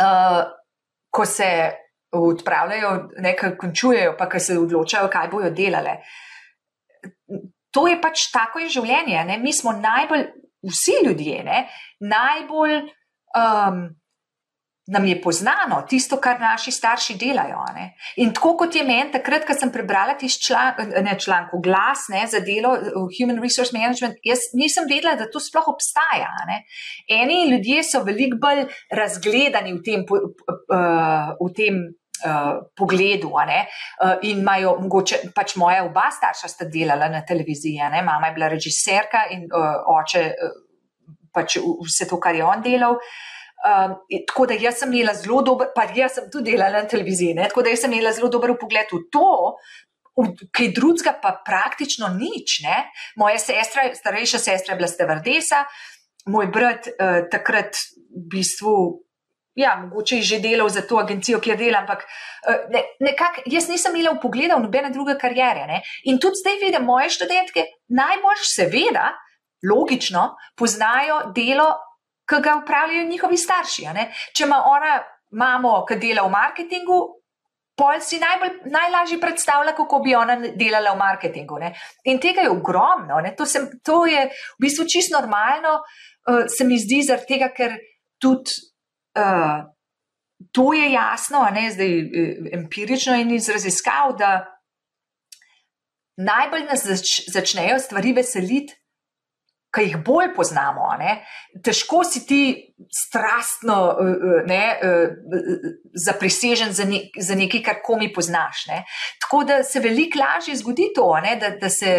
uh, 0.00 0.44
ko 1.10 1.26
se 1.26 1.50
odpravljajo, 2.16 2.92
nekaj 3.18 3.56
končujejo, 3.58 4.14
pa 4.18 4.28
ki 4.30 4.40
se 4.40 4.58
odločajo, 4.58 5.10
kaj 5.12 5.28
bojo 5.32 5.50
delale. 5.50 5.98
To 7.74 7.86
je 7.88 8.00
pač 8.00 8.30
tako 8.32 8.62
je 8.64 8.72
življenje. 8.78 9.24
Ne. 9.28 9.38
Mi 9.42 9.52
smo 9.52 9.74
najbolj, 9.76 10.26
vsi 10.64 11.00
ljudje, 11.04 11.42
ne, 11.44 11.66
najbolj. 12.00 12.80
Um, 13.36 13.88
nam 14.86 15.06
je 15.06 15.22
poznano 15.22 15.82
tisto, 15.88 16.16
kar 16.22 16.40
naši 16.40 16.70
starši 16.70 17.16
delajo. 17.18 17.64
Ne? 17.74 17.88
In 18.22 18.32
tako 18.34 18.54
kot 18.56 18.74
je 18.74 18.84
meni 18.86 19.10
takrat, 19.12 19.46
ko 19.46 19.54
sem 19.58 19.72
prebrala 19.74 20.14
tisti 20.18 20.46
član, 20.46 21.18
članek, 21.18 21.56
glas 21.62 22.06
ne, 22.12 22.22
za 22.30 22.40
delo 22.40 22.76
Human 23.18 23.42
Resource 23.42 23.74
Management, 23.74 24.22
jaz 24.24 24.46
nisem 24.54 24.86
vedela, 24.90 25.16
da 25.18 25.26
to 25.30 25.42
sploh 25.42 25.66
obstaja. 25.74 26.30
Ne? 26.46 26.62
Eni 27.10 27.44
ljudje 27.50 27.82
so 27.90 28.02
veliko 28.06 28.38
bolj 28.42 28.66
razgledani 28.90 29.74
v 29.74 29.82
tem. 29.84 30.06
Uh, 30.06 31.36
v 31.42 31.52
tem 31.54 31.86
Uh, 32.16 32.64
pogledu, 32.72 33.28
uh, 33.28 34.14
in 34.24 34.38
imajo, 34.40 34.70
mogoče 34.80 35.18
pač 35.36 35.52
moja 35.60 35.82
oba 35.84 36.06
starša 36.10 36.48
sta 36.48 36.64
delala 36.64 37.10
na 37.12 37.20
televiziji, 37.20 37.76
ne? 37.92 38.00
mama 38.02 38.30
je 38.30 38.34
bila 38.38 38.48
režiserka 38.48 39.26
in 39.36 39.44
uh, 39.44 39.84
oče 39.98 40.22
uh, 40.24 40.54
pač 41.28 41.58
vse 41.60 42.08
to, 42.08 42.16
kar 42.16 42.34
je 42.34 42.44
on 42.44 42.64
delal. 42.64 42.96
Uh, 42.96 43.35
Um, 43.66 43.96
tako 44.28 44.44
da 44.46 44.54
jaz 44.54 44.78
sem 44.78 44.92
imela 44.92 45.14
zelo 45.14 45.40
dober, 45.42 45.72
pa 45.74 45.88
jaz 45.94 46.20
sem 46.20 46.28
tudi 46.30 46.52
delala 46.52 46.84
na 46.84 46.88
televiziji, 46.88 47.34
ne? 47.34 47.48
tako 47.50 47.64
da 47.66 47.72
sem 47.76 47.92
imela 47.92 48.12
zelo 48.14 48.28
dober 48.30 48.52
pogled 48.60 48.92
v 48.92 49.00
to, 49.10 49.30
kaj 50.54 50.68
drugega 50.76 51.16
pa 51.22 51.32
praktično 51.46 52.12
nič. 52.14 52.60
Ne? 52.62 52.76
Moja 53.18 53.40
sestra, 53.42 53.88
starejša 53.94 54.38
sestra 54.38 54.74
je 54.74 54.78
bila 54.78 54.88
stevardesa, 54.88 55.64
moj 56.30 56.46
brat 56.52 56.86
uh, 56.92 57.26
takrat 57.32 57.74
v 58.14 58.22
bistvu. 58.36 58.76
Ja, 59.56 59.72
mogoče 59.80 60.20
je 60.20 60.28
že 60.28 60.38
delal 60.44 60.68
za 60.68 60.82
to 60.84 60.98
agencijo, 61.00 61.40
kjer 61.40 61.56
dela, 61.56 61.80
ampak 61.80 62.04
uh, 62.04 62.68
ne, 62.70 62.82
nekak, 63.00 63.40
jaz 63.48 63.70
nisem 63.72 63.96
imela 63.96 64.14
v 64.14 64.22
pogledu 64.22 64.60
v 64.60 64.66
nobene 64.68 64.92
druge 64.92 65.16
karijere. 65.18 65.66
Ne? 65.66 65.82
In 66.06 66.20
tudi 66.20 66.38
zdaj 66.44 66.60
vidim 66.60 66.84
moje 66.84 67.10
študentke, 67.16 67.64
najbolj, 67.88 68.44
seveda, 68.52 69.10
logično, 69.66 70.36
poznajo 70.54 71.32
delo 71.34 71.72
ki 72.26 72.40
ga 72.42 72.56
upravljajo 72.62 73.08
njihovi 73.08 73.36
starši. 73.38 73.86
Če 74.34 74.44
ima 74.44 74.62
ona 74.66 74.96
mamo, 75.38 75.84
ki 75.86 75.98
dela 76.02 76.26
v 76.26 76.32
marketingu, 76.32 76.98
pol 77.76 78.00
si 78.00 78.18
najbolj, 78.18 78.58
najlažje 78.72 79.20
predstavlja, 79.20 79.74
kako 79.76 80.00
bi 80.04 80.14
ona 80.16 80.38
delala 80.56 80.94
v 80.94 81.00
marketingu. 81.00 81.60
Ne? 81.60 81.74
In 82.08 82.20
tega 82.22 82.46
je 82.46 82.50
ogromno. 82.50 83.20
To, 83.36 83.46
sem, 83.46 83.68
to 83.84 84.04
je 84.08 84.26
v 84.30 84.64
bistvu 84.64 84.88
čisto 84.88 85.18
normalno, 85.18 85.78
uh, 85.82 86.44
se 86.48 86.64
mi 86.64 86.80
zdi, 86.80 87.02
zaradi 87.06 87.34
tega, 87.36 87.52
ker 87.54 87.78
tudi. 88.22 88.60
Uh, 89.16 89.64
To 90.52 90.74
je 90.76 90.90
jasno, 90.92 91.46
ne 91.52 91.70
zdaj 91.72 91.92
eh, 91.98 92.32
empirično 92.52 93.14
in 93.16 93.30
iz 93.32 93.48
raziskav, 93.48 94.10
da 94.18 94.44
najbolj 96.20 96.66
nas 96.68 96.84
zač, 96.84 97.12
začnejo 97.32 97.78
stvari 97.80 98.12
veseliti, 98.12 98.76
ki 99.76 99.84
jih 99.90 99.96
bolj 100.04 100.32
poznamo. 100.36 100.88
Ne? 101.00 101.18
Težko 101.64 102.02
si 102.08 102.24
ti 102.28 102.42
strastno 102.92 103.78
eh, 103.92 104.12
eh, 104.12 104.44
ne, 104.48 104.62
eh, 104.82 105.72
zaprisežen 106.06 106.72
za, 106.76 106.86
ne, 106.88 107.06
za 107.20 107.36
nekaj, 107.38 107.64
kar 107.66 107.82
komi 107.84 108.12
poznaš. 108.12 108.66
Ne? 108.72 108.84
Tako 109.24 109.44
da 109.48 109.62
se 109.64 109.82
veliko 109.84 110.22
lažje 110.22 110.56
zgodi 110.62 110.90
to, 110.96 111.10
ne? 111.24 111.36
da, 111.40 111.52
da 111.60 111.70
se 111.72 111.98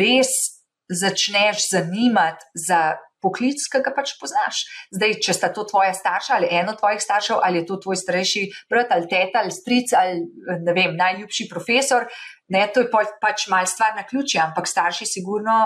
res 0.00 0.36
začneš 0.92 1.70
zanimati 1.72 2.54
za. 2.68 2.84
Poklic, 3.24 3.62
ki 3.72 3.78
ga 3.80 3.88
pač 3.96 4.10
poznaš. 4.20 4.58
Zdaj, 4.92 5.14
če 5.24 5.32
sta 5.32 5.48
to 5.48 5.62
tvoja 5.64 5.94
starša 5.96 6.34
ali 6.36 6.50
eno 6.52 6.74
tvojih 6.76 6.98
staršev, 7.00 7.38
ali 7.40 7.62
je 7.62 7.64
to 7.70 7.78
tvoj 7.80 7.96
starejši 7.96 8.42
brat 8.68 8.92
ali 8.92 9.08
teta 9.08 9.40
ali 9.40 9.54
stric 9.56 9.94
ali 9.96 10.20
ne 10.60 10.74
vem, 10.76 10.92
najljubši 10.92 11.46
profesor, 11.48 12.04
ne, 12.52 12.66
to 12.68 12.84
je 12.84 12.90
pač 13.24 13.46
mal 13.48 13.64
stvar 13.64 13.96
na 13.96 14.04
ključi, 14.04 14.36
ampak 14.44 14.68
starši 14.68 15.08
sigurno 15.08 15.56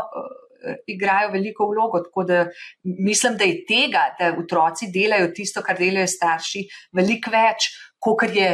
igrajo 0.86 1.30
veliko 1.32 1.66
vlogo. 1.70 2.00
Tako 2.04 2.24
da 2.24 2.46
mislim, 2.82 3.36
da 3.36 3.44
je 3.44 3.64
tega, 3.68 4.04
da 4.18 4.32
otroci 4.38 4.90
delajo 4.94 5.30
tisto, 5.34 5.62
kar 5.62 5.78
delajo 5.78 6.06
starši, 6.06 6.64
veliko 6.98 7.32
več, 7.34 7.70
kot 7.98 8.24
je 8.34 8.50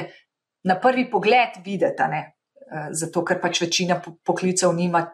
na 0.64 0.78
prvi 0.80 1.08
pogled 1.10 1.60
videti. 1.64 2.24
Uh, 2.64 2.88
zato, 2.96 3.20
ker 3.24 3.38
pač 3.42 3.60
večina 3.60 3.98
poklicev 4.00 4.72
nima 4.72 5.04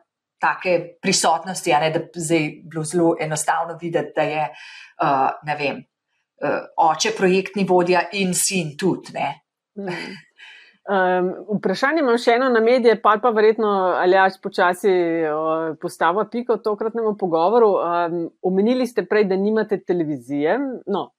take 0.40 0.96
prisotnosti, 1.02 1.72
ne, 1.82 1.90
da 1.92 2.00
zdaj 2.14 2.46
bilo 2.70 2.84
zelo 2.86 3.14
enostavno 3.20 3.74
videti, 3.80 4.12
da 4.16 4.22
je, 4.22 4.44
uh, 5.02 5.26
ne 5.46 5.56
vem, 5.58 5.80
uh, 6.46 6.60
oče 6.86 7.12
projektni 7.18 7.66
vodja 7.68 8.06
in 8.16 8.32
sin 8.34 8.76
tudi. 8.78 9.26
Mm. 9.80 10.14
Um, 10.88 11.28
vprašanje 11.58 12.00
imam 12.00 12.16
še 12.18 12.38
eno 12.38 12.48
na 12.48 12.60
medije, 12.64 12.96
pa 13.02 13.18
pa 13.22 13.30
verjetno 13.36 13.68
ali 14.00 14.16
až 14.16 14.38
počasi 14.42 14.90
uh, 15.28 15.76
postava 15.80 16.24
piko 16.24 16.56
v 16.56 16.64
tokratnem 16.64 17.10
pogovoru. 17.20 17.68
Um, 17.76 18.22
omenili 18.42 18.86
ste 18.88 19.04
prej, 19.06 19.26
da 19.28 19.36
nimate 19.36 19.76
televizije, 19.84 20.56
no, 20.88 21.10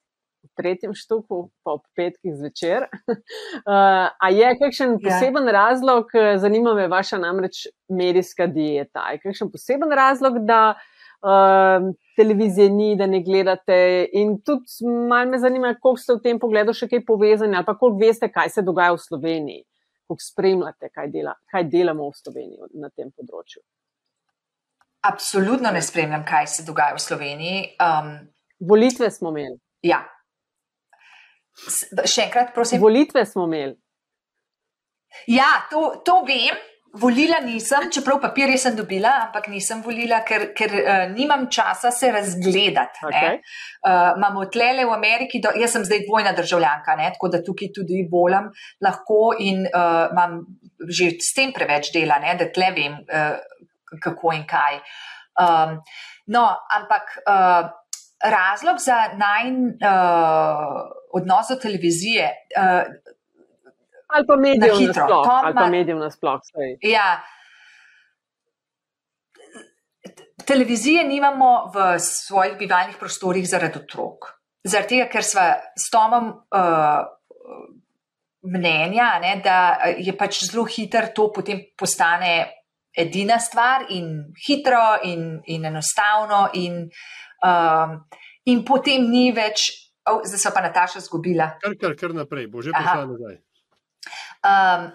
v 0.42 0.50
tretjem 0.58 0.96
štuku, 0.98 1.44
pa 1.62 1.78
ob 1.78 1.86
petkih 1.96 2.34
zvečer. 2.42 2.88
uh, 2.90 4.10
a 4.26 4.32
je 4.34 4.50
kakšen 4.64 4.98
ja. 4.98 5.04
poseben 5.06 5.46
yeah. 5.46 5.56
razlog, 5.60 6.10
zanima 6.42 6.74
me 6.74 6.90
vaša 6.90 7.22
namreč 7.22 7.68
medijska 7.88 8.50
dieta? 8.50 9.12
Je 9.14 9.22
kakšen 9.22 9.54
poseben 9.54 9.94
razlog, 9.94 10.42
da 10.42 10.74
uh, 11.22 11.90
televizije 12.16 12.70
ni, 12.70 12.96
da 12.96 13.08
ne 13.08 13.22
gledate. 13.24 14.08
In 14.14 14.38
tudi 14.46 14.86
malo 15.10 15.30
me 15.32 15.40
zanima, 15.40 15.76
koliko 15.82 16.02
ste 16.02 16.14
v 16.14 16.24
tem 16.24 16.40
pogledu 16.40 16.74
še 16.74 16.90
kaj 16.92 17.04
povezani, 17.08 17.58
ali 17.58 17.68
pa 17.68 17.78
koliko 17.78 18.02
veste, 18.02 18.30
kaj 18.32 18.50
se 18.58 18.66
dogaja 18.66 18.96
v 18.96 19.04
Sloveniji, 19.04 19.66
koliko 20.08 20.26
spremljate, 20.26 20.90
kaj, 20.94 21.12
dela, 21.14 21.36
kaj 21.52 21.68
delamo 21.72 22.10
v 22.10 22.18
Sloveniji 22.24 22.74
na 22.82 22.90
tem 22.90 23.12
področju. 23.12 23.62
Absolutno 25.02 25.72
ne 25.74 25.82
spremljam, 25.82 26.26
kaj 26.28 26.48
se 26.48 26.66
dogaja 26.66 26.94
v 26.94 27.02
Sloveniji. 27.02 27.62
Um, 27.82 28.18
Volitve 28.70 29.10
smo 29.10 29.32
imeli. 29.34 29.58
Ja. 29.82 30.04
Še 31.58 32.28
enkrat, 32.28 32.52
prosim. 32.54 32.82
Volitve 32.82 33.24
smo 33.26 33.48
imeli. 33.50 33.74
Ja, 35.28 35.66
to, 35.72 36.04
to 36.06 36.22
vem. 36.28 36.60
Volila 36.94 37.38
nisem, 37.40 37.86
čeprav 37.94 38.18
papirje 38.20 38.58
sem 38.60 38.76
dobila, 38.76 39.14
ampak 39.28 39.46
nisem 39.48 39.80
volila, 39.84 40.18
ker, 40.28 40.50
ker 40.56 40.74
uh, 40.76 41.04
nimam 41.14 41.46
časa 41.48 41.92
se 41.92 42.10
razgledati. 42.12 43.06
Okay. 43.08 43.38
Uh, 43.88 44.18
imamo 44.18 44.44
tlele 44.52 44.84
v 44.86 44.92
Ameriki, 44.98 45.40
do, 45.40 45.54
jaz 45.56 45.72
sem 45.78 45.86
zdaj 45.88 46.04
dvojna 46.10 46.34
državljanka, 46.36 46.96
ne? 47.00 47.08
tako 47.16 47.30
da 47.32 47.40
tukaj 47.46 47.72
tudi 47.78 48.04
bolam 48.12 48.50
lahko 48.84 49.32
in 49.40 49.64
uh, 49.70 50.12
imam 50.12 50.42
že 50.82 51.14
s 51.22 51.32
tem 51.38 51.54
preveč 51.56 51.94
dela, 51.96 52.20
ne? 52.20 52.36
da 52.36 52.50
tle 52.52 52.72
vem, 52.76 53.00
uh, 53.08 53.40
kako 54.04 54.36
in 54.36 54.44
kaj. 54.50 54.82
Um, 55.40 55.78
no, 56.36 56.44
ampak 56.76 57.16
uh, 57.24 57.72
razlog 58.20 58.84
za 58.84 59.14
najn 59.16 59.78
uh, 59.80 60.82
odnos 61.14 61.56
do 61.56 61.56
televizije. 61.56 62.34
Uh, 62.52 62.84
Ali 64.12 64.28
pa 64.28 64.36
medijev 64.36 64.82
nasploh. 64.88 65.30
Ali 65.44 65.56
pa 65.56 65.68
medijev 65.68 65.98
nasploh. 65.98 66.40
Ja. 66.82 67.22
Televizije 70.46 71.04
nimamo 71.08 71.72
v 71.74 72.00
svojih 72.00 72.58
bivalnih 72.60 72.98
prostorih 73.00 73.48
zaradi 73.48 73.80
otrok. 73.80 74.32
Zaradi 74.64 74.98
tega, 74.98 75.10
ker 75.10 75.26
smo 75.26 75.46
s 75.78 75.90
Tomom 75.94 76.32
uh, 76.34 77.02
mnenja, 78.42 79.20
ne, 79.22 79.36
da 79.44 79.58
je 79.98 80.14
pač 80.18 80.44
zelo 80.46 80.66
hiter, 80.66 81.12
to 81.16 81.30
potem 81.34 81.62
postane 81.78 82.34
edina 82.98 83.40
stvar 83.40 83.86
in 83.90 84.34
hitro 84.48 84.98
in, 85.08 85.40
in 85.46 85.66
enostavno, 85.66 86.50
in, 86.54 86.84
uh, 87.46 87.96
in 88.46 88.66
potem 88.66 89.08
ni 89.10 89.30
več, 89.36 89.70
oh, 90.10 90.22
zdaj 90.26 90.42
so 90.42 90.54
pa 90.56 90.66
Nataša 90.66 91.06
zgubila. 91.06 91.54
Kar, 91.62 91.78
kar, 91.80 91.96
kar 92.00 92.18
naprej, 92.18 92.50
bo 92.52 92.66
že 92.66 92.74
prišla 92.76 93.08
nazaj. 93.14 93.40
Um, 94.42 94.92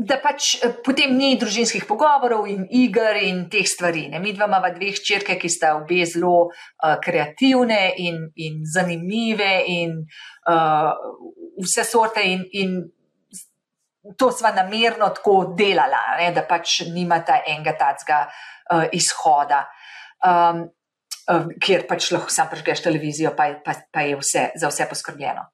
da 0.00 0.16
pač 0.22 0.54
eh, 0.62 0.72
potem 0.84 1.12
ni 1.16 1.34
družinskih 1.40 1.84
pogovorov 1.88 2.46
in 2.48 2.64
iger 2.70 3.18
in 3.20 3.44
teh 3.52 3.66
stvari. 3.68 4.06
Ne? 4.12 4.20
Mi 4.22 4.32
dva 4.36 4.48
imamo 4.48 4.70
dve 4.76 4.92
črke, 4.96 5.36
ki 5.40 5.50
sta 5.50 5.74
obe 5.76 6.04
zelo 6.08 6.48
uh, 6.48 6.96
kreativne 7.02 7.82
in, 7.98 8.22
in 8.40 8.62
zanimive 8.64 9.50
in 9.68 9.98
uh, 10.00 10.92
vse 11.60 11.84
sorte 11.84 12.24
in, 12.24 12.46
in 12.56 12.78
to 14.16 14.30
sva 14.32 14.54
namerno 14.56 15.10
tako 15.16 15.52
delala, 15.56 16.16
ne? 16.20 16.30
da 16.32 16.46
pač 16.48 16.80
nimata 16.88 17.42
enega 17.44 17.76
tacga 17.76 18.24
uh, 18.26 18.86
izhoda. 18.96 19.66
Um, 20.24 20.68
Ker 21.62 21.84
pač 21.86 22.08
lahko 22.10 22.32
sam 22.34 22.48
prežgeš 22.50 22.80
televizijo, 22.82 23.30
pa, 23.38 23.44
pa, 23.62 23.76
pa 23.94 24.02
je 24.02 24.16
vse, 24.18 24.48
za 24.58 24.66
vse 24.66 24.88
poskrbljeno. 24.90 25.44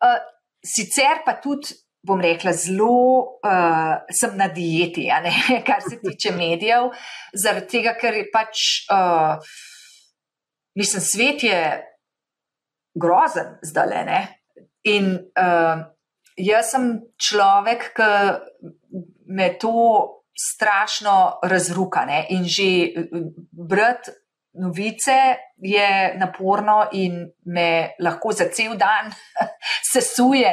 Uh, 0.00 0.14
sicer 0.62 1.22
pa 1.26 1.36
tudi, 1.42 1.74
bom 2.02 2.20
rekla, 2.20 2.50
zelo 2.52 3.38
uh, 3.46 3.94
sem 4.10 4.34
na 4.38 4.48
dieti, 4.50 5.06
ne, 5.22 5.32
kar 5.66 5.82
se 5.84 6.00
tiče 6.02 6.34
medijev, 6.34 6.90
zaradi 7.38 7.68
tega, 7.76 7.94
ker 7.98 8.18
je 8.18 8.26
pač, 8.32 8.64
uh, 8.90 9.38
mislim, 10.78 11.04
svet 11.06 11.46
je 11.46 11.60
grozen 12.98 13.58
zdaj 13.62 13.88
le. 13.92 14.00
Ne? 14.08 14.20
In 14.90 15.12
uh, 15.38 15.84
jaz 16.36 16.72
sem 16.74 16.88
človek, 17.20 17.92
ki 17.96 18.10
me 19.32 19.52
to 19.60 19.76
strašno 20.32 21.38
razruka 21.46 22.04
ne? 22.08 22.24
in 22.34 22.44
že 22.48 22.66
brati 23.52 24.10
novice 24.54 25.36
je 25.56 26.14
naporno 26.18 26.88
in 26.92 27.30
me 27.44 27.94
lahko 28.00 28.32
za 28.32 28.48
cel 28.52 28.76
dan 28.76 29.12
sesuje, 29.92 30.52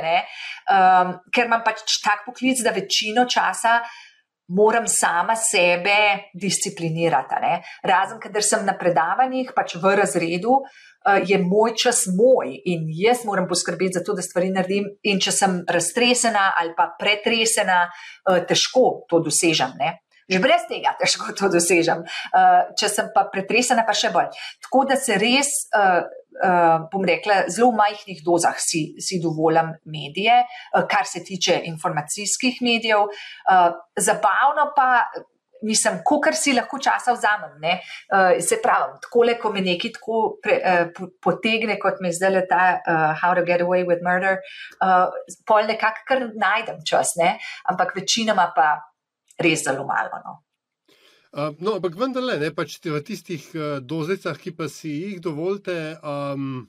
um, 0.69 1.15
ker 1.33 1.49
imam 1.49 1.63
pač 1.65 1.99
tak 2.03 2.25
poklic, 2.27 2.61
da 2.65 2.75
večino 2.75 3.25
časa 3.29 3.79
moram 4.49 4.87
sama 4.87 5.35
sebe 5.35 6.31
disciplinirati. 6.33 7.35
Ne? 7.41 7.61
Razen, 7.85 8.19
ker 8.19 8.43
sem 8.43 8.65
na 8.65 8.73
predavanjih, 8.77 9.53
pač 9.55 9.77
v 9.77 9.95
razredu. 9.99 10.61
Uh, 10.99 11.21
je 11.23 11.37
moj 11.39 11.77
čas 11.79 12.03
moj 12.11 12.49
in 12.67 12.89
jaz 12.91 13.21
moram 13.25 13.47
poskrbeti 13.47 13.95
za 13.99 14.03
to, 14.03 14.17
da 14.17 14.25
stvari 14.25 14.49
naredim. 14.51 14.89
In 15.07 15.21
če 15.21 15.31
sem 15.31 15.61
raztresena 15.69 16.49
ali 16.59 16.73
pa 16.75 16.89
pretresena, 16.99 17.85
uh, 17.87 18.41
težko 18.49 19.05
to 19.09 19.21
dosežem. 19.23 19.77
Ne? 19.79 19.99
Že 20.29 20.39
brez 20.39 20.65
tega 20.69 20.93
težko 20.99 21.33
to 21.37 21.49
dosežem. 21.51 22.05
Uh, 22.29 22.69
če 22.77 22.89
sem 22.91 23.09
pa 23.15 23.25
pretresena, 23.33 23.85
pa 23.87 23.95
še 23.97 24.13
bolj. 24.13 24.29
Tako 24.65 24.85
da 24.91 24.99
se 24.99 25.17
res, 25.21 25.51
uh, 25.73 26.03
uh, 26.39 26.85
bom 26.91 27.07
rekla, 27.07 27.45
zelo 27.49 27.73
v 27.73 27.81
majhnih 27.81 28.21
dozah 28.25 28.59
si, 28.61 28.93
si 29.01 29.19
dovolim 29.23 29.73
medije, 29.89 30.43
uh, 30.43 30.85
kar 30.89 31.09
se 31.09 31.23
tiče 31.25 31.63
informacijskih 31.73 32.61
medijev. 32.65 33.09
Uh, 33.09 33.73
zabavno 33.97 34.71
pa. 34.77 35.09
Mislim, 35.59 35.97
kar 36.23 36.37
si 36.39 36.53
lahko 36.55 36.77
časa 36.79 37.11
vzamem. 37.11 37.57
Uh, 37.59 38.37
se 38.39 38.61
pravi, 38.63 38.93
tako 39.03 39.25
le, 39.27 39.33
ko 39.35 39.49
me 39.51 39.59
nekaj 39.59 39.91
tako 39.97 40.19
pre, 40.39 40.55
uh, 40.55 41.09
potegne, 41.19 41.75
kot 41.83 41.99
me 41.99 42.13
zdaj 42.15 42.45
ta 42.47 42.61
uh, 42.79 43.11
How 43.19 43.35
to 43.35 43.43
Get 43.43 43.59
Away 43.65 43.83
with 43.83 43.99
Murder, 43.99 44.39
uh, 44.79 45.11
pol 45.43 45.67
nekako 45.67 46.05
kar 46.07 46.23
najdem 46.31 46.79
čas, 46.87 47.11
ne? 47.19 47.33
ampak 47.67 47.91
večinoma 47.91 48.53
pa 48.55 48.69
res 49.39 49.63
zelo 49.63 49.87
malo. 49.87 50.21
No. 50.25 50.35
Uh, 51.29 51.53
no, 51.61 51.75
ampak 51.77 51.93
vendarle, 51.93 52.39
ne 52.41 52.49
pač 52.49 52.79
v 52.81 52.99
tistih 53.05 53.43
uh, 53.53 53.77
dozicah, 53.85 54.37
ki 54.37 54.55
pa 54.57 54.65
si 54.65 54.89
jih 54.89 55.19
dovolite, 55.21 55.77
um, 56.01 56.65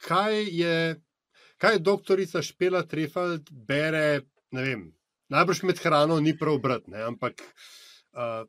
kaj 0.00 0.48
je, 0.48 0.76
kaj 1.60 1.82
doktorica 1.84 2.40
Špela 2.40 2.86
Trefald 2.88 3.50
bere, 3.52 4.24
ne 4.56 4.64
vem, 4.64 4.86
najbrž 5.28 5.66
med 5.68 5.82
hrano 5.82 6.16
ni 6.24 6.32
prav 6.38 6.56
brat, 6.64 6.88
ne, 6.88 7.02
ampak 7.04 7.44
uh, 8.16 8.48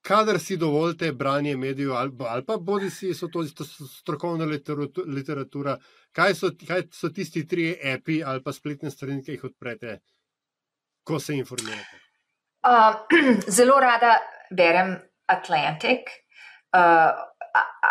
kadar 0.00 0.40
si 0.40 0.56
dovolite 0.56 1.12
branje 1.12 1.52
medijev 1.56 1.92
ali, 1.92 2.16
ali 2.28 2.46
pa 2.48 2.56
bodi 2.56 2.88
si 2.90 3.12
so 3.14 3.28
to, 3.28 3.44
to 3.44 3.64
strokovna 3.68 4.48
literatura, 4.48 5.76
kaj 6.16 6.34
so, 6.34 6.50
kaj 6.66 6.88
so 6.96 7.12
tisti 7.12 7.44
tri 7.44 7.74
api 7.76 8.22
ali 8.24 8.40
pa 8.40 8.56
spletne 8.56 8.90
strani, 8.90 9.20
ki 9.20 9.36
jih 9.36 9.44
odprete 9.52 10.00
ko 11.04 11.18
se 11.20 11.34
informirate? 11.34 12.00
Uh, 12.62 12.94
zelo 13.56 13.80
rada 13.80 14.18
berem 14.50 14.94
Atlantic, 15.26 16.10
uh, 16.76 17.10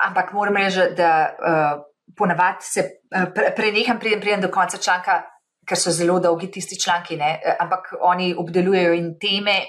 ampak 0.07 0.33
moram 0.33 0.55
reči, 0.55 0.93
da 0.95 1.11
uh, 1.31 1.81
ponavadi 2.17 2.65
se 2.65 2.85
uh, 3.15 3.27
preneham, 3.55 3.99
preden 3.99 4.21
pridem 4.21 4.41
do 4.41 4.51
konca 4.51 4.77
članka, 4.77 5.21
ker 5.67 5.77
so 5.77 5.91
zelo 5.91 6.19
dolgi 6.19 6.51
tisti 6.51 6.79
članki, 6.79 7.17
ne? 7.17 7.35
ampak 7.59 7.93
oni 8.01 8.33
obdelujejo 8.37 8.93
in 8.97 9.13
teme 9.19 9.59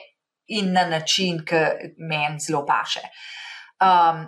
in 0.46 0.72
na 0.72 0.86
način, 0.88 1.42
ki 1.44 1.64
meni 1.98 2.40
zelo 2.40 2.64
paše. 2.66 3.02
Um, 3.82 4.24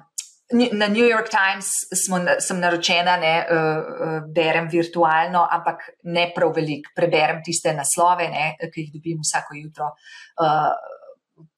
Na 0.52 0.88
New 0.88 1.06
York 1.08 1.30
Times 1.32 1.70
smo, 1.96 2.18
sem 2.38 2.58
naročena, 2.60 3.16
ne 3.16 3.32
uh, 3.40 4.16
berem 4.28 4.68
virtualno, 4.68 5.46
ampak 5.50 5.86
ne 6.12 6.26
prav 6.36 6.52
veliko. 6.52 6.92
Preberem 6.96 7.40
tiste 7.44 7.72
naslove, 7.72 8.28
ne, 8.28 8.50
ki 8.60 8.84
jih 8.84 8.90
dobim 8.92 9.22
vsako 9.24 9.56
jutro. 9.56 9.88
Uh, 10.36 10.74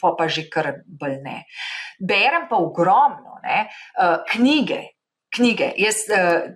pa 0.00 0.12
pa 0.18 0.28
že 0.28 0.46
kar 0.48 0.70
bolj 0.86 1.18
ne. 1.24 1.40
Berem 1.98 2.46
pa 2.48 2.60
ogromno 2.62 3.40
ne, 3.42 3.66
uh, 3.98 4.22
knjige. 4.30 4.84
Knjige. 5.36 5.72
Jaz 5.82 6.04
uh, 6.14 6.46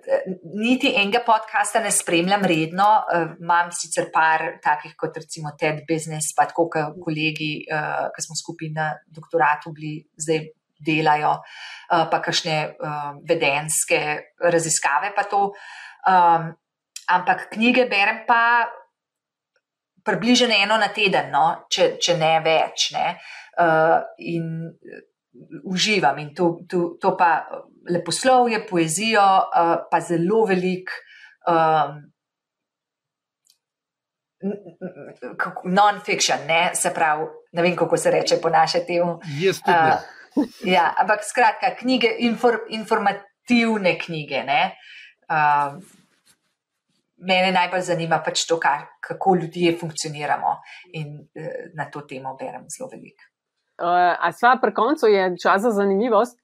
niti 0.54 0.94
enega 0.94 1.24
podcasta 1.26 1.82
ne 1.82 1.90
spremljam 1.90 2.46
redno, 2.46 2.86
uh, 3.10 3.34
imam 3.42 3.74
sicer 3.74 4.06
par 4.14 4.46
takih 4.62 4.94
kot 4.96 5.18
recimo 5.18 5.50
TED 5.58 5.82
Business, 5.88 6.30
pa 6.36 6.46
tako 6.46 6.68
kot 6.70 7.02
kolegi, 7.02 7.66
uh, 7.66 8.06
ki 8.14 8.24
smo 8.24 8.38
skupaj 8.38 8.72
na 8.78 8.88
doktoratu 9.10 9.74
bili, 9.74 9.98
zdaj 10.14 10.46
delajo, 10.80 11.36
uh, 11.38 12.06
pa 12.10 12.20
kakšne 12.24 12.56
uh, 12.72 13.12
vedenske 13.28 14.00
raziskave 14.40 15.14
pa 15.16 15.28
to. 15.28 15.52
Um, 16.08 16.50
ampak 17.10 17.50
knjige 17.52 17.86
berem 17.90 18.24
pa 18.26 18.70
približno 20.04 20.54
eno 20.54 20.78
na 20.80 20.88
teden, 20.88 21.30
no, 21.32 21.66
če, 21.70 21.96
če 22.00 22.16
ne 22.18 22.34
več. 22.44 22.90
Ne, 22.96 23.16
uh, 23.60 24.00
in 24.18 24.70
uživam 25.64 26.18
in 26.18 26.34
to, 26.34 26.60
to, 26.68 26.96
to 27.00 27.14
pa 27.18 27.46
leposlovje, 27.90 28.62
poezijo, 28.66 29.22
uh, 29.22 29.74
pa 29.90 30.00
zelo 30.00 30.44
velik. 30.48 30.90
Um, 31.48 32.06
Non-fiction, 35.64 36.46
ne, 36.48 36.70
se 36.72 36.88
pravi, 36.96 37.26
ne 37.52 37.62
vem, 37.62 37.74
kako 37.76 37.96
se 38.00 38.10
reče 38.10 38.38
po 38.40 38.48
našem 38.48 38.86
temu. 38.86 39.18
Uh, 39.68 40.00
ja, 40.64 40.94
ampak 40.98 41.24
skratka, 41.24 41.74
knjige, 41.78 42.10
infor, 42.18 42.60
informativne 42.68 43.96
knjige. 43.98 44.44
Uh, 45.30 45.80
mene 47.20 47.52
najbolj 47.52 47.84
zanima 47.90 48.20
pač 48.24 48.46
to, 48.48 48.58
kar, 48.60 48.86
kako 49.04 49.36
ljudje 49.42 49.76
funkcioniramo 49.80 50.56
in 50.92 51.18
uh, 51.18 51.52
na 51.74 51.90
to 51.90 52.00
temo 52.00 52.36
berem 52.40 52.66
zelo 52.70 52.90
veliko. 52.92 53.26
Uh, 53.80 54.12
a 54.20 54.32
sva 54.36 54.56
pri 54.60 54.74
koncu 54.74 55.08
je 55.08 55.30
čas 55.42 55.62
za 55.62 55.70
zanimivost? 55.70 56.38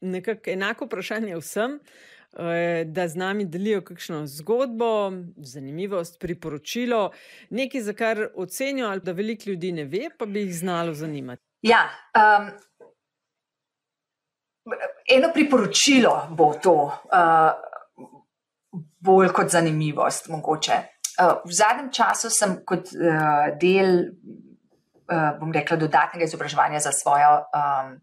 Nekako 0.00 0.50
enako 0.50 0.84
vprašanje 0.84 1.36
vsem, 1.40 1.78
uh, 1.78 2.44
da 2.84 3.08
z 3.08 3.16
nami 3.16 3.46
delijo 3.48 3.80
kakšno 3.84 4.26
zgodbo, 4.26 5.12
zanimivost, 5.36 6.20
priporočilo, 6.20 7.10
nekaj, 7.50 7.80
za 7.80 7.92
kar 7.96 8.28
ocenijo 8.34 8.88
ali 8.88 9.00
da 9.00 9.12
veliko 9.12 9.50
ljudi 9.50 9.72
ne 9.72 9.84
ve, 9.84 10.08
pa 10.18 10.26
bi 10.26 10.44
jih 10.44 10.54
znalo 10.54 10.94
zanimati. 10.94 11.42
Ja, 11.62 11.88
um, 12.14 12.50
eno 15.16 15.30
priporočilo 15.34 16.28
bo 16.30 16.54
to. 16.62 16.78
Uh, 17.12 17.66
bolj 19.06 19.32
kot 19.32 19.50
zanimivost. 19.52 20.28
Mogoče. 20.28 20.78
Uh, 21.16 21.38
v 21.46 21.54
zadnjem 21.54 21.90
času 21.92 22.30
sem 22.32 22.58
kot 22.68 22.90
uh, 22.92 23.48
del, 23.60 24.02
uh, 25.08 25.30
bom 25.40 25.52
rekla, 25.54 25.78
dodatnega 25.80 26.26
izobraževanja 26.28 26.82
za 26.84 26.92
svojo, 26.92 27.38
um, 27.56 27.94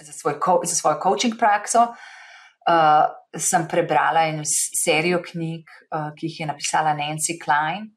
za 0.00 0.12
svoj 0.12 0.40
za 0.64 0.74
svojo 0.74 0.98
coaching 1.02 1.36
prakso, 1.38 1.86
uh, 1.86 3.04
sem 3.38 3.68
prebrala 3.70 4.26
eno 4.32 4.42
serijo 4.82 5.22
knjig, 5.22 5.70
uh, 5.92 6.10
ki 6.16 6.26
jih 6.26 6.40
je 6.40 6.50
napisala 6.50 6.96
Nancy 6.98 7.38
Klein. 7.42 7.92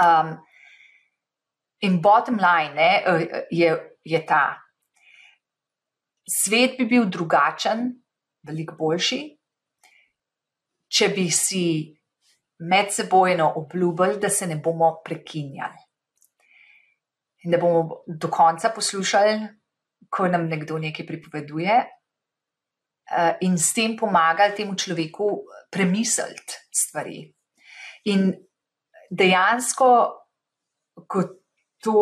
Um, 0.00 0.36
in 1.80 2.00
bottom 2.02 2.36
line 2.36 2.74
ne, 2.74 2.90
je, 3.50 3.72
je 4.04 4.26
ta. 4.26 4.60
Svet 6.30 6.78
bi 6.78 6.86
bil 6.86 7.08
drugačen, 7.10 7.88
veliko 8.46 8.76
boljši, 8.78 9.20
če 10.90 11.08
bi 11.14 11.26
si 11.34 11.64
medsebojno 12.60 13.52
obljubili, 13.56 14.20
da 14.20 14.28
se 14.28 14.46
ne 14.46 14.56
bomo 14.62 15.00
prekinjali. 15.04 15.86
In 17.44 17.54
da 17.54 17.58
bomo 17.58 18.02
do 18.06 18.28
konca 18.30 18.70
poslušali, 18.74 19.38
ko 20.10 20.28
nam 20.28 20.46
nekdo 20.48 20.78
nekaj 20.78 21.06
pripoveduje, 21.06 21.76
eh, 21.80 23.36
in 23.40 23.58
s 23.58 23.72
tem 23.74 23.96
pomagali 23.96 24.54
temu 24.56 24.76
človeku 24.76 25.30
premisliti 25.72 26.60
stvari. 26.70 27.24
In 28.04 28.32
dejansko, 29.10 29.88
ko 31.08 31.22
to 31.82 31.96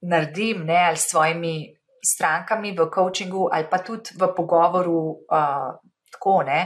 naredim, 0.00 0.64
ne, 0.64 0.78
ali 0.88 0.96
s 0.96 1.10
svojimi 1.10 1.75
strankami 2.06 2.72
v 2.72 2.86
coachingu, 2.92 3.48
ali 3.52 3.66
pa 3.70 3.82
tudi 3.82 4.14
v 4.14 4.30
pogovoru, 4.36 5.00
uh, 5.26 5.74
tako 6.12 6.42
ne. 6.46 6.60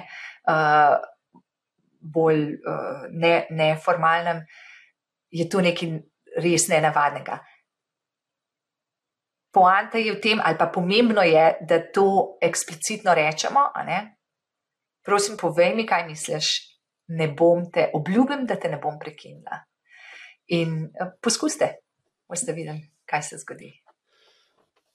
Uh, 0.44 1.00
bolj 2.00 2.54
uh, 2.54 3.06
ne, 3.10 3.46
neformalnem, 3.50 4.44
je 5.30 5.46
to 5.48 5.60
nekaj 5.60 6.00
res 6.40 6.68
nenavadnega. 6.70 7.38
Poanta 9.50 9.98
je 9.98 10.14
v 10.14 10.20
tem, 10.22 10.40
ali 10.44 10.56
pa 10.58 10.70
pomembno 10.70 11.22
je, 11.26 11.58
da 11.66 11.80
to 11.92 12.38
eksplicitno 12.40 13.14
rečemo. 13.14 13.66
Prosim, 15.04 15.36
povej 15.36 15.74
mi, 15.74 15.86
kaj 15.86 16.06
misliš. 16.06 16.52
Ne 17.10 17.26
bom 17.34 17.64
te, 17.72 17.88
obljubim, 17.94 18.46
da 18.46 18.54
te 18.54 18.70
ne 18.70 18.78
bom 18.78 18.98
prekinila. 18.98 19.58
In 20.54 20.86
uh, 20.86 21.12
poskusite, 21.22 21.82
boste 22.30 22.54
videli, 22.54 22.86
kaj 23.06 23.22
se 23.22 23.40
zgodi. 23.42 23.72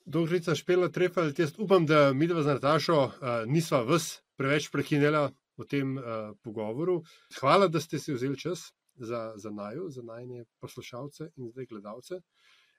Dolžica 0.06 0.54
Špela 0.54 0.88
Trefel, 0.88 1.32
jaz 1.38 1.56
upam, 1.58 1.86
da 1.86 2.12
mi 2.14 2.28
dva 2.30 2.42
z 2.42 2.54
Natašo 2.54 2.98
uh, 3.04 3.12
nisva 3.50 3.82
vas 3.82 4.22
preveč 4.38 4.70
prekinila, 4.70 5.32
v 5.56 5.64
tem 5.64 5.96
uh, 5.96 6.36
pogovoru. 6.44 7.00
Hvala, 7.40 7.68
da 7.68 7.80
ste 7.80 7.98
si 7.98 8.12
vzeli 8.12 8.38
čas 8.38 8.72
za, 8.94 9.32
za 9.36 9.50
naju, 9.50 9.88
za 9.90 10.02
najne 10.02 10.44
poslušalce 10.60 11.30
in 11.36 11.50
zdaj 11.50 11.66
gledalce. 11.66 12.20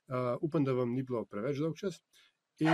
Uh, 0.07 0.37
upam, 0.41 0.63
da 0.63 0.73
vam 0.73 0.93
ni 0.93 1.03
bilo 1.03 1.25
preveč 1.25 1.57
dolg 1.59 1.75
čas. 1.77 1.99
In, 2.63 2.71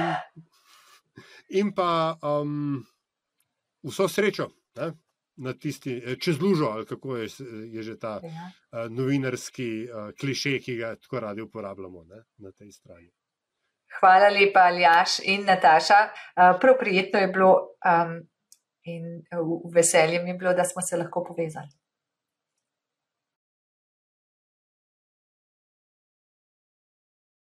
in 1.49 1.73
pa 1.75 2.19
um, 2.21 2.83
vso 3.83 4.07
srečo 4.07 4.51
ne, 4.77 4.91
na 5.35 5.53
tisti, 5.53 5.97
čez 6.21 6.37
lužo, 6.41 6.69
ali 6.75 6.85
kako 6.85 7.17
je, 7.17 7.29
je 7.73 7.83
že 7.83 7.97
ta 7.97 8.19
uh, 8.21 8.85
novinarski 8.89 9.87
uh, 9.87 10.11
kliše, 10.19 10.59
ki 10.59 10.77
ga 10.77 10.95
tako 10.95 11.19
radi 11.19 11.41
uporabljamo 11.41 12.03
ne, 12.03 12.23
na 12.37 12.51
tej 12.51 12.71
strani. 12.71 13.09
Hvala 13.99 14.29
lepa, 14.29 14.67
Aljaš 14.69 15.19
in 15.23 15.45
Nataša. 15.45 15.99
Uh, 16.03 16.59
prav 16.61 16.77
prijetno 16.79 17.19
je 17.19 17.27
bilo. 17.27 17.53
Um, 17.85 18.21
in 18.83 19.03
v 19.31 19.71
veselje 19.75 20.19
mi 20.23 20.29
je 20.29 20.37
bilo, 20.37 20.53
da 20.53 20.63
smo 20.63 20.81
se 20.81 20.97
lahko 20.97 21.23
povezali. 21.23 21.71